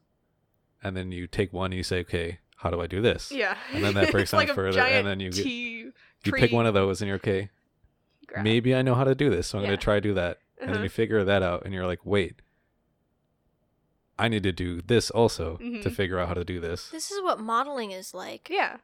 [0.84, 3.32] and then you take one and you say, okay, how do I do this?
[3.32, 3.58] yeah.
[3.72, 5.94] and then that breaks It's down like a further, and then you get- You
[6.34, 7.50] pick one of those, and you're okay.
[8.28, 8.44] graph.
[8.44, 9.70] Maybe I know how to do this, so I'm Yeah.
[9.72, 10.84] gonna try to do that, and then Uh-huh.
[10.84, 12.42] you figure that out, and you're like, wait.
[14.18, 15.92] I need to do this also to Mhm.
[15.96, 16.90] figure out how to do this.
[16.90, 18.50] This is what modeling is like.
[18.50, 18.78] Yeah.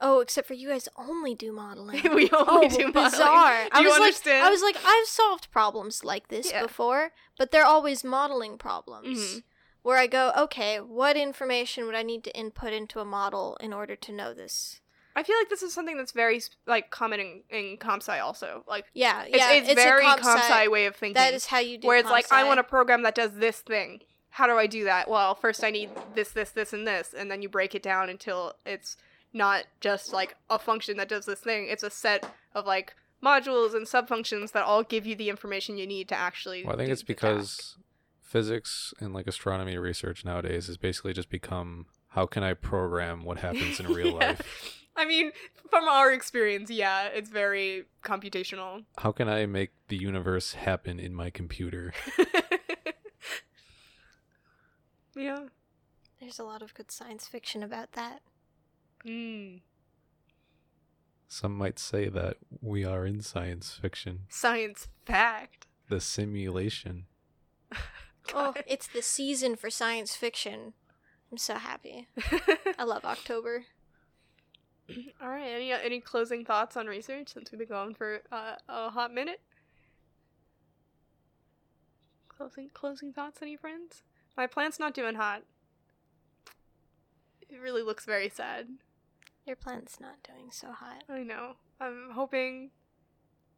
[0.00, 2.02] Oh, except for you guys only do modeling.
[2.14, 2.92] we only oh, do modeling.
[2.92, 3.64] bizarre.
[3.64, 4.40] Do I you was understand?
[4.40, 6.62] like, I was like, I've solved problems like this Yeah.
[6.62, 9.18] before, but they're always modeling problems.
[9.18, 9.42] Mhm.
[9.82, 13.72] Where I go, okay, what information would I need to input into a model in
[13.72, 14.80] order to know this?
[15.16, 18.64] I feel like this is something that's very like common in, in comp sci also.
[18.68, 21.14] Like Yeah, it's, yeah, it's, a very comp comp sci- sci way of thinking.
[21.14, 21.86] That is how you do.
[21.86, 21.88] It.
[21.88, 24.02] Where it's like I want a program that does this thing.
[24.30, 25.08] How do I do that?
[25.08, 28.08] Well, first I need this, this, this, and this, and then you break it down
[28.08, 28.96] until it's
[29.32, 31.66] not just like a function that does this thing.
[31.68, 35.86] It's a set of like modules and subfunctions that all give you the information you
[35.86, 36.64] need to actually.
[36.64, 37.20] Well, I think do it's the task.
[37.22, 37.76] because
[38.22, 43.38] physics and like astronomy research nowadays has basically just become how can I program what
[43.38, 44.28] happens in real Yeah.
[44.28, 44.74] life?
[44.96, 45.30] I mean,
[45.70, 48.84] from our experience, yeah, it's very computational.
[48.98, 51.92] How can I make the universe happen in my computer?
[55.16, 55.40] yeah.
[56.20, 58.22] There's a lot of good science fiction about that.
[59.06, 59.60] Mm.
[61.28, 65.66] Some might say that we are in science fiction, Science fact.
[65.88, 67.06] the simulation.
[68.34, 70.74] Oh, it's the season for science fiction.
[71.32, 72.08] I'm so happy.
[72.78, 73.64] I love October.
[75.22, 75.46] All right.
[75.48, 79.40] Any any closing thoughts on research since we've been going for uh, a hot minute?
[82.28, 84.02] Closing closing thoughts, any friends?
[84.36, 85.42] My plant's not doing hot.
[87.48, 88.68] It really looks very sad.
[89.48, 91.04] Your plant's not doing so hot.
[91.08, 91.54] I know.
[91.80, 92.70] I'm hoping.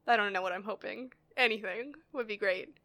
[0.06, 1.12] I don't know what I'm hoping.
[1.36, 2.76] Anything would be great.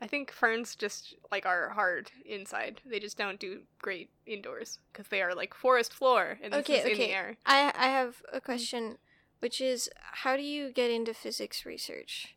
[0.00, 2.80] I think ferns just like are hard inside.
[2.86, 6.78] They just don't do great indoors because they are like forest floor and this Okay,
[6.78, 7.12] is in the okay.
[7.12, 7.36] air.
[7.44, 8.96] I I have a question,
[9.40, 9.90] which is
[10.24, 12.34] how do you get into physics research?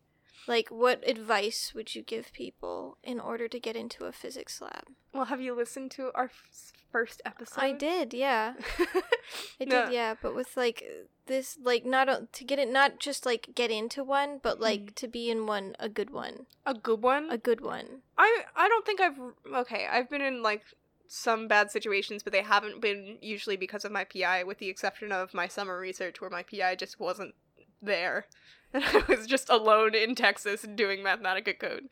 [0.47, 4.85] Like, what advice would you give people in order to get into a physics lab?
[5.13, 7.61] Well, have you listened to our f- first episode?
[7.61, 8.53] I did, yeah.
[9.59, 9.85] I No.
[9.85, 10.15] did, yeah.
[10.21, 10.83] But with like
[11.25, 14.81] this, like not a, to get it, not just like get into one, but like
[14.81, 14.95] Mm.
[14.95, 17.29] to be in one, a good one, A good one.
[17.31, 18.01] a good one.
[18.17, 19.19] I I don't think I've
[19.61, 19.87] okay.
[19.91, 20.63] I've been in like
[21.07, 25.11] some bad situations, but they haven't been usually because of my PI, with the exception
[25.11, 27.35] of my summer research where my PI just wasn't
[27.81, 28.25] there,
[28.75, 31.87] and I was just alone in Texas doing Mathematica code.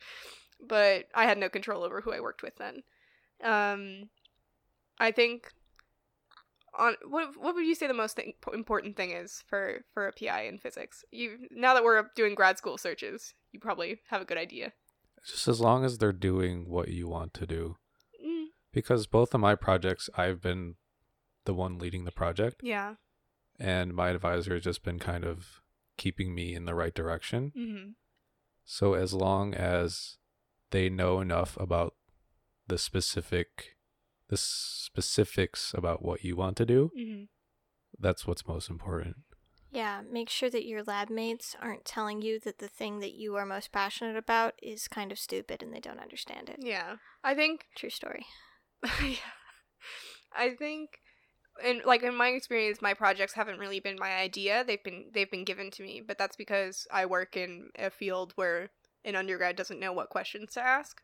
[0.66, 2.82] But I had no control over who I worked with then.
[3.42, 4.08] Um,
[4.98, 5.48] I think
[6.78, 10.12] on what what would you say the most thing, important thing is for for a
[10.12, 11.04] PI in physics?
[11.10, 14.72] You now that we're doing grad school searches, you probably have a good idea.
[15.26, 17.76] Just as long as they're doing what you want to do.
[18.24, 20.74] Mm, Because both of my projects, I've been
[21.46, 22.94] the one leading the project, yeah.
[23.58, 25.60] and my advisor has just been kind of
[25.96, 27.52] keeping me in the right direction.
[27.56, 27.90] Mm-hmm.
[28.64, 30.16] So as long as
[30.70, 31.94] they know enough about
[32.66, 33.76] the specific
[34.30, 37.24] the specifics about what you want to do, Mm-hmm.
[37.98, 39.16] that's what's most important.
[39.70, 43.34] Yeah, make sure that your lab mates aren't telling you that the thing that you
[43.36, 46.56] are most passionate about is kind of stupid and they don't understand it.
[46.60, 46.96] Yeah.
[47.22, 48.24] I think True story.
[49.02, 49.16] yeah.
[50.34, 50.90] I think
[51.62, 54.64] in like in my experience my projects haven't really been my idea.
[54.66, 58.32] They've been they've been given to me, but that's because I work in a field
[58.36, 58.70] where
[59.04, 61.00] an undergrad doesn't know what questions to ask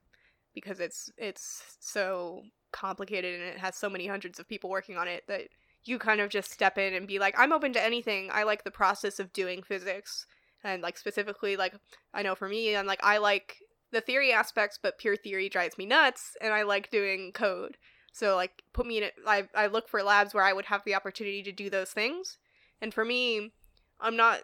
[0.55, 5.09] because it's it's so complicated and it has so many hundreds of people working on
[5.09, 5.43] it that
[5.85, 8.31] you kind of just step in and be like I'm open to anything.
[8.32, 10.27] I like the process of doing physics
[10.64, 11.74] and like specifically like
[12.12, 13.56] I know for me I'm like I like
[13.93, 17.77] the theory aspects but pure theory drives me nuts and I like doing code.
[18.12, 20.82] So like put me in it I I look for labs where I would have
[20.84, 22.38] the opportunity to do those things.
[22.80, 23.52] And for me,
[24.00, 24.42] I'm not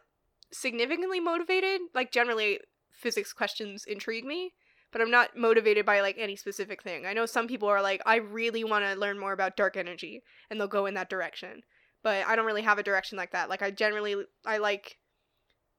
[0.52, 1.80] significantly motivated.
[1.94, 2.60] Like generally
[2.92, 4.54] physics questions intrigue me,
[4.92, 7.06] but I'm not motivated by like any specific thing.
[7.06, 10.22] I know some people are like I really want to learn more about dark energy
[10.50, 11.62] and they'll go in that direction.
[12.02, 13.48] But I don't really have a direction like that.
[13.48, 14.98] Like I generally I like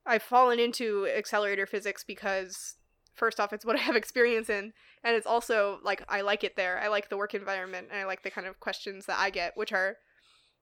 [0.06, 2.76] I've fallen into accelerator physics because
[3.18, 4.74] first off it's what I have experience in
[5.04, 6.80] and it's also like I like it there.
[6.80, 9.56] I like the work environment and I like the kind of questions that I get,
[9.56, 9.98] which are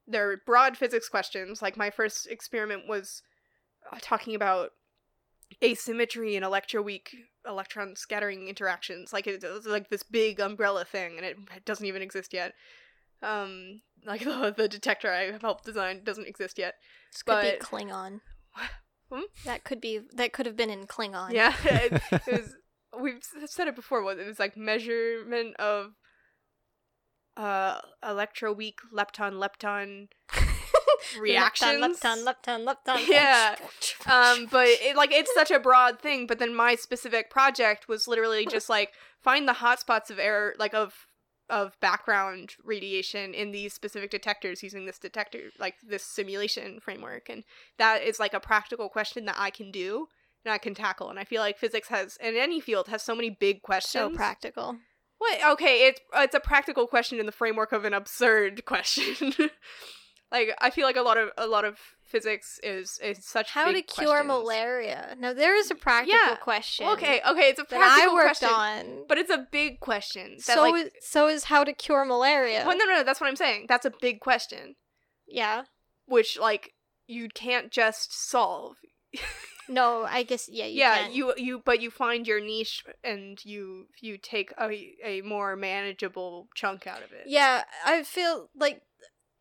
[0.07, 1.61] they're broad physics questions.
[1.61, 3.21] Like my first experiment was
[3.91, 4.71] uh, talking about
[5.63, 7.07] asymmetry in electroweak
[7.47, 9.13] electron scattering interactions.
[9.13, 12.33] Like it, it was like this big umbrella thing, and it, it doesn't even exist
[12.33, 12.53] yet.
[13.23, 16.75] Um, like the, the detector I helped design doesn't exist yet.
[17.11, 18.21] This could be Klingon.
[19.11, 19.21] Hmm?
[19.45, 21.31] That could be that could have been in Klingon.
[21.31, 22.55] Yeah, it, it was.
[22.99, 24.09] We've said it before.
[24.11, 25.91] It was like measurement of
[27.37, 30.07] uh electroweak lepton lepton
[31.19, 31.99] reactions.
[31.99, 33.07] Lepton, lepton, lepton, lepton.
[33.09, 33.55] Yeah.
[34.05, 38.07] um but it like it's such a broad thing but then my specific project was
[38.07, 41.07] literally just like find the hotspots of error like of
[41.49, 47.43] of background radiation in these specific detectors using this detector like this simulation framework and
[47.77, 50.07] that is like a practical question that i can do
[50.43, 53.15] and i can tackle and i feel like physics has in any field has so
[53.15, 54.77] many big questions so practical.
[55.17, 55.39] what?
[55.51, 59.33] Okay, it's it's a practical question in the framework of an absurd question.
[60.35, 63.71] Like I feel like a lot of a lot of physics is is such How
[63.71, 64.27] to cure questions.
[64.27, 65.15] malaria?
[65.17, 66.35] Now there is a practical Yeah.
[66.35, 66.87] question.
[66.87, 69.05] Okay, okay, it's a That I practical worked question, on.
[69.07, 70.35] but it's a big question.
[70.47, 72.63] That, so like, is, so is how to cure malaria.
[72.65, 73.65] well, no, no, no, that's what I'm saying.
[73.67, 74.75] That's a big question,
[75.27, 75.63] yeah.
[76.05, 76.73] which like
[77.07, 78.75] you can't just solve.
[79.67, 80.65] No, I guess yeah.
[80.65, 81.13] You yeah, can.
[81.13, 84.69] you you but you find your niche and you you take a
[85.03, 87.23] a more manageable chunk out of it.
[87.25, 88.83] Yeah, I feel like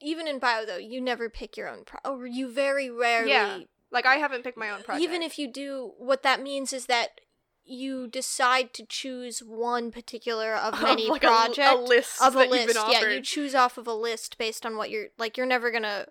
[0.04, 1.98] even in bio though, you never pick your own pro.
[2.04, 3.30] Or you very rarely.
[3.30, 3.58] Yeah,
[3.90, 5.02] Like I haven't picked my own project.
[5.02, 7.20] Even if you do, what that means is that
[7.66, 12.44] you decide to choose one particular of many like a- project a, list of a
[12.44, 12.76] list.
[12.90, 15.36] Yeah, you choose off of a list based on what you're like.
[15.36, 16.06] You're never gonna.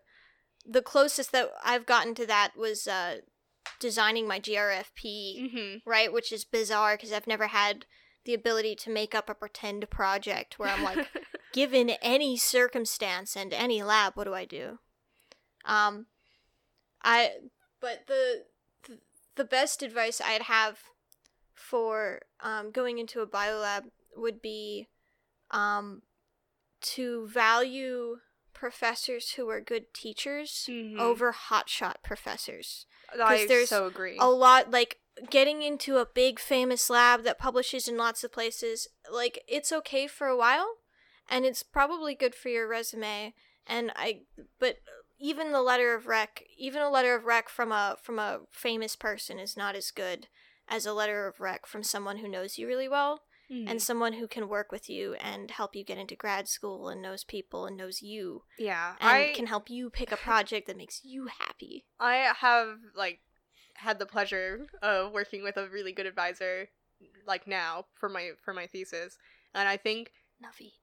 [0.66, 3.18] The closest that I've gotten to that was uh,
[3.80, 6.12] designing my GRFP, hmm right?
[6.12, 7.86] Which is bizarre because I've never had
[8.26, 11.08] the ability to make up a pretend project where I'm like,
[11.54, 14.80] given any circumstance and any lab, what do I do?
[15.64, 16.08] Um,
[17.04, 17.32] I
[17.80, 18.44] but the
[19.36, 20.80] the, best advice I'd have
[21.54, 23.84] for um, going into a biolab
[24.16, 24.90] would be
[25.52, 26.02] um,
[26.82, 28.18] to value
[28.54, 31.00] professors who are good teachers Mhm.
[31.00, 32.86] over hotshot professors
[33.20, 34.18] I there's so agree.
[34.20, 35.00] a lot like
[35.30, 40.08] getting into a big famous lab that publishes in lots of places like it's okay
[40.08, 40.78] for a while
[41.30, 43.34] and it's probably good for your resume
[43.68, 44.22] and i
[44.60, 44.78] but
[45.20, 48.96] even the letter of rec even a letter of rec from a from a famous
[48.96, 50.28] person is not as good
[50.68, 53.22] as a letter of rec from someone who knows you really well
[53.52, 53.70] Mhm.
[53.70, 57.02] and someone who can work with you and help you get into grad school and
[57.02, 60.78] knows people and knows you yeah, and I can help you pick a project that
[60.78, 63.20] makes you happy I have like
[63.76, 66.70] had the pleasure of working with a really good advisor
[67.28, 69.18] like now for my for my thesis,
[69.54, 70.74] and I think Naveed.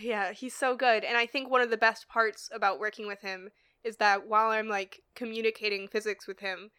[0.00, 1.04] Yeah, he's so good.
[1.04, 3.50] And I think one of the best parts about working with him
[3.84, 6.70] is that while I'm like communicating physics with him,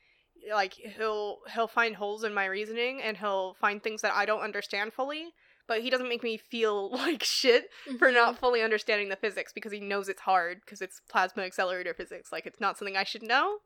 [0.54, 4.42] like he'll he'll find holes in my reasoning and he'll find things that I don't
[4.42, 5.30] understand fully,
[5.68, 8.16] but he doesn't make me feel like shit for Mm-hmm.
[8.16, 12.32] not fully understanding the physics because he knows it's hard because it's plasma accelerator physics.
[12.32, 13.58] Like it's not something I should know.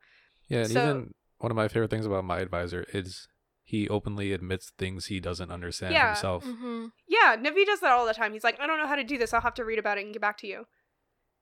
[0.48, 3.28] Yeah, and So- even one of my favorite things about my advisor is
[3.64, 6.07] he openly admits things he doesn't understand Yeah.
[6.07, 6.45] himself.
[6.45, 6.88] Mm-hmm.
[7.07, 8.34] Yeah, Navi does that all the time.
[8.34, 9.34] He's like, I don't know how to do this.
[9.34, 10.65] I'll have to read about it and get back to you.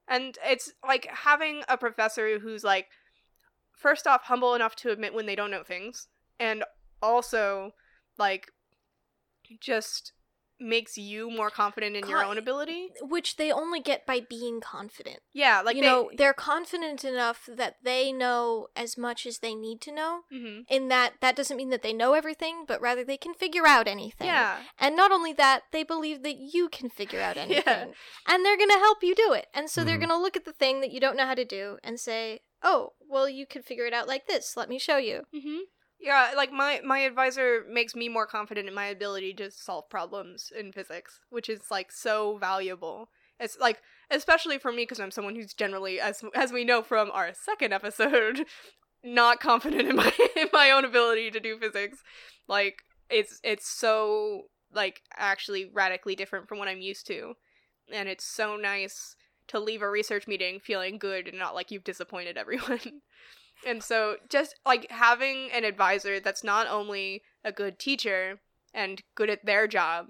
[0.07, 2.88] And it's like having a professor who's like,
[3.76, 6.07] first off, humble enough to admit when they don't know things,
[6.39, 6.64] and
[7.02, 7.72] also
[8.18, 8.52] like
[9.60, 10.14] just
[10.61, 12.89] makes you more confident in your own ability.
[13.01, 15.19] Which they only get by being confident.
[15.33, 19.55] Yeah, like you they, know, they're confident enough that they know as much as they
[19.55, 20.21] need to know.
[20.31, 20.65] Mhm.
[20.69, 23.88] In that, that doesn't mean that they know everything, but rather they can figure out
[23.88, 24.27] anything.
[24.27, 27.63] Yeah, And not only that, they believe that you can figure out anything.
[27.65, 27.88] Yeah.
[28.27, 29.47] And they're going to help you do it.
[29.53, 30.01] And so they're Mhm.
[30.07, 32.41] going to look at the thing that you don't know how to do and say,
[32.63, 34.55] oh, well, you could figure it out like this.
[34.55, 35.23] Let me show you.
[35.33, 35.59] hmm
[36.02, 40.52] Yeah, like my my advisor makes me more confident in my ability to solve problems
[40.57, 43.10] in physics, which is like so valuable.
[43.40, 47.11] It's like especially for me because I'm someone who's generally, as as we know from
[47.11, 48.45] our second episode,
[49.03, 51.99] not confident in my in my own ability to do physics.
[52.48, 57.36] Like it's it's so like actually radically different from what I'm used to,
[57.94, 59.15] and it's so nice
[59.49, 62.80] to leave a research meeting feeling good and not like you've disappointed everyone.
[63.65, 68.39] And so just like having an advisor that's not only a good teacher
[68.73, 70.07] and good at their job,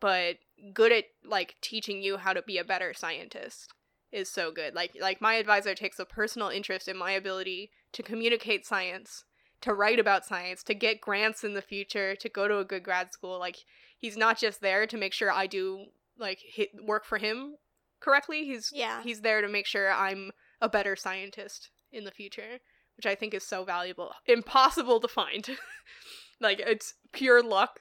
[0.00, 0.36] but
[0.72, 3.72] good at like teaching you how to be a better scientist
[4.10, 4.74] is so good.
[4.74, 9.24] Like like my advisor takes a personal interest in my ability to communicate science,
[9.62, 12.82] to write about science, to get grants in the future, to go to a good
[12.82, 13.38] grad school.
[13.38, 13.56] Like
[13.96, 15.86] he's not just there to make sure I do
[16.18, 17.56] like hit work for him
[18.00, 18.44] correctly.
[18.44, 19.02] He's Yeah.
[19.02, 20.30] he's there to make sure I'm
[20.60, 22.58] a better scientist in the future,
[23.02, 24.12] which I think is so valuable.
[24.26, 25.48] Impossible to find.
[26.40, 27.80] like it's pure luck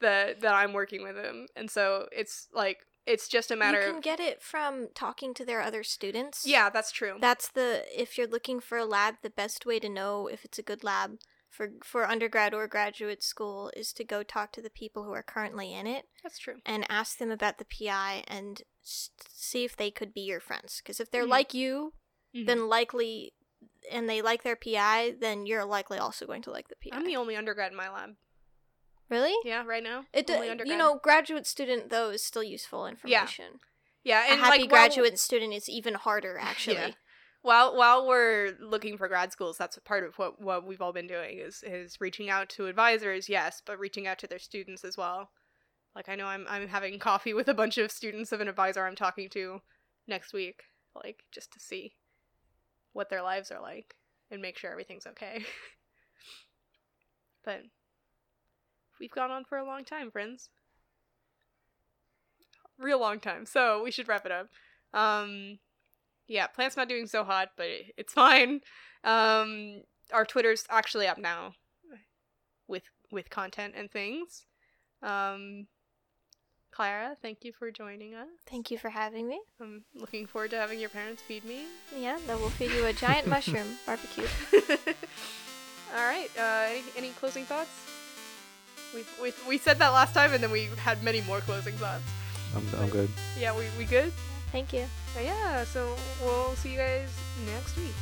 [0.00, 1.48] that that I'm working with him.
[1.56, 5.34] And so it's like it's just a matter you can of get it from talking
[5.34, 6.44] to their other students.
[6.46, 7.16] Yeah, that's true.
[7.20, 10.58] That's the if you're looking for a lab, the best way to know if it's
[10.58, 11.18] a good lab
[11.50, 15.22] for for undergrad or graduate school is to go talk to the people who are
[15.22, 16.56] currently in it that's true.
[16.66, 20.80] and ask them about the PI and s- see if they could be your friends.
[20.82, 21.30] Because if they're Mhm.
[21.30, 21.94] like you,
[22.34, 22.46] Mhm.
[22.46, 23.32] then likely,
[23.90, 26.96] and they like their PI, then you're likely also going to like the PI.
[26.96, 28.10] I'm the only undergrad in my lab.
[29.08, 29.34] really?
[29.44, 30.04] Yeah, right now.
[30.12, 33.60] It Only d- you know, graduate student though is still useful information.
[34.04, 36.96] yeah, A and happy like, graduate student is even harder actually.
[37.42, 41.06] while while we're looking for grad schools that's part of what what we've all been
[41.06, 44.96] doing is is reaching out to advisors yes but reaching out to their students as
[44.96, 45.30] well
[45.94, 48.84] like i know i'm i'm having coffee with a bunch of students of an advisor
[48.84, 49.60] i'm talking to
[50.08, 50.62] next week
[51.04, 51.92] like just to see
[52.96, 53.94] what their lives are like
[54.30, 55.44] and make sure everything's okay
[57.44, 57.62] but
[58.98, 60.50] we've gone on for a long time friends
[62.78, 64.48] real long time so we should wrap it up
[64.94, 65.58] um
[66.28, 68.60] yeah, plant's not doing so hot, but it- it's fine.
[69.04, 69.82] Um,
[70.12, 71.54] our Twitter's actually up now,
[72.66, 74.46] with with content and things.
[75.02, 75.68] Um,
[76.76, 78.28] Clara, thank you for joining us.
[78.44, 79.40] Thank you for having me.
[79.62, 81.62] I'm looking forward to having your parents feed me.
[81.96, 84.26] Yeah, that will feed you a giant mushroom barbecue.
[85.96, 86.28] All right.
[86.38, 87.70] Uh, any, any closing thoughts?
[88.94, 92.04] We we we said that last time, and then we had many more closing thoughts.
[92.54, 93.08] I'm, I'm good.
[93.40, 94.12] Yeah, we we good.
[94.52, 94.84] Thank you.
[95.14, 97.08] But yeah, so we'll see you guys
[97.46, 97.96] next week.